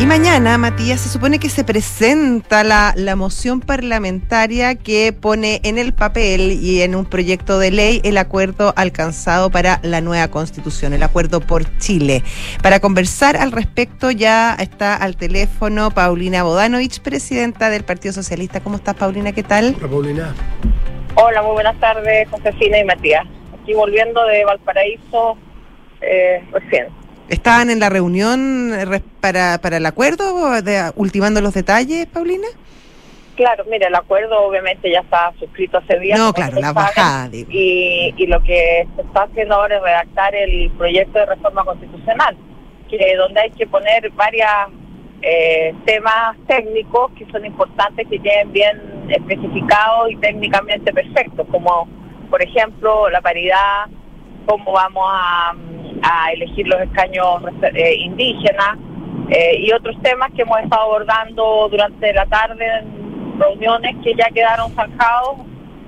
Y 0.00 0.06
mañana, 0.06 0.56
Matías, 0.56 0.98
se 1.02 1.10
supone 1.10 1.38
que 1.38 1.50
se 1.50 1.62
presenta 1.62 2.64
la, 2.64 2.94
la 2.96 3.16
moción 3.16 3.60
parlamentaria 3.60 4.74
que 4.74 5.12
pone 5.12 5.60
en 5.62 5.76
el 5.76 5.92
papel 5.92 6.52
y 6.52 6.80
en 6.80 6.94
un 6.94 7.04
proyecto 7.04 7.58
de 7.58 7.70
ley 7.70 8.00
el 8.02 8.16
acuerdo 8.16 8.72
alcanzado 8.76 9.50
para 9.50 9.78
la 9.82 10.00
nueva 10.00 10.28
constitución, 10.28 10.94
el 10.94 11.02
acuerdo 11.02 11.40
por 11.40 11.64
Chile. 11.76 12.22
Para 12.62 12.80
conversar 12.80 13.36
al 13.36 13.52
respecto 13.52 14.10
ya 14.10 14.54
está 14.54 14.96
al 14.96 15.16
teléfono 15.16 15.90
Paulina 15.90 16.44
Bodanovich, 16.44 17.02
presidenta 17.02 17.68
del 17.68 17.84
Partido 17.84 18.14
Socialista. 18.14 18.60
¿Cómo 18.60 18.76
estás, 18.76 18.94
Paulina? 18.94 19.32
¿Qué 19.32 19.42
tal? 19.42 19.76
Hola, 19.76 19.88
Paulina. 19.88 20.34
Hola, 21.16 21.42
muy 21.42 21.52
buenas 21.52 21.78
tardes, 21.78 22.26
Josefina 22.30 22.78
y 22.78 22.84
Matías. 22.84 23.26
Aquí 23.60 23.74
volviendo 23.74 24.24
de 24.24 24.46
Valparaíso 24.46 25.36
eh, 26.00 26.42
recién. 26.52 26.86
¿Estaban 27.30 27.70
en 27.70 27.78
la 27.78 27.88
reunión 27.88 28.74
eh, 28.74 29.00
para, 29.20 29.58
para 29.58 29.76
el 29.76 29.86
acuerdo, 29.86 30.60
de, 30.62 30.90
ultimando 30.96 31.40
los 31.40 31.54
detalles, 31.54 32.06
Paulina? 32.06 32.48
Claro, 33.36 33.64
mira, 33.70 33.86
el 33.86 33.94
acuerdo 33.94 34.38
obviamente 34.40 34.90
ya 34.90 35.00
está 35.00 35.32
suscrito 35.38 35.78
hace 35.78 35.98
días. 36.00 36.18
No, 36.18 36.32
claro, 36.32 36.60
la 36.60 36.72
bajada, 36.72 37.28
digo. 37.28 37.48
Y, 37.52 38.12
y 38.16 38.26
lo 38.26 38.42
que 38.42 38.86
se 38.96 39.02
está 39.02 39.22
haciendo 39.22 39.54
ahora 39.54 39.76
es 39.76 39.82
redactar 39.82 40.34
el 40.34 40.70
proyecto 40.72 41.20
de 41.20 41.26
reforma 41.26 41.64
constitucional, 41.64 42.36
que 42.90 43.16
donde 43.16 43.40
hay 43.40 43.50
que 43.52 43.66
poner 43.66 44.10
varios 44.10 44.50
temas 45.84 46.36
técnicos 46.46 47.12
que 47.12 47.26
son 47.30 47.44
importantes, 47.44 48.06
que 48.08 48.18
queden 48.18 48.52
bien 48.52 49.06
especificados 49.08 50.10
y 50.10 50.16
técnicamente 50.16 50.92
perfectos, 50.92 51.46
como 51.50 51.86
por 52.28 52.42
ejemplo 52.42 53.08
la 53.10 53.20
paridad, 53.20 53.86
cómo 54.46 54.72
vamos 54.72 55.04
a, 55.06 55.54
a 56.02 56.32
elegir 56.32 56.66
los 56.66 56.80
escaños 56.80 57.42
eh, 57.74 57.94
indígenas 57.96 58.78
eh, 59.30 59.60
y 59.60 59.72
otros 59.72 59.96
temas 60.02 60.30
que 60.34 60.42
hemos 60.42 60.58
estado 60.60 60.82
abordando 60.82 61.68
durante 61.70 62.12
la 62.12 62.26
tarde 62.26 62.66
en 62.80 63.38
reuniones 63.38 63.96
que 64.02 64.14
ya 64.14 64.28
quedaron 64.34 64.72
zanjados, 64.74 65.38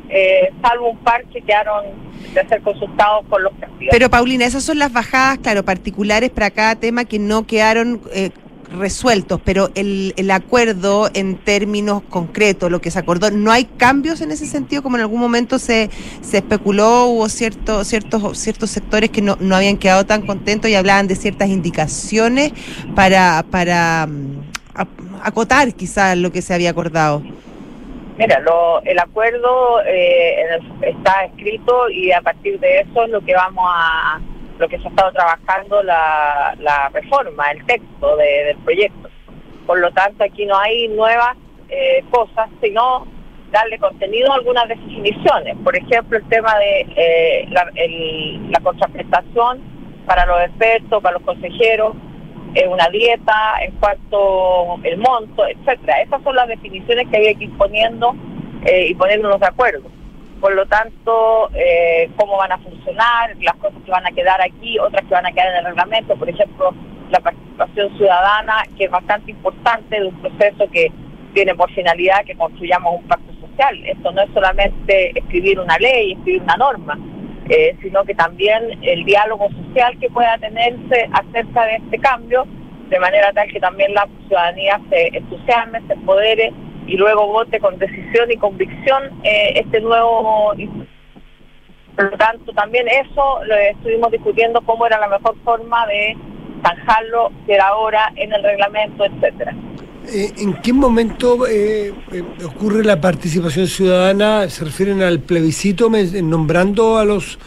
eh, 0.09 0.53
salvo 0.63 0.91
un 0.91 0.99
par 0.99 1.25
que 1.27 1.41
quedaron 1.43 1.87
de 2.35 2.49
ser 2.49 2.63
consultados 2.63 3.27
con 3.29 3.43
los 3.43 3.53
partidos. 3.55 3.89
Pero 3.91 4.11
Paulina, 4.11 4.45
esas 4.45 4.63
son 4.65 4.79
las 4.79 4.93
bajadas, 4.93 5.39
claro, 5.39 5.65
particulares 5.65 6.31
para 6.31 6.51
cada 6.51 6.77
tema 6.77 7.05
que 7.05 7.19
no 7.19 7.47
quedaron 7.47 8.01
eh, 8.13 8.31
resueltos, 8.73 9.41
pero 9.45 9.71
el, 9.75 10.15
el 10.17 10.31
acuerdo 10.31 11.11
en 11.15 11.37
términos 11.37 12.03
concretos, 12.09 12.71
lo 12.71 12.81
que 12.81 12.91
se 12.91 12.99
acordó, 12.99 13.31
¿no 13.31 13.53
hay 13.53 13.65
cambios 13.65 14.21
en 14.21 14.31
ese 14.31 14.47
sentido? 14.47 14.83
Como 14.83 14.97
en 14.97 15.03
algún 15.03 15.21
momento 15.21 15.59
se, 15.59 15.91
se 16.21 16.39
especuló, 16.39 17.07
hubo 17.07 17.29
cierto, 17.29 17.85
ciertos, 17.85 18.39
ciertos 18.39 18.71
sectores 18.71 19.11
que 19.11 19.23
no, 19.23 19.37
no 19.41 19.57
habían 19.57 19.77
quedado 19.77 20.05
tan 20.07 20.27
contentos 20.27 20.71
y 20.71 20.75
hablaban 20.75 21.07
de 21.07 21.15
ciertas 21.15 21.49
indicaciones 21.49 22.53
para, 22.95 23.45
para 23.51 24.07
mm, 24.07 24.43
acotar 25.23 25.73
quizás 25.75 26.17
lo 26.17 26.33
que 26.33 26.43
se 26.43 26.55
había 26.55 26.71
acordado. 26.71 27.23
Mira, 28.19 28.41
lo, 28.41 28.83
el 28.83 28.99
acuerdo 28.99 29.81
eh, 29.87 30.37
está 30.83 31.25
escrito 31.25 31.89
y 31.89 32.13
a 32.13 32.21
partir 32.21 32.61
de 32.61 32.81
eso 32.81 33.05
es 33.05 33.11
lo 33.11 33.21
que 33.23 33.35
vamos 33.35 33.65
a, 33.67 34.21
lo 34.63 34.69
que 34.69 34.79
se 34.79 34.87
ha 34.87 34.91
estado 34.91 35.13
trabajando 35.13 35.83
la, 35.83 36.55
la 36.61 36.89
reforma, 36.91 37.45
el 37.51 37.65
texto 37.67 38.17
de- 38.17 38.45
del 38.45 38.57
proyecto. 38.59 39.09
Por 39.67 39.79
lo 39.81 39.91
tanto, 39.93 40.25
aquí 40.25 40.47
no 40.47 40.57
hay 40.57 40.89
nuevas 40.89 41.37
eh, 41.69 42.05
cosas, 42.11 42.49
sino 42.63 43.07
darle 43.51 43.79
contenido 43.79 44.31
a 44.33 44.37
algunas 44.37 44.69
definiciones. 44.69 45.57
Por 45.65 45.77
ejemplo, 45.77 46.17
el 46.19 46.25
tema 46.29 46.57
de 46.59 46.81
eh, 46.97 47.47
la, 47.51 47.69
el- 47.75 48.51
la 48.51 48.61
contraprestación 48.61 49.61
para 50.07 50.25
los 50.27 50.41
expertos, 50.43 51.03
para 51.03 51.15
los 51.19 51.23
consejeros, 51.23 51.95
una 52.69 52.87
dieta, 52.89 53.55
en 53.65 53.73
cuanto 53.81 54.79
el 54.85 54.99
monto, 54.99 55.47
etcétera. 55.49 56.03
Esas 56.03 56.23
son 56.23 56.37
las 56.37 56.47
definiciones 56.49 57.09
que 57.09 57.17
había 57.17 57.35
que 57.35 57.45
ir 57.45 57.57
poniendo 57.57 58.15
eh, 58.67 58.89
y 58.91 58.95
poniéndonos 58.95 59.41
de 59.41 59.47
acuerdo. 59.47 59.89
Por 60.43 60.57
lo 60.57 60.67
tanto, 60.67 61.51
eh, 61.55 62.11
cómo 62.17 62.37
van 62.37 62.51
a 62.51 62.59
funcionar, 62.59 63.31
las 63.41 63.55
cosas 63.59 63.79
que 63.85 63.93
van 63.93 64.05
a 64.05 64.11
quedar 64.11 64.43
aquí, 64.43 64.77
otras 64.77 65.05
que 65.05 65.15
van 65.15 65.25
a 65.25 65.31
quedar 65.31 65.47
en 65.53 65.59
el 65.59 65.67
reglamento, 65.67 66.17
por 66.17 66.29
ejemplo, 66.29 66.75
la 67.11 67.21
participación 67.21 67.97
ciudadana, 67.97 68.65
que 68.77 68.87
es 68.87 68.91
bastante 68.91 69.31
importante, 69.31 70.01
de 70.01 70.07
un 70.09 70.21
proceso 70.21 70.69
que 70.73 70.91
tiene 71.33 71.55
por 71.55 71.71
finalidad 71.71 72.25
que 72.25 72.35
construyamos 72.35 72.97
un 72.97 73.07
pacto 73.07 73.33
social. 73.35 73.87
Esto 73.87 74.11
no 74.11 74.23
es 74.23 74.31
solamente 74.35 75.17
escribir 75.17 75.61
una 75.61 75.79
ley, 75.79 76.15
escribir 76.15 76.43
una 76.43 76.57
norma, 76.57 76.99
eh, 77.49 77.77
sino 77.81 78.03
que 78.03 78.17
también 78.17 78.81
el 78.83 79.05
diálogo 79.05 79.49
social 79.49 79.97
que 80.01 80.11
pueda 80.11 80.39
tenerse 80.39 81.09
acerca 81.13 81.67
de 81.67 81.77
este 81.77 81.99
cambio, 82.01 82.49
de 82.89 82.99
manera 82.99 83.33
tal 83.33 83.47
que 83.47 83.61
también 83.61 83.95
la 83.95 84.09
ciudadanía 84.27 84.81
se 84.91 85.17
entusiasme, 85.17 85.83
se 85.87 85.93
empodere 85.93 86.53
y 86.93 86.97
luego 86.99 87.27
vote 87.27 87.59
con 87.59 87.79
decisión 87.79 88.31
y 88.31 88.37
convicción 88.37 89.05
eh, 89.25 89.55
este 89.55 89.81
nuevo 89.81 90.53
por 91.97 92.11
lo 92.11 92.17
tanto, 92.17 92.53
también 92.53 92.87
eso 92.89 93.45
lo 93.45 93.55
estuvimos 93.55 94.11
discutiendo 94.11 94.61
cómo 94.63 94.87
era 94.87 94.99
la 94.99 95.09
mejor 95.09 95.37
forma 95.45 95.87
de 95.87 96.17
zanjarlo, 96.63 97.31
que 97.47 97.55
era 97.55 97.69
ahora 97.69 98.13
en 98.17 98.33
el 98.33 98.43
reglamento, 98.43 99.05
etcétera. 99.05 99.55
Eh, 100.09 100.33
¿En 100.39 100.55
qué 100.55 100.73
momento 100.73 101.47
eh, 101.47 101.93
eh, 102.13 102.23
ocurre 102.47 102.85
la 102.85 103.01
participación 103.01 103.67
ciudadana? 103.67 104.49
¿Se 104.49 104.65
refieren 104.65 105.03
al 105.03 105.21
plebiscito 105.21 105.91
nombrando 106.23 106.97
a 106.97 107.05
los 107.05 107.39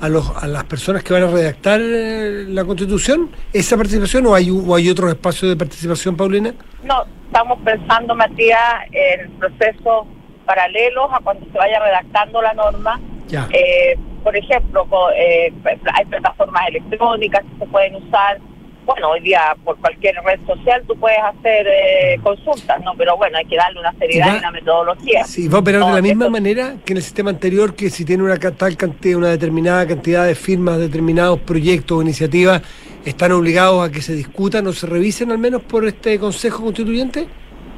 a 0.00 0.08
los 0.08 0.30
a 0.42 0.46
las 0.46 0.64
personas 0.64 1.02
que 1.02 1.12
van 1.12 1.22
a 1.22 1.26
redactar 1.28 1.80
la 1.80 2.64
Constitución? 2.64 3.30
¿Esa 3.52 3.76
participación 3.76 4.26
o 4.26 4.34
hay 4.34 4.50
o 4.50 4.74
hay 4.74 4.88
otros 4.88 5.10
espacios 5.10 5.50
de 5.50 5.56
participación, 5.56 6.16
Paulina? 6.16 6.54
No, 6.82 7.04
estamos 7.26 7.58
pensando, 7.64 8.14
Matías, 8.14 8.58
en 8.92 9.30
procesos 9.32 10.06
paralelos 10.44 11.10
a 11.12 11.18
cuando 11.20 11.46
se 11.46 11.58
vaya 11.58 11.80
redactando 11.80 12.42
la 12.42 12.52
norma 12.54 13.00
eh, 13.32 13.96
por 14.22 14.36
ejemplo, 14.36 14.86
eh, 15.16 15.52
hay 15.94 16.04
plataformas 16.06 16.68
electrónicas 16.68 17.42
que 17.42 17.64
se 17.64 17.70
pueden 17.70 17.96
usar. 17.96 18.38
Bueno, 18.84 19.10
hoy 19.10 19.20
día 19.20 19.56
por 19.64 19.78
cualquier 19.78 20.14
red 20.24 20.38
social 20.46 20.82
tú 20.86 20.94
puedes 20.96 21.18
hacer 21.18 21.66
eh, 21.66 22.18
consultas, 22.22 22.82
¿no? 22.84 22.92
Pero 22.96 23.16
bueno, 23.16 23.38
hay 23.38 23.46
que 23.46 23.56
darle 23.56 23.80
una 23.80 23.92
seriedad 23.94 24.34
y 24.34 24.38
una 24.38 24.50
metodología. 24.50 25.24
Sí, 25.24 25.48
va 25.48 25.58
a 25.58 25.60
operar 25.60 25.84
de 25.84 25.92
la 25.92 26.02
misma 26.02 26.28
manera 26.28 26.74
que 26.84 26.92
en 26.92 26.98
el 26.98 27.02
sistema 27.02 27.30
anterior, 27.30 27.74
que 27.74 27.88
si 27.88 28.04
tiene 28.04 28.22
una 28.22 28.38
tal 28.38 28.76
cantidad, 28.76 29.16
una 29.16 29.30
determinada 29.30 29.86
cantidad 29.86 30.26
de 30.26 30.34
firmas, 30.34 30.78
determinados 30.78 31.40
proyectos 31.40 31.98
o 31.98 32.02
iniciativas, 32.02 32.62
están 33.06 33.32
obligados 33.32 33.88
a 33.88 33.90
que 33.90 34.02
se 34.02 34.14
discutan 34.14 34.66
o 34.66 34.72
se 34.72 34.86
revisen 34.86 35.30
al 35.30 35.38
menos 35.38 35.62
por 35.62 35.86
este 35.86 36.18
Consejo 36.18 36.62
Constituyente. 36.62 37.26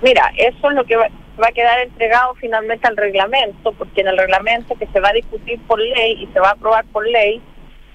Mira, 0.02 0.32
eso 0.36 0.70
es 0.70 0.76
lo 0.76 0.84
que 0.84 0.96
va, 0.96 1.08
va 1.40 1.48
a 1.48 1.52
quedar 1.52 1.80
entregado 1.80 2.34
finalmente 2.34 2.86
al 2.86 2.96
reglamento, 2.96 3.72
porque 3.72 4.00
en 4.00 4.08
el 4.08 4.18
reglamento 4.18 4.74
que 4.74 4.86
se 4.88 5.00
va 5.00 5.10
a 5.10 5.12
discutir 5.12 5.60
por 5.66 5.78
ley 5.78 6.22
y 6.22 6.26
se 6.32 6.40
va 6.40 6.48
a 6.48 6.52
aprobar 6.52 6.84
por 6.86 7.06
ley, 7.06 7.40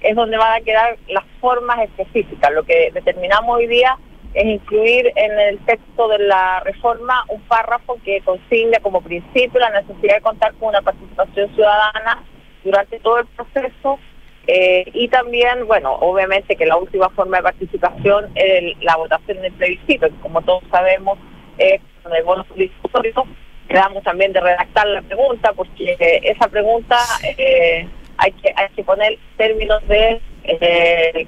es 0.02 0.16
donde 0.16 0.36
van 0.36 0.60
a 0.60 0.64
quedar 0.64 0.96
las 1.08 1.24
formas 1.40 1.80
específicas. 1.80 2.52
Lo 2.52 2.64
que 2.64 2.90
determinamos 2.92 3.56
hoy 3.56 3.66
día 3.66 3.96
es 4.34 4.44
incluir 4.44 5.12
en 5.16 5.38
el 5.38 5.58
texto 5.60 6.08
de 6.08 6.18
la 6.20 6.60
reforma 6.60 7.24
un 7.28 7.40
párrafo 7.42 7.98
que 8.04 8.20
consigne 8.22 8.80
como 8.80 9.02
principio 9.02 9.60
la 9.60 9.70
necesidad 9.70 10.16
de 10.16 10.22
contar 10.22 10.54
con 10.54 10.70
una 10.70 10.80
participación 10.80 11.54
ciudadana 11.54 12.24
durante 12.64 12.98
todo 13.00 13.18
el 13.18 13.26
proceso 13.26 13.98
eh, 14.46 14.84
y 14.92 15.08
también, 15.08 15.66
bueno, 15.66 15.92
obviamente 15.94 16.56
que 16.56 16.66
la 16.66 16.76
última 16.76 17.08
forma 17.10 17.36
de 17.36 17.42
participación 17.44 18.30
es 18.34 18.76
la 18.80 18.96
votación 18.96 19.40
del 19.40 19.52
plebiscito, 19.52 20.08
que 20.08 20.20
como 20.20 20.42
todos 20.42 20.64
sabemos 20.70 21.18
es 21.58 21.80
con 22.02 22.14
el 22.14 22.24
bono 22.24 22.44
discutorio, 22.56 23.24
quedamos 23.68 24.02
también 24.02 24.32
de 24.32 24.40
redactar 24.40 24.86
la 24.88 25.02
pregunta, 25.02 25.52
porque 25.52 25.96
esa 26.24 26.48
pregunta 26.48 26.98
eh, 27.38 27.86
hay 28.22 28.32
que 28.32 28.52
hay 28.56 28.68
que 28.74 28.84
poner 28.84 29.18
términos 29.36 29.82
de 29.88 30.20
eh, 30.44 31.26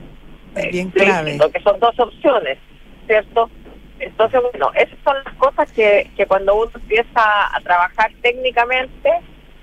bien 0.70 0.90
clave. 0.90 1.38
que 1.52 1.60
son 1.60 1.78
dos 1.80 1.98
opciones, 1.98 2.58
¿cierto? 3.06 3.50
Entonces, 3.98 4.40
bueno, 4.50 4.70
esas 4.74 4.98
son 5.04 5.16
las 5.24 5.34
cosas 5.34 5.70
que, 5.72 6.10
que 6.16 6.26
cuando 6.26 6.54
uno 6.54 6.70
empieza 6.74 7.22
a 7.56 7.60
trabajar 7.62 8.10
técnicamente, 8.22 9.10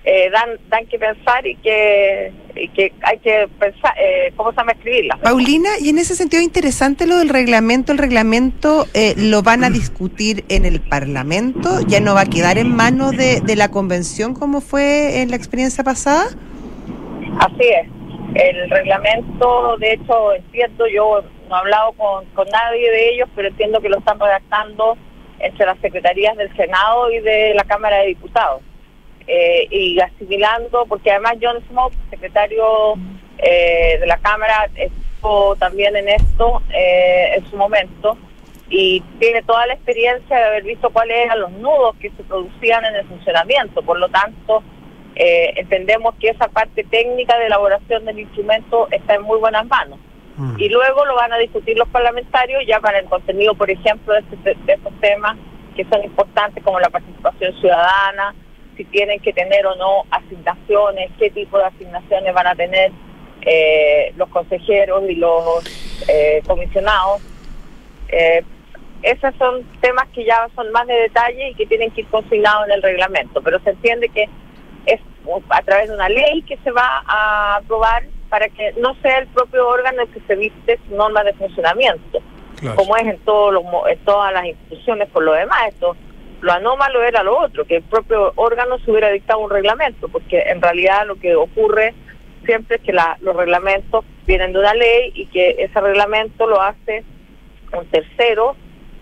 eh, 0.03 0.31
dan, 0.31 0.49
dan 0.69 0.87
que 0.87 0.97
pensar 0.97 1.45
y 1.45 1.55
que, 1.57 2.33
que 2.73 2.91
hay 3.03 3.19
que 3.19 3.47
pensar 3.59 3.93
eh, 3.99 4.33
cómo 4.35 4.51
se 4.51 4.57
llama 4.57 4.71
escribirla. 4.71 5.17
Paulina, 5.21 5.69
y 5.79 5.89
en 5.89 5.99
ese 5.99 6.15
sentido 6.15 6.41
interesante 6.41 7.05
lo 7.05 7.17
del 7.17 7.29
reglamento, 7.29 7.91
el 7.91 7.99
reglamento 7.99 8.87
eh, 8.93 9.13
lo 9.15 9.43
van 9.43 9.63
a 9.63 9.69
discutir 9.69 10.43
en 10.49 10.65
el 10.65 10.81
Parlamento, 10.81 11.81
ya 11.81 11.99
no 11.99 12.15
va 12.15 12.21
a 12.21 12.25
quedar 12.25 12.57
en 12.57 12.75
manos 12.75 13.11
de, 13.11 13.41
de 13.41 13.55
la 13.55 13.69
convención 13.69 14.33
como 14.33 14.61
fue 14.61 15.21
en 15.21 15.29
la 15.29 15.35
experiencia 15.35 15.83
pasada. 15.83 16.29
Así 17.39 17.69
es, 17.69 17.87
el 18.35 18.69
reglamento, 18.69 19.77
de 19.77 19.93
hecho, 19.93 20.33
entiendo, 20.33 20.87
yo 20.87 21.23
no 21.49 21.55
he 21.55 21.59
hablado 21.59 21.91
con, 21.93 22.25
con 22.27 22.47
nadie 22.49 22.89
de 22.89 23.09
ellos, 23.09 23.29
pero 23.35 23.47
entiendo 23.47 23.81
que 23.81 23.89
lo 23.89 23.99
están 23.99 24.19
redactando 24.19 24.97
entre 25.39 25.65
las 25.65 25.79
secretarías 25.79 26.37
del 26.37 26.55
Senado 26.55 27.11
y 27.11 27.19
de 27.19 27.53
la 27.55 27.63
Cámara 27.63 27.97
de 27.97 28.07
Diputados. 28.07 28.61
Eh, 29.27 29.67
y 29.69 29.99
asimilando, 29.99 30.85
porque 30.87 31.11
además 31.11 31.37
John 31.41 31.63
Smoke, 31.69 31.93
secretario 32.09 32.95
eh, 33.37 33.97
de 33.99 34.07
la 34.07 34.17
Cámara, 34.17 34.67
estuvo 34.75 35.55
también 35.57 35.95
en 35.95 36.09
esto 36.09 36.61
eh, 36.73 37.35
en 37.35 37.49
su 37.49 37.55
momento 37.55 38.17
y 38.69 39.01
tiene 39.19 39.43
toda 39.43 39.67
la 39.67 39.73
experiencia 39.73 40.37
de 40.37 40.43
haber 40.43 40.63
visto 40.63 40.89
cuáles 40.89 41.25
eran 41.25 41.41
los 41.41 41.51
nudos 41.51 41.95
que 41.97 42.09
se 42.11 42.23
producían 42.23 42.83
en 42.85 42.95
el 42.95 43.05
funcionamiento. 43.05 43.81
Por 43.83 43.99
lo 43.99 44.09
tanto, 44.09 44.63
entendemos 45.15 46.15
que 46.19 46.29
esa 46.29 46.47
parte 46.47 46.83
técnica 46.85 47.37
de 47.37 47.47
elaboración 47.47 48.05
del 48.05 48.19
instrumento 48.19 48.87
está 48.91 49.15
en 49.15 49.23
muy 49.23 49.39
buenas 49.39 49.65
manos. 49.67 49.99
Mm. 50.37 50.55
Y 50.57 50.69
luego 50.69 51.05
lo 51.05 51.15
van 51.15 51.33
a 51.33 51.37
discutir 51.37 51.77
los 51.77 51.87
parlamentarios 51.89 52.63
ya 52.65 52.79
para 52.79 52.99
el 52.99 53.05
contenido, 53.05 53.53
por 53.55 53.69
ejemplo, 53.69 54.13
de, 54.13 54.19
este, 54.19 54.55
de 54.65 54.73
estos 54.73 54.93
temas 55.01 55.37
que 55.75 55.85
son 55.85 56.03
importantes 56.03 56.63
como 56.63 56.79
la 56.79 56.89
participación 56.89 57.53
ciudadana, 57.59 58.35
si 58.75 58.85
tienen 58.85 59.19
que 59.19 59.33
tener 59.33 59.65
o 59.65 59.75
no 59.75 60.03
asignaciones, 60.11 61.11
qué 61.17 61.29
tipo 61.29 61.57
de 61.57 61.65
asignaciones 61.65 62.33
van 62.33 62.47
a 62.47 62.55
tener 62.55 62.91
eh, 63.41 64.13
los 64.17 64.29
consejeros 64.29 65.03
y 65.09 65.15
los 65.15 65.63
eh, 66.07 66.41
comisionados. 66.47 67.21
Eh, 68.09 68.43
esos 69.03 69.33
son 69.35 69.63
temas 69.81 70.07
que 70.09 70.23
ya 70.25 70.47
son 70.55 70.71
más 70.71 70.85
de 70.87 70.93
detalle 70.93 71.49
y 71.49 71.55
que 71.55 71.65
tienen 71.65 71.91
que 71.91 72.01
ir 72.01 72.07
consignados 72.07 72.67
en 72.67 72.73
el 72.73 72.83
reglamento, 72.83 73.41
pero 73.41 73.59
se 73.61 73.71
entiende 73.71 74.09
que 74.09 74.29
es 74.85 74.99
a 75.49 75.61
través 75.61 75.89
de 75.89 75.95
una 75.95 76.09
ley 76.09 76.41
que 76.43 76.57
se 76.63 76.71
va 76.71 77.03
a 77.05 77.57
aprobar 77.57 78.03
para 78.29 78.47
que 78.49 78.73
no 78.79 78.95
sea 79.01 79.19
el 79.19 79.27
propio 79.27 79.67
órgano 79.67 80.03
el 80.03 80.09
que 80.09 80.21
se 80.21 80.35
viste 80.35 80.79
normas 80.89 81.25
de 81.25 81.33
funcionamiento, 81.33 82.19
como 82.75 82.95
es 82.95 83.05
en, 83.05 83.19
todos 83.19 83.53
los, 83.53 83.63
en 83.89 83.99
todas 83.99 84.33
las 84.33 84.45
instituciones 84.45 85.09
por 85.09 85.23
lo 85.23 85.33
demás. 85.33 85.59
Esto 85.67 85.95
lo 86.41 86.53
anómalo 86.53 87.03
era 87.03 87.23
lo 87.23 87.37
otro, 87.37 87.65
que 87.65 87.77
el 87.77 87.83
propio 87.83 88.33
órgano 88.35 88.79
se 88.79 88.89
hubiera 88.89 89.09
dictado 89.09 89.39
un 89.39 89.49
reglamento, 89.49 90.07
porque 90.07 90.41
en 90.47 90.61
realidad 90.61 91.05
lo 91.05 91.15
que 91.15 91.35
ocurre 91.35 91.93
siempre 92.45 92.77
es 92.77 92.81
que 92.81 92.93
los 92.93 93.35
reglamentos 93.35 94.03
vienen 94.25 94.53
de 94.53 94.59
una 94.59 94.73
ley 94.73 95.11
y 95.13 95.27
que 95.27 95.57
ese 95.59 95.79
reglamento 95.79 96.47
lo 96.47 96.61
hace 96.61 97.03
un 97.73 97.85
tercero 97.87 98.55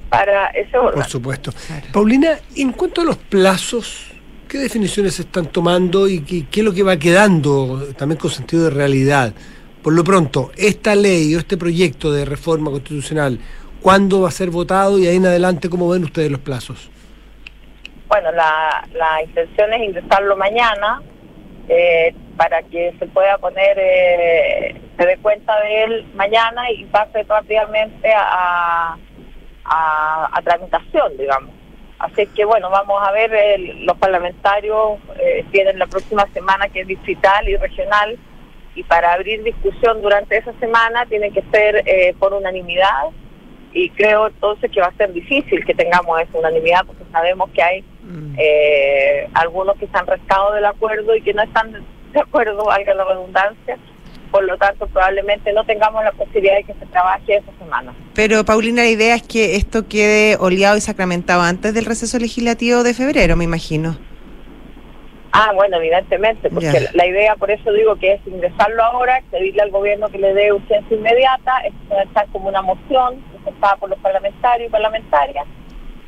para 0.10 0.48
ese 0.48 0.78
órgano. 0.78 0.96
Por 0.96 1.06
supuesto. 1.06 1.52
Paulina, 1.94 2.40
en 2.56 2.72
cuanto 2.74 3.02
a 3.02 3.06
los 3.06 3.18
plazos, 3.18 4.12
¿qué 4.50 4.58
definiciones 4.58 5.16
se 5.16 5.22
están 5.22 5.46
tomando 5.46 6.10
y 6.10 6.22
qué, 6.22 6.60
es 6.60 6.66
lo 6.66 6.74
que 6.74 6.84
va 6.84 6.98
quedando 6.98 7.88
también 7.98 8.20
con 8.20 8.32
sentido 8.32 8.66
de 8.66 8.72
realidad? 8.72 9.34
Por 9.82 9.94
lo 9.94 10.04
pronto, 10.04 10.52
esta 10.58 10.96
ley 10.96 11.34
o 11.36 11.40
este 11.40 11.56
proyecto 11.56 12.12
de 12.12 12.26
reforma 12.26 12.70
constitucional, 12.72 13.40
¿cuándo 13.82 14.22
va 14.22 14.28
a 14.28 14.32
ser 14.32 14.50
votado 14.50 15.00
y 15.00 15.08
ahí 15.08 15.16
en 15.16 15.28
adelante 15.28 15.70
cómo 15.70 15.88
ven 15.88 16.04
ustedes 16.04 16.30
los 16.30 16.42
plazos? 16.42 16.90
bueno, 18.10 18.32
la, 18.32 18.88
la 18.94 19.24
intención 19.24 19.72
es 19.72 19.84
ingresarlo 19.84 20.36
mañana 20.36 21.02
eh, 21.70 22.14
para 22.36 22.64
que 22.64 22.94
se 22.98 23.06
pueda 23.06 23.38
poner, 23.38 23.78
eh, 23.80 24.82
se 24.98 25.06
dé 25.06 25.18
cuenta 25.18 25.58
de 25.62 25.84
él 25.84 26.06
mañana 26.16 26.72
y 26.72 26.86
pase 26.86 27.22
rápidamente 27.24 28.12
a, 28.12 28.98
a, 29.64 30.42
tramitación, 30.44 31.16
digamos. 31.18 31.52
Así 32.00 32.26
que 32.28 32.46
bueno, 32.46 32.70
vamos 32.70 33.02
a 33.06 33.12
ver, 33.12 33.32
los 33.82 33.98
parlamentarios 33.98 35.00
eh, 35.20 35.46
tienen 35.52 35.78
la 35.78 35.86
próxima 35.88 36.26
semana 36.34 36.70
que 36.70 36.82
es 36.82 36.88
distrital 36.88 37.48
y 37.48 37.58
regional 37.58 38.18
y 38.74 38.84
para 38.84 39.14
abrir 39.14 39.44
discusión 39.44 40.02
durante 40.02 40.38
esa 40.38 40.54
semana 40.60 41.06
tiene 41.08 41.32
que 41.32 41.44
ser 41.52 41.84
eh, 41.86 42.16
por 42.18 42.34
unanimidad 42.34 43.10
y 43.74 43.90
creo 43.90 44.28
entonces 44.28 44.72
que 44.72 44.80
va 44.80 44.88
a 44.88 44.94
ser 44.94 45.12
difícil 45.12 45.66
que 45.66 45.74
tengamos 45.74 46.22
esa 46.22 46.38
unanimidad 46.38 46.86
porque 46.86 47.04
sabemos 47.12 47.50
que 47.52 47.62
hay 47.62 47.82
mm. 47.82 48.36
eh, 48.38 49.30
algunos 49.34 49.76
que 49.78 49.88
se 49.88 49.98
han 49.98 50.08
restado 50.08 50.54
del 50.54 50.66
acuerdo 50.66 51.14
y 51.16 51.22
que 51.22 51.34
no 51.34 51.44
están 51.44 51.84
de 52.14 52.20
acuerdo, 52.20 52.66
valga 52.66 52.94
la 52.94 53.04
redundancia. 53.04 53.78
Por 54.32 54.44
lo 54.44 54.58
tanto, 54.58 54.86
probablemente 54.88 55.52
no 55.54 55.64
tengamos 55.66 56.04
la 56.04 56.12
posibilidad 56.12 56.56
de 56.56 56.64
que 56.64 56.74
se 56.74 56.86
trabaje 56.88 57.38
esa 57.38 57.52
semana. 57.58 57.94
Pero, 58.14 58.46
Paulina, 58.46 58.84
la 58.84 58.90
idea 58.90 59.16
es 59.16 59.24
que 59.24 59.56
esto 59.56 59.88
quede 59.88 60.38
oleado 60.40 60.78
y 60.78 60.82
sacramentado 60.82 61.42
antes 61.42 61.74
del 61.74 61.86
receso 61.86 62.20
legislativo 62.20 62.84
de 62.84 62.94
febrero, 62.94 63.36
me 63.36 63.46
imagino. 63.46 63.98
Ah, 65.32 65.52
bueno, 65.54 65.78
evidentemente, 65.78 66.50
porque 66.50 66.88
la- 66.94 67.06
idea, 67.06 67.36
por 67.36 67.52
eso 67.52 67.72
digo 67.72 67.96
que 67.98 68.14
es 68.14 68.22
ingresarlo 68.28 68.84
ahora, 68.84 69.22
pedirle 69.30 69.62
al 69.62 69.70
gobierno 69.70 70.10
que 70.10 70.18
le 70.18 70.34
dé 70.34 70.52
urgencia 70.52 70.96
inmediata, 70.96 71.60
es 71.66 71.74
estar 72.08 72.28
como 72.32 72.50
una 72.50 72.62
moción 72.64 73.24
presentada 73.36 73.76
por 73.78 73.90
los 73.90 74.00
parlamentarios 74.00 74.70
y 74.70 74.72
parlamentarias, 74.72 75.46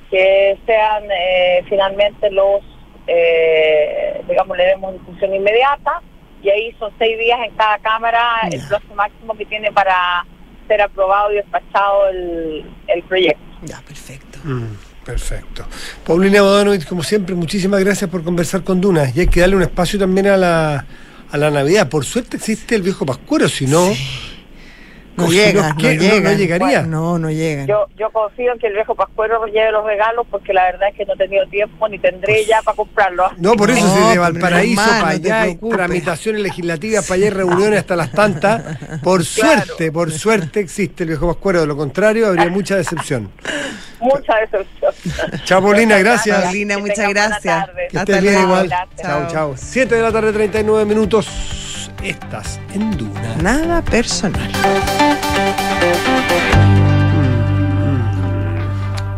que 0.09 0.57
sean 0.65 1.03
eh, 1.11 1.63
finalmente 1.69 2.31
los, 2.31 2.61
eh, 3.07 4.21
digamos, 4.27 4.57
le 4.57 4.65
demos 4.65 4.93
discusión 4.93 5.35
inmediata, 5.35 6.01
y 6.43 6.49
ahí 6.49 6.75
son 6.79 6.91
seis 6.97 7.17
días 7.19 7.39
en 7.47 7.55
cada 7.55 7.77
Cámara, 7.79 8.21
el 8.51 8.59
Ya. 8.61 8.67
plazo 8.69 8.95
máximo 8.95 9.35
que 9.37 9.45
tiene 9.45 9.71
para 9.71 10.25
ser 10.67 10.81
aprobado 10.81 11.31
y 11.31 11.35
despachado 11.35 12.07
el, 12.09 12.65
el 12.87 13.03
proyecto. 13.03 13.41
Ya, 13.63 13.81
perfecto. 13.81 14.39
Mm, 14.43 14.75
perfecto. 15.05 15.65
Paulina 16.05 16.41
Bodanovich, 16.41 16.87
como 16.87 17.03
siempre, 17.03 17.35
muchísimas 17.35 17.79
gracias 17.83 18.09
por 18.09 18.23
conversar 18.23 18.63
con 18.63 18.79
Duna. 18.81 19.11
Y 19.13 19.19
hay 19.21 19.27
que 19.27 19.41
darle 19.41 19.55
un 19.57 19.61
espacio 19.63 19.99
también 19.99 20.27
a 20.27 20.37
la, 20.37 20.85
a 21.31 21.37
la 21.37 21.51
Navidad. 21.51 21.89
Por 21.89 22.05
suerte 22.05 22.37
existe 22.37 22.75
el 22.75 22.81
viejo 22.81 23.05
Pascuero, 23.05 23.47
si 23.49 23.67
no. 23.67 23.85
No 25.25 25.31
llega, 25.31 25.73
no, 25.73 25.79
llega. 25.79 26.33
llegaría. 26.33 26.81
No, 26.83 27.17
no 27.19 27.29
llegan. 27.29 27.67
Yo, 27.67 27.87
yo 27.97 28.09
confío 28.11 28.53
en 28.53 28.59
que 28.59 28.67
el 28.67 28.73
viejo 28.73 28.95
Pascuero 28.95 29.45
lleve 29.45 29.71
los 29.71 29.85
regalos 29.85 30.25
porque 30.29 30.53
la 30.53 30.63
verdad 30.65 30.89
es 30.89 30.95
que 30.95 31.05
no 31.05 31.13
he 31.13 31.17
tenido 31.17 31.45
tiempo 31.47 31.87
ni 31.89 31.99
tendré 31.99 32.45
ya 32.45 32.61
para 32.61 32.75
comprarlos. 32.75 33.31
No, 33.37 33.53
por 33.53 33.69
eso 33.71 33.85
No, 33.85 33.93
si 34.07 34.11
de 34.13 34.17
Valparaíso 34.19 34.81
normal, 34.81 34.99
para 35.01 35.11
allá 35.11 35.41
hay 35.41 35.55
tramitaciones 35.55 36.41
legislativas, 36.41 37.05
para 37.07 37.15
allá 37.15 37.25
hay 37.25 37.31
reuniones 37.37 37.79
hasta 37.79 37.95
las 37.95 38.11
tantas. 38.11 38.63
Por 39.03 39.23
Claro. 39.25 39.61
suerte, 39.65 39.91
por 39.91 40.11
suerte 40.11 40.59
existe 40.59 41.03
el 41.03 41.09
viejo 41.09 41.27
Pascuero. 41.27 41.61
De 41.61 41.67
lo 41.67 41.77
contrario, 41.77 42.27
habría 42.27 42.49
mucha 42.49 42.75
decepción. 42.75 43.31
Mucha 43.99 44.33
decepción. 44.37 44.93
Chao, 45.45 45.61
Paulina, 45.61 45.97
gracias. 45.99 46.41
Paulina, 46.43 46.75
Que 46.75 46.81
muchas 46.81 47.09
gracias. 47.09 47.41
tarde. 47.65 47.87
Que 47.89 47.97
Hasta 47.99 48.11
estés 48.13 48.21
bien 48.21 48.33
luego. 48.33 48.47
igual. 48.63 48.69
Chao, 49.01 49.27
chao. 49.31 49.53
7 49.55 49.95
de 49.95 50.01
la 50.01 50.11
tarde, 50.11 50.33
39 50.33 50.85
minutos. 50.85 51.27
Estás 52.03 52.59
en 52.73 52.97
Duna. 52.97 53.35
Nada 53.41 53.81
personal. 53.83 54.49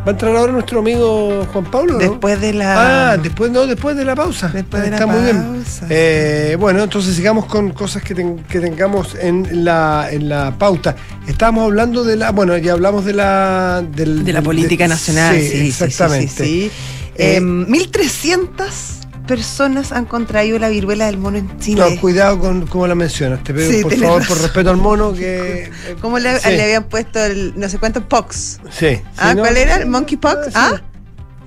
¿Va 0.06 0.08
a 0.08 0.10
entrar 0.12 0.36
ahora 0.36 0.52
nuestro 0.52 0.80
amigo 0.80 1.48
Juan 1.54 1.64
Pablo? 1.72 1.94
¿no? 1.94 2.00
Después 2.00 2.42
de 2.42 2.52
la. 2.52 3.12
Ah, 3.14 3.18
después 3.18 3.50
no, 3.52 3.66
después 3.66 3.96
de 3.96 4.04
la 4.04 4.16
pausa. 4.16 4.50
Después 4.50 4.84
de 4.84 4.90
la 4.90 4.98
Está 4.98 5.08
muy 5.08 5.22
bien. 5.24 5.64
Eh, 5.90 6.58
bueno, 6.60 6.84
entonces 6.84 7.16
sigamos 7.16 7.46
con 7.46 7.72
cosas 7.72 8.04
que, 8.04 8.14
ten- 8.14 8.40
que 8.50 8.60
tengamos 8.60 9.16
en 9.16 9.64
la, 9.64 10.10
en 10.12 10.28
la 10.28 10.54
pauta. 10.58 10.98
Estábamos 11.26 11.64
hablando 11.64 12.04
de 12.04 12.18
la, 12.18 12.32
bueno, 12.32 12.58
ya 12.58 12.74
hablamos 12.74 13.06
de 13.06 13.14
la 13.14 13.82
del- 13.96 14.26
de 14.26 14.34
la 14.34 14.42
política 14.42 14.84
de- 14.84 14.90
nacional. 14.90 15.36
Sí, 15.36 15.48
sí, 15.48 15.58
sí, 15.58 15.68
exactamente. 15.68 16.28
sí, 16.44 16.44
sí. 16.70 16.72
Eh, 17.16 17.36
Eh, 17.38 17.42
1.300 17.42 19.03
personas 19.28 19.92
han 19.92 20.06
contraído 20.06 20.60
la 20.60 20.70
viruela 20.70 21.06
del 21.06 21.18
mono 21.18 21.38
en 21.38 21.60
Chile. 21.60 21.82
No, 21.82 22.02
cuidado 22.02 22.40
con 22.40 22.68
cómo 22.68 22.88
la 22.88 22.96
mencionas. 22.96 23.44
Te 23.44 23.54
pido, 23.54 23.70
Sí, 23.72 23.82
por 23.84 23.94
favor, 23.96 24.20
razón. 24.22 24.36
por 24.36 24.44
respeto 24.44 24.70
al 24.70 24.78
mono, 24.78 25.14
que. 25.14 25.72
¿Cómo 26.02 26.20
le, 26.20 26.40
Sí. 26.40 26.50
le 26.50 26.64
habían 26.64 26.84
puesto 26.86 27.20
el 27.24 27.54
no 27.58 27.70
sé 27.70 27.78
cuánto 27.80 28.08
pox? 28.08 28.60
Sí. 28.72 29.00
Ah, 29.18 29.34
no, 29.34 29.42
¿cuál 29.42 29.58
era? 29.58 29.78
¿El 29.78 29.88
monkeypox? 29.88 30.46
sí. 30.48 30.52
Ah, 30.56 30.82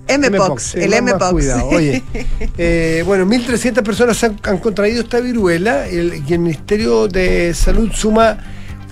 M-pox, 0.08 0.62
sí, 0.62 0.78
el 0.80 0.92
M-pox. 0.94 1.32
cuidado. 1.32 1.66
Oye, 1.68 2.00
eh, 2.58 3.02
bueno, 3.04 3.26
1.300 3.26 3.82
personas 3.82 4.22
han, 4.22 4.38
han 4.44 4.58
contraído 4.58 5.02
esta 5.02 5.18
viruela 5.18 5.88
el- 5.88 6.22
y 6.24 6.32
el 6.32 6.38
Ministerio 6.38 7.08
de 7.08 7.52
Salud 7.54 7.90
suma 7.92 8.38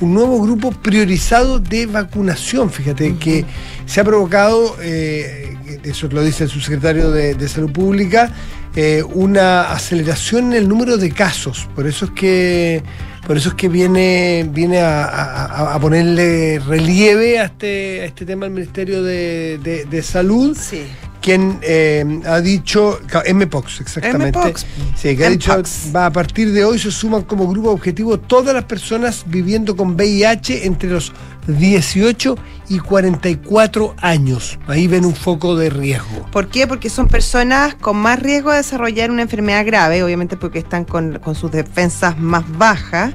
un 0.00 0.12
nuevo 0.12 0.42
grupo 0.42 0.72
priorizado 0.72 1.60
de 1.60 1.86
vacunación. 1.86 2.68
Fíjate 2.68 3.14
que 3.16 3.44
se 3.86 4.00
ha 4.00 4.04
provocado, 4.04 4.76
eh, 4.82 5.56
eso 5.84 6.08
lo 6.08 6.20
dice 6.20 6.44
el 6.44 6.50
subsecretario 6.50 7.12
de, 7.12 7.36
de 7.36 7.48
Salud 7.48 7.70
Pública, 7.70 8.32
eh, 8.76 9.02
una 9.02 9.70
aceleración 9.72 10.46
en 10.46 10.52
el 10.54 10.68
número 10.68 10.96
de 10.96 11.10
casos. 11.12 11.68
Por 11.74 11.86
eso 11.86 12.06
es 12.06 12.10
que, 12.12 12.82
por 13.26 13.36
eso 13.36 13.50
es 13.50 13.54
que 13.54 13.68
viene, 13.68 14.48
viene 14.50 14.80
a, 14.82 15.78
ponerle 15.80 16.58
relieve 16.58 17.38
a 17.38 17.44
este, 17.44 18.00
a 18.02 18.04
este 18.06 18.26
tema 18.26 18.46
el 18.46 18.52
Ministerio 18.52 19.02
de, 19.02 19.58
de- 19.62 19.84
de 19.84 20.02
Salud 20.02 20.56
Sí. 20.60 20.82
Quien 21.24 21.58
eh, 21.62 22.20
ha 22.26 22.42
dicho, 22.42 23.00
MPOX, 23.32 23.80
exactamente. 23.80 24.38
MPOX. 24.38 24.66
Sí, 24.94 25.16
que 25.16 25.24
ha 25.24 25.30
dicho, 25.30 25.62
va 25.96 26.04
a 26.04 26.12
partir 26.12 26.52
de 26.52 26.66
hoy 26.66 26.78
se 26.78 26.90
suman 26.90 27.22
como 27.22 27.48
grupo 27.48 27.70
objetivo 27.70 28.20
todas 28.20 28.54
las 28.54 28.64
personas 28.64 29.24
viviendo 29.26 29.74
con 29.74 29.94
VIH 29.94 30.66
entre 30.66 30.90
los 30.90 31.14
18 31.46 32.36
y 32.68 32.78
44 32.78 33.94
años. 34.02 34.58
Ahí 34.66 34.86
ven 34.86 35.06
un 35.06 35.14
foco 35.14 35.56
de 35.56 35.70
riesgo. 35.70 36.26
¿Por 36.30 36.48
qué? 36.48 36.66
Porque 36.66 36.90
son 36.90 37.08
personas 37.08 37.74
con 37.74 37.96
más 37.96 38.20
riesgo 38.20 38.50
de 38.50 38.58
desarrollar 38.58 39.10
una 39.10 39.22
enfermedad 39.22 39.64
grave, 39.64 40.02
obviamente 40.02 40.36
porque 40.36 40.58
están 40.58 40.84
con, 40.84 41.20
con 41.20 41.34
sus 41.34 41.50
defensas 41.50 42.18
más 42.18 42.44
bajas. 42.58 43.14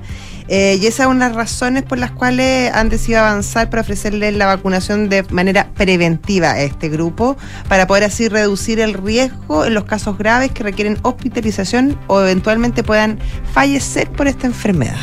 Eh, 0.52 0.80
y 0.82 0.88
esas 0.88 1.06
son 1.06 1.20
las 1.20 1.36
razones 1.36 1.84
por 1.84 2.00
las 2.00 2.12
cuales 2.12 2.74
han 2.74 2.90
decidido 2.90 3.20
avanzar 3.20 3.70
para 3.70 3.82
ofrecerles 3.82 4.34
la 4.34 4.48
vacunación 4.48 5.08
de 5.08 5.24
manera 5.30 5.70
preventiva 5.76 6.52
a 6.52 6.62
este 6.62 6.90
grupo, 6.90 7.38
para 7.68 7.86
poder 7.86 8.06
así 8.06 8.28
reducir 8.28 8.80
el 8.80 8.96
riesgo 8.96 9.66
en 9.66 9.76
los 9.76 9.84
casos 9.84 10.18
graves 10.18 10.52
que 10.52 10.64
requieren 10.64 10.98
hospitalización 11.04 12.00
o 12.08 12.22
eventualmente 12.22 12.84
puedan 12.84 13.20
fallecer 13.54 14.10
por 14.10 14.28
esta 14.28 14.48
enfermedad. 14.48 14.98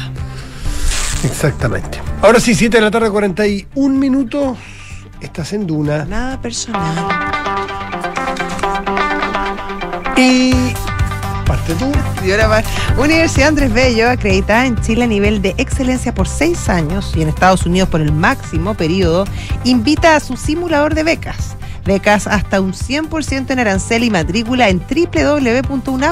Exactamente. 1.23 2.01
Ahora 2.23 2.41
sí, 2.41 2.55
7 2.55 2.77
de 2.77 2.83
la 2.83 2.91
tarde, 2.91 3.09
41 3.09 3.99
minutos. 3.99 4.59
Estás 5.21 5.53
en 5.53 5.67
Duna. 5.67 6.05
Nada 6.05 6.41
personal. 6.41 7.07
Y 10.17 10.53
parte 11.47 11.75
tú. 11.75 11.91
Y 12.25 12.33
ahora. 12.33 12.63
Universidad 12.99 13.49
Andrés 13.49 13.73
Bello, 13.73 14.11
acreditada 14.11 14.67
en 14.67 14.79
Chile 14.83 15.05
a 15.05 15.07
nivel 15.07 15.41
de 15.41 15.55
excelencia 15.57 16.13
por 16.13 16.29
seis 16.29 16.69
años 16.69 17.13
y 17.17 17.23
en 17.23 17.29
Estados 17.29 17.65
Unidos 17.65 17.89
por 17.89 18.03
el 18.03 18.13
máximo 18.13 18.75
periodo, 18.75 19.25
invita 19.65 20.17
a 20.17 20.21
su 20.21 20.37
simulador 20.37 20.95
de 20.95 21.05
becas. 21.05 21.57
Becas 21.85 22.27
hasta 22.27 22.61
un 22.61 22.73
100% 22.73 23.51
en 23.51 23.59
arancel 23.59 24.05
y 24.05 24.11
matrícula 24.11 24.69
en 24.69 24.81
www.unaf.cl. 24.81 26.07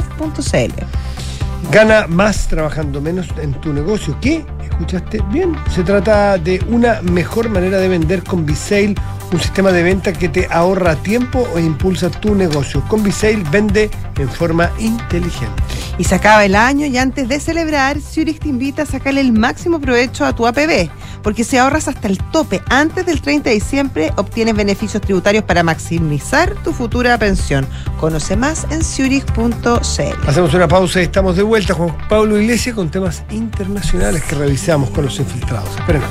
Gana 1.71 2.07
más 2.07 2.49
trabajando 2.49 3.01
menos 3.01 3.29
en 3.41 3.53
tu 3.61 3.73
negocio. 3.73 4.17
¿Qué? 4.21 4.45
¿Escuchaste 4.63 5.21
bien? 5.33 5.57
Se 5.75 5.83
trata 5.83 6.39
de 6.39 6.63
una 6.69 7.01
mejor 7.03 7.49
manera 7.49 7.79
de 7.79 7.89
vender 7.89 8.23
con 8.23 8.45
Visale, 8.45 8.95
un 9.33 9.41
sistema 9.41 9.73
de 9.73 9.83
venta 9.83 10.13
que 10.13 10.29
te 10.29 10.47
ahorra 10.51 10.97
tiempo 10.97 11.49
e 11.57 11.61
impulsa 11.61 12.11
tu 12.11 12.35
negocio. 12.35 12.83
Con 12.89 13.03
Visale 13.03 13.43
vende 13.51 13.91
en 14.19 14.29
forma 14.29 14.71
inteligente. 14.79 15.63
Y 15.99 16.05
se 16.05 16.17
acaba 16.17 16.45
el 16.45 16.57
año 16.57 16.87
y 16.87 16.99
antes 16.99 17.29
de 17.29 17.39
celebrar, 17.39 18.01
Zurich 18.01 18.41
te 18.41 18.49
invita 18.49 18.83
a 18.83 18.87
sacarle 18.87 19.21
el 19.21 19.33
máximo 19.33 19.81
provecho 19.81 20.25
a 20.25 20.35
tu 20.35 20.47
APB, 20.47 20.91
porque 21.23 21.45
si 21.45 21.57
ahorras 21.57 21.87
hasta 21.87 22.09
el 22.09 22.19
tope 22.19 22.61
antes 22.69 23.07
del 23.07 23.21
30 23.21 23.51
de 23.51 23.55
diciembre, 23.55 24.13
obtienes 24.17 24.57
beneficios 24.57 25.01
tributarios 25.01 25.45
para 25.45 25.63
maximizar 25.63 26.53
tu 26.65 26.73
futura 26.73 27.17
pensión. 27.17 27.67
Conoce 28.01 28.37
más 28.37 28.67
en 28.71 28.83
zurich.cl. 28.83 30.29
Hacemos 30.29 30.53
una 30.53 30.67
pausa 30.67 31.01
y 31.01 31.05
estamos 31.05 31.37
de 31.37 31.43
vuelta. 31.43 31.54
Juan 31.63 31.97
Pablo 32.09 32.37
Iglesias 32.37 32.75
con 32.75 32.91
temas 32.91 33.23
internacionales 33.31 34.25
que 34.25 34.35
revisamos 34.35 34.91
con 34.91 35.05
los 35.05 35.21
infiltrados. 35.21 35.71
Espérenos. 35.77 36.11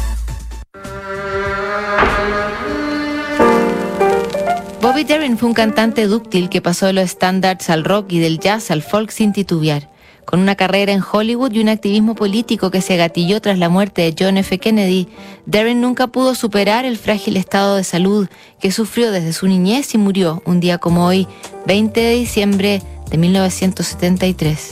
Bobby 4.91 5.05
Darin 5.05 5.37
fue 5.37 5.47
un 5.47 5.53
cantante 5.53 6.05
dúctil 6.05 6.49
que 6.49 6.61
pasó 6.61 6.85
de 6.85 6.91
los 6.91 7.05
estándares 7.05 7.69
al 7.69 7.85
rock 7.85 8.11
y 8.11 8.19
del 8.19 8.41
jazz 8.41 8.71
al 8.71 8.81
folk 8.81 9.09
sin 9.09 9.31
titubear. 9.31 9.89
Con 10.25 10.41
una 10.41 10.55
carrera 10.55 10.91
en 10.91 11.01
Hollywood 11.01 11.53
y 11.53 11.61
un 11.61 11.69
activismo 11.69 12.13
político 12.13 12.71
que 12.71 12.81
se 12.81 12.97
gatilló 12.97 13.39
tras 13.39 13.57
la 13.57 13.69
muerte 13.69 14.01
de 14.01 14.13
John 14.19 14.35
F. 14.35 14.59
Kennedy, 14.59 15.07
Darin 15.45 15.79
nunca 15.79 16.07
pudo 16.07 16.35
superar 16.35 16.83
el 16.83 16.97
frágil 16.97 17.37
estado 17.37 17.77
de 17.77 17.85
salud 17.85 18.27
que 18.59 18.73
sufrió 18.73 19.11
desde 19.11 19.31
su 19.31 19.47
niñez 19.47 19.95
y 19.95 19.97
murió 19.97 20.43
un 20.45 20.59
día 20.59 20.77
como 20.77 21.05
hoy, 21.05 21.25
20 21.67 21.97
de 21.97 22.15
diciembre 22.15 22.81
de 23.09 23.17
1973. 23.17 24.71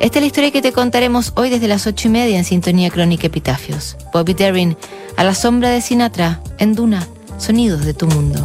Esta 0.00 0.18
es 0.18 0.20
la 0.20 0.26
historia 0.26 0.50
que 0.50 0.62
te 0.62 0.72
contaremos 0.72 1.32
hoy 1.36 1.48
desde 1.48 1.68
las 1.68 1.86
ocho 1.86 2.08
y 2.08 2.10
media 2.10 2.38
en 2.38 2.44
Sintonía 2.44 2.90
Crónica 2.90 3.28
Epitafios. 3.28 3.96
Bobby 4.12 4.34
Darin, 4.34 4.76
a 5.16 5.22
la 5.22 5.36
sombra 5.36 5.70
de 5.70 5.80
Sinatra, 5.80 6.42
en 6.58 6.74
Duna, 6.74 7.06
sonidos 7.38 7.84
de 7.84 7.94
tu 7.94 8.08
mundo. 8.08 8.44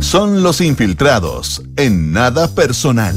Son 0.00 0.42
los 0.42 0.60
infiltrados 0.60 1.62
en 1.76 2.10
nada 2.10 2.52
personal. 2.52 3.14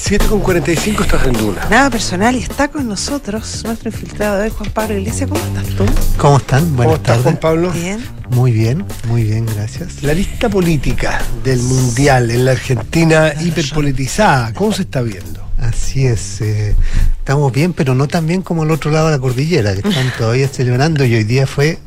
7 0.00 0.26
con 0.26 0.40
45 0.40 1.02
estás 1.04 1.26
en 1.26 1.34
Duna. 1.34 1.68
Nada 1.70 1.90
personal 1.90 2.34
y 2.34 2.40
está 2.40 2.66
con 2.66 2.88
nosotros 2.88 3.62
nuestro 3.64 3.90
infiltrado 3.90 4.38
de 4.38 4.50
Juan 4.50 4.70
Pablo 4.70 4.98
Iglesias. 4.98 5.30
¿Cómo 5.30 5.44
estás 5.44 5.76
tú? 5.76 5.86
¿Cómo 6.16 6.38
están? 6.38 6.74
Buenas 6.74 6.86
¿Cómo 6.86 6.96
estás, 6.96 7.06
tardes. 7.06 7.22
Juan 7.22 7.36
Pablo? 7.36 7.70
Bien. 7.70 8.04
Muy 8.30 8.50
bien, 8.50 8.84
muy 9.06 9.22
bien, 9.22 9.46
gracias. 9.46 10.02
La 10.02 10.12
lista 10.12 10.48
política 10.48 11.22
del 11.44 11.62
Mundial 11.62 12.32
en 12.32 12.46
la 12.46 12.50
Argentina 12.50 13.32
hiperpolitizada, 13.40 14.52
¿cómo 14.54 14.72
se 14.72 14.82
está 14.82 15.02
viendo? 15.02 15.47
Así 15.68 16.06
es. 16.06 16.40
eh, 16.40 16.74
estamos 17.18 17.52
bien, 17.52 17.72
pero 17.72 17.94
no 17.94 18.08
tan 18.08 18.26
bien 18.26 18.42
como 18.42 18.62
el 18.64 18.70
otro 18.70 18.90
lado 18.90 19.06
de 19.06 19.12
la 19.12 19.18
cordillera, 19.18 19.74
que 19.74 19.88
están 19.88 20.12
todavía 20.16 20.48
celebrando 20.48 21.04
y 21.04 21.14
hoy 21.14 21.24
día 21.24 21.46
fue... 21.46 21.70
eh, 21.70 21.78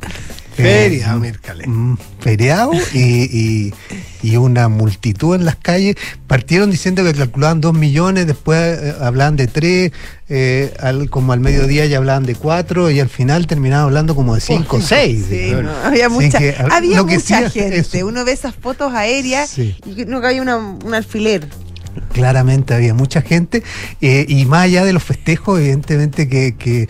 Feria, 0.56 1.16
mm, 1.16 1.20
Mércale. 1.22 1.68
mm, 1.68 1.98
feriado 2.20 2.72
y, 2.94 3.00
y- 3.00 3.74
y 4.24 4.36
una 4.38 4.68
multitud 4.70 5.34
en 5.36 5.46
las 5.46 5.56
calles. 5.56 5.96
Partieron 6.28 6.70
diciendo 6.70 7.04
que 7.04 7.14
calculaban 7.14 7.60
dos 7.60 7.74
millones, 7.74 8.28
después 8.28 8.60
eh, 8.80 8.94
hablaban 9.02 9.36
de 9.36 9.48
tres, 9.48 9.92
eh, 10.30 10.72
al- 10.80 11.10
como 11.10 11.34
al 11.34 11.40
mediodía 11.40 11.86
ya 11.88 11.98
hablaban 11.98 12.26
de 12.28 12.36
cuatro 12.36 12.92
y 12.92 13.00
al 13.00 13.10
final 13.10 13.48
terminaban 13.48 13.86
hablando 13.86 14.14
como 14.14 14.36
de 14.36 14.42
cinco 14.42 14.78
o 14.78 14.82
seis. 14.82 15.26
Sí, 15.28 15.54
no, 15.60 15.72
había 15.84 16.08
mucha, 16.10 16.38
que, 16.38 16.56
había 16.70 16.98
lo 16.98 17.06
que 17.08 17.16
mucha 17.16 17.50
sí, 17.50 17.60
gente. 17.60 17.78
eso. 17.80 18.06
Uno 18.06 18.24
ve 18.26 18.34
esas 18.34 18.54
fotos 18.54 18.94
aéreas 18.94 19.50
Sí. 19.50 19.76
y 19.86 20.06
cabía 20.06 20.42
una- 20.44 20.58
un 20.58 20.94
alfiler. 20.94 21.48
Claramente 22.14 22.74
había 22.74 22.94
mucha 22.94 23.22
gente 23.22 23.64
eh, 24.02 24.26
y 24.28 24.46
más 24.46 24.64
allá 24.64 24.84
de 24.86 24.94
los 24.94 25.04
festejos, 25.04 25.60
evidentemente 25.60 26.28
que, 26.28 26.88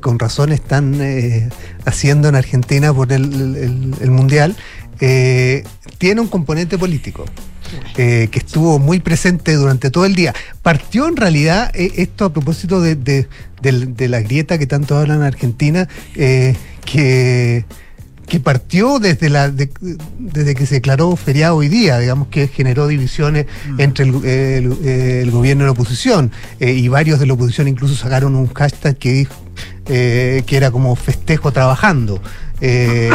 con 0.00 0.18
razón 0.18 0.52
están 0.52 0.96
eh, 1.00 1.48
haciendo 1.84 2.28
en 2.28 2.36
Argentina 2.36 2.92
por 2.94 3.12
el, 3.12 3.94
Mundial, 4.10 4.56
eh, 5.00 5.64
tiene 5.98 6.20
un 6.20 6.28
componente 6.28 6.78
político. 6.78 7.24
que 7.94 8.28
estuvo 8.32 8.78
muy 8.78 9.00
presente 9.00 9.54
durante 9.54 9.90
todo 9.90 10.04
el 10.04 10.14
día. 10.14 10.34
Partió 10.62 11.08
en 11.08 11.16
realidad 11.16 11.70
esto 11.74 12.26
a 12.26 12.32
propósito 12.32 12.80
de, 12.82 12.96
de- 12.96 13.28
del- 13.62 13.96
de 13.96 14.08
la 14.08 14.20
grieta 14.20 14.58
que 14.58 14.66
tanto 14.66 14.96
hablan 14.98 15.18
en 15.18 15.22
Argentina, 15.24 15.88
que, 16.84 17.64
que 18.32 18.40
partió 18.40 18.98
desde, 18.98 19.28
la, 19.28 19.50
de- 19.50 19.68
desde 20.18 20.54
que 20.54 20.64
se 20.64 20.76
declaró 20.76 21.14
feriado 21.16 21.56
hoy 21.56 21.68
día, 21.68 21.98
digamos 21.98 22.28
que 22.28 22.48
generó 22.48 22.86
divisiones 22.86 23.44
entre 23.76 24.06
el, 24.06 24.24
el- 24.24 24.86
el 24.86 25.30
gobierno 25.30 25.64
y 25.64 25.66
la 25.66 25.72
oposición, 25.72 26.30
eh, 26.58 26.72
y 26.72 26.88
varios 26.88 27.20
de 27.20 27.26
la 27.26 27.34
oposición 27.34 27.68
incluso 27.68 27.94
sacaron 27.94 28.34
un 28.34 28.46
hashtag 28.54 28.96
que 28.96 29.12
dijo 29.12 29.34
eh, 29.84 30.44
que 30.46 30.56
era 30.56 30.70
como 30.70 30.96
festejo 30.96 31.52
trabajando. 31.52 32.22
Eh, 32.64 33.10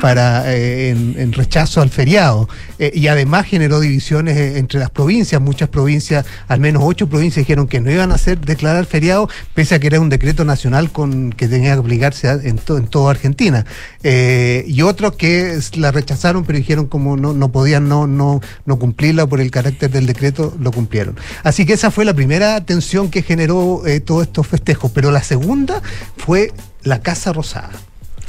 para 0.00 0.44
eh, 0.54 0.90
en, 0.90 1.32
rechazo 1.32 1.82
al 1.82 1.90
feriado. 1.90 2.48
Eh, 2.78 2.92
y 2.94 3.08
además 3.08 3.46
generó 3.46 3.80
divisiones 3.80 4.56
entre 4.56 4.78
las 4.78 4.90
provincias. 4.90 5.40
Muchas 5.42 5.68
provincias 5.68 6.24
al 6.46 6.60
menos 6.60 6.82
ocho 6.86 7.08
provincias 7.08 7.44
dijeron 7.44 7.66
que 7.66 7.80
no 7.80 7.90
iban 7.90 8.12
a 8.12 8.14
hacer 8.14 8.38
declarar 8.40 8.86
feriado 8.86 9.28
pese 9.54 9.74
a 9.74 9.80
que 9.80 9.88
era 9.88 10.00
un 10.00 10.08
decreto 10.08 10.44
nacional 10.44 10.92
con 10.92 11.32
que 11.32 11.48
tenía 11.48 11.74
que 11.74 11.80
aplicarse 11.80 12.30
en, 12.30 12.58
to- 12.58 12.78
en 12.78 12.86
toda 12.86 13.10
Argentina. 13.10 13.66
Y 14.04 14.82
otros 14.82 15.16
que 15.16 15.58
la 15.74 15.90
rechazaron 15.90 16.44
pero 16.44 16.58
dijeron 16.58 16.86
como 16.86 17.16
no, 17.16 17.32
no 17.32 17.50
podían 17.50 17.88
no, 17.88 18.06
no, 18.06 18.40
no 18.66 18.78
cumplirla 18.78 19.26
por 19.26 19.40
el 19.40 19.50
carácter 19.50 19.90
del 19.90 20.06
decreto 20.06 20.54
lo 20.60 20.70
cumplieron. 20.70 21.16
Así 21.42 21.66
que 21.66 21.72
esa 21.72 21.90
fue 21.90 22.04
la 22.04 22.14
primera 22.14 22.64
tensión 22.64 23.10
que 23.10 23.22
generó 23.22 23.82
todos 24.04 24.22
estos 24.22 24.46
festejos. 24.46 24.92
Pero 24.92 25.10
la 25.10 25.24
segunda 25.24 25.82
fue 26.16 26.52
la 26.84 27.00
Casa 27.00 27.32
Rosada 27.32 27.70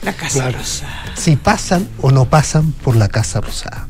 La 0.03 0.13
Casa 0.13 0.51
Rosa. 0.51 0.87
si 1.15 1.35
pasan 1.35 1.87
o 2.01 2.11
no 2.11 2.25
pasan 2.25 2.71
por 2.71 2.95
la 2.95 3.07
Casa 3.07 3.39
Rosada. 3.41 3.87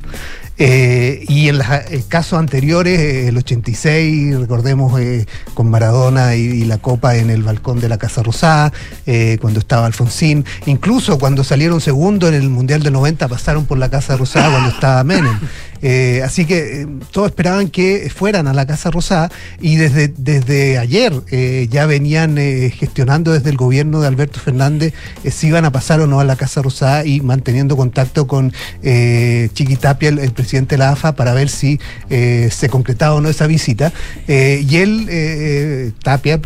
Eh, 0.59 1.25
y 1.27 1.49
en 1.49 1.57
los 1.57 1.67
casos 2.07 2.37
anteriores, 2.37 2.99
eh, 2.99 3.27
el 3.29 3.37
86, 3.37 4.37
recordemos 4.39 4.99
eh, 5.01 5.25
con 5.55 5.69
Maradona 5.69 6.35
y, 6.35 6.41
y 6.41 6.65
la 6.65 6.77
copa 6.77 7.15
en 7.15 7.31
el 7.31 7.41
balcón 7.41 7.79
de 7.79 7.89
la 7.89 7.97
Casa 7.97 8.21
Rosada, 8.21 8.71
eh, 9.07 9.39
cuando 9.41 9.59
estaba 9.59 9.87
Alfonsín, 9.87 10.45
incluso 10.67 11.17
cuando 11.17 11.43
salieron 11.43 11.81
segundo 11.81 12.27
en 12.27 12.35
el 12.35 12.49
Mundial 12.49 12.83
del 12.83 12.93
90 12.93 13.27
pasaron 13.27 13.65
por 13.65 13.79
la 13.79 13.89
Casa 13.89 14.15
Rosada 14.15 14.51
cuando 14.51 14.69
estaba 14.69 15.03
Menem. 15.03 15.39
Eh, 15.85 16.21
así 16.23 16.45
que 16.45 16.81
eh, 16.81 16.87
todos 17.11 17.27
esperaban 17.27 17.67
que 17.67 18.09
fueran 18.09 18.47
a 18.47 18.53
la 18.53 18.65
Casa 18.65 18.89
Rosada 18.89 19.29
y 19.59 19.75
desde, 19.75 20.07
desde 20.07 20.77
ayer 20.77 21.13
eh, 21.29 21.67
ya 21.69 21.85
venían 21.85 22.37
gestionando 22.37 23.33
desde 23.33 23.49
el 23.49 23.57
gobierno 23.57 23.99
de 23.99 24.07
Alberto 24.07 24.39
Fernández 24.39 24.93
si 25.29 25.47
iban 25.47 25.65
a 25.65 25.71
pasar 25.71 25.99
o 25.99 26.07
no 26.07 26.21
a 26.21 26.23
la 26.23 26.37
Casa 26.37 26.61
Rosada 26.61 27.05
y 27.05 27.19
manteniendo 27.19 27.75
contacto 27.75 28.27
con 28.27 28.53
eh, 28.81 29.49
Chiqui 29.53 29.75
Tapia, 29.75 30.07
el, 30.09 30.19
el 30.19 30.31
presidente 30.31 30.75
de 30.75 30.79
la 30.79 30.91
AFA, 30.91 31.15
para 31.15 31.33
ver 31.33 31.49
si 31.49 31.79
se 32.09 32.69
concretaba 32.69 33.15
o 33.15 33.21
no 33.21 33.29
esa 33.29 33.47
visita. 33.47 33.91
Y 34.27 34.77
él, 34.77 35.93
Tapia, 36.01 36.39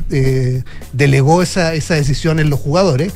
delegó 0.94 1.44
esa, 1.44 1.76
esa 1.76 1.96
decisión 1.96 2.40
en 2.40 2.50
los 2.50 2.60
jugadores. 2.60 3.14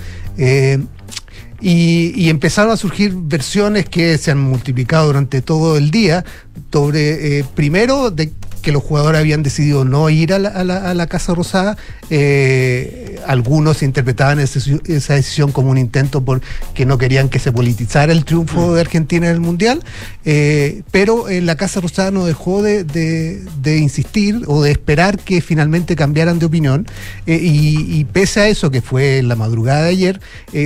Y, 1.61 2.11
y 2.15 2.29
empezaron 2.29 2.71
a 2.71 2.77
surgir 2.77 3.13
versiones 3.15 3.87
que 3.87 4.17
se 4.17 4.31
han 4.31 4.39
multiplicado 4.39 5.07
durante 5.07 5.41
todo 5.41 5.77
el 5.77 5.91
día 5.91 6.25
sobre, 6.71 7.39
eh, 7.39 7.45
primero, 7.55 8.11
de 8.11 8.31
que 8.61 8.71
los 8.71 8.83
jugadores 8.83 9.19
habían 9.19 9.43
decidido 9.43 9.83
no 9.85 10.09
ir 10.09 10.33
a 10.33 10.39
la, 10.39 10.49
a 10.49 10.63
la- 10.63 10.89
a 10.89 10.93
la 10.93 11.07
Casa 11.07 11.33
Rosada. 11.33 11.77
Eh, 12.09 13.19
algunos 13.27 13.83
interpretaban 13.83 14.39
ese- 14.39 14.79
esa 14.85 15.15
decisión 15.15 15.51
como 15.51 15.69
un 15.71 15.77
intento 15.77 16.21
por 16.21 16.41
que 16.73 16.85
no 16.85 16.97
querían 16.97 17.29
que 17.29 17.39
se 17.39 17.51
politizara 17.51 18.11
el 18.11 18.25
triunfo 18.25 18.73
de 18.73 18.81
Argentina 18.81 19.27
en 19.27 19.33
el 19.33 19.39
Mundial. 19.39 19.83
Eh, 20.25 20.83
pero 20.91 21.29
eh, 21.29 21.41
la 21.41 21.55
Casa 21.55 21.81
Rosada 21.81 22.11
no 22.11 22.25
dejó 22.25 22.61
de, 22.61 22.83
de- 22.83 23.41
de 23.61 23.77
insistir 23.77 24.41
o 24.47 24.61
de 24.63 24.71
esperar 24.71 25.17
que 25.19 25.41
finalmente 25.41 25.95
cambiaran 25.95 26.39
de 26.39 26.45
opinión. 26.45 26.85
Y, 27.25 27.99
y 27.99 28.05
pese 28.05 28.41
a 28.41 28.47
eso, 28.47 28.71
que 28.71 28.81
fue 28.81 29.17
en 29.19 29.27
la 29.27 29.35
madrugada 29.35 29.83
de 29.83 29.89
ayer, 29.89 30.19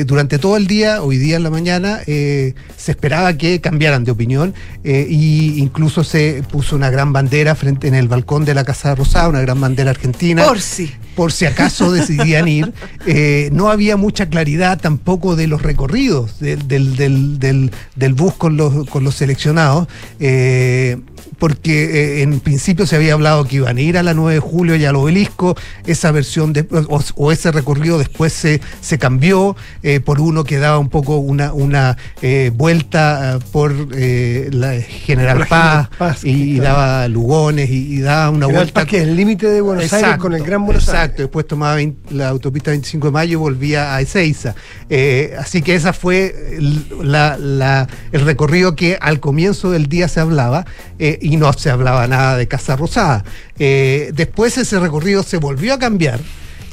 durante 0.06 0.39
todo 0.39 0.58
el 0.58 0.68
día, 0.68 1.02
hoy 1.02 1.18
día 1.18 1.36
en 1.38 1.43
la 1.43 1.50
mañana, 1.50 2.00
se 2.06 2.54
esperaba 2.88 3.34
que 3.38 3.62
cambiaran 3.62 4.04
de 4.04 4.12
opinión 4.12 4.54
y 4.84 5.60
incluso 5.60 6.04
se 6.04 6.43
puso 6.52 6.76
una 6.76 6.89
gran 6.89 7.14
bandera 7.14 7.56
frente 7.56 7.84
en 7.86 7.95
el 7.95 8.07
balcón 8.07 8.45
de 8.45 8.53
la 8.53 8.63
Casa 8.63 8.95
Rosada, 8.95 9.29
una 9.29 9.41
gran 9.41 9.59
bandera 9.61 9.91
argentina. 9.91 10.45
Por 10.45 10.59
si. 10.59 10.91
Por 11.16 11.32
si 11.32 11.45
acaso 11.45 11.91
decidían 11.91 12.47
ir. 12.47 12.74
Eh, 13.07 13.49
no 13.53 13.70
había 13.70 13.97
mucha 13.97 14.28
claridad 14.30 14.80
tampoco 14.80 15.36
de 15.36 15.47
los 15.47 15.61
recorridos 15.61 16.39
del, 16.39 16.68
del- 16.68 16.95
del- 16.95 17.39
del- 17.39 17.72
del 17.95 18.13
bus 18.13 18.34
con 18.34 18.57
los, 18.57 18.89
con 18.89 19.03
los 19.03 19.16
seleccionados, 19.16 19.88
eh, 20.20 20.97
porque 21.39 22.20
eh, 22.20 22.22
en 22.24 22.39
principio 22.39 22.86
se 22.86 22.95
había 22.95 23.13
hablado 23.13 23.45
que 23.45 23.57
iban 23.57 23.78
a 23.78 23.82
ir 23.82 23.97
a 23.97 24.03
la 24.03 24.13
9 24.13 24.36
de 24.36 24.39
julio 24.39 24.76
y 24.76 24.86
al 24.86 24.95
obelisco, 24.95 25.55
esa 25.86 26.11
versión 26.11 26.53
de, 26.53 26.66
o, 26.72 27.01
o 27.16 27.32
ese 27.32 27.51
recorrido 27.51 27.97
después 27.97 28.34
se, 28.34 28.61
se 28.82 28.97
cambió 28.97 29.55
por 30.03 30.20
uno 30.22 30.43
que 30.43 30.57
daba 30.57 30.80
un 30.80 30.89
poco 30.89 31.18
una, 31.18 31.53
una 31.53 31.97
eh, 32.22 32.51
vuelta 32.53 33.39
por 33.51 33.74
eh, 33.93 34.49
la 34.51 34.74
General 34.82 35.38
Por 35.39 35.47
Paz, 35.47 35.89
y, 36.24 36.57
claro. 36.59 36.78
daba 36.80 37.07
Lugones 37.07 37.70
y, 37.70 37.95
y 37.95 37.99
daba 37.99 38.30
una 38.30 38.45
General 38.47 38.55
vuelta 38.66 38.82
Paz, 38.82 38.89
que 38.89 38.97
es 38.97 39.03
el 39.03 39.16
límite 39.16 39.47
de 39.47 39.61
Buenos 39.61 39.91
Aires 39.93 40.18
con 40.18 40.34
el 40.34 40.43
Gran 40.43 40.66
Buenos 40.66 40.88
Aires. 40.89 41.05
Exacto, 41.06 41.22
después 41.24 41.47
tomaba 41.47 41.80
la 42.10 42.30
autopista 42.30 42.72
25 42.72 43.08
de 43.08 43.12
mayo 43.12 43.32
y 43.34 43.36
volvía 43.36 43.95
a 43.95 44.01
Ezeiza. 44.01 44.56
Eh, 44.89 45.36
así 45.39 45.62
que 45.62 45.76
esa 45.76 45.93
fue 45.93 46.56
el, 46.58 46.86
la- 47.03 47.38
la- 47.38 47.88
el 48.12 48.22
recorrido 48.22 48.76
que 48.76 48.97
al 48.99 49.20
comienzo 49.20 49.72
del 49.72 49.88
día 49.88 50.08
se 50.08 50.20
hablaba 50.20 50.66
eh, 50.99 51.20
y 51.22 51.38
no 51.38 51.51
se 51.53 51.70
hablaba 51.70 52.08
nada 52.08 52.38
de 52.38 52.47
Casa 52.47 52.76
Rosada. 52.76 53.24
Eh, 53.60 54.12
después 54.16 54.58
ese 54.58 54.80
recorrido 54.80 55.22
se 55.24 55.38
volvió 55.38 55.74
a 55.76 55.80
cambiar. 55.80 56.20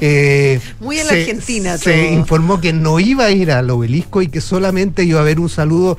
Eh, 0.05 0.59
Muy 0.81 0.99
en 0.99 1.07
la 1.07 1.13
Argentina 1.13 1.79
Se 1.79 1.93
todo. 1.93 2.13
informó 2.15 2.61
que 2.61 2.73
no 2.73 2.99
iba 2.99 3.27
a 3.27 3.31
ir 3.31 3.53
al 3.53 3.71
obelisco 3.71 4.21
y 4.21 4.27
que 4.27 4.41
solamente 4.41 5.05
iba 5.05 5.21
a 5.21 5.23
haber 5.23 5.39
un 5.39 5.49
saludo 5.49 5.97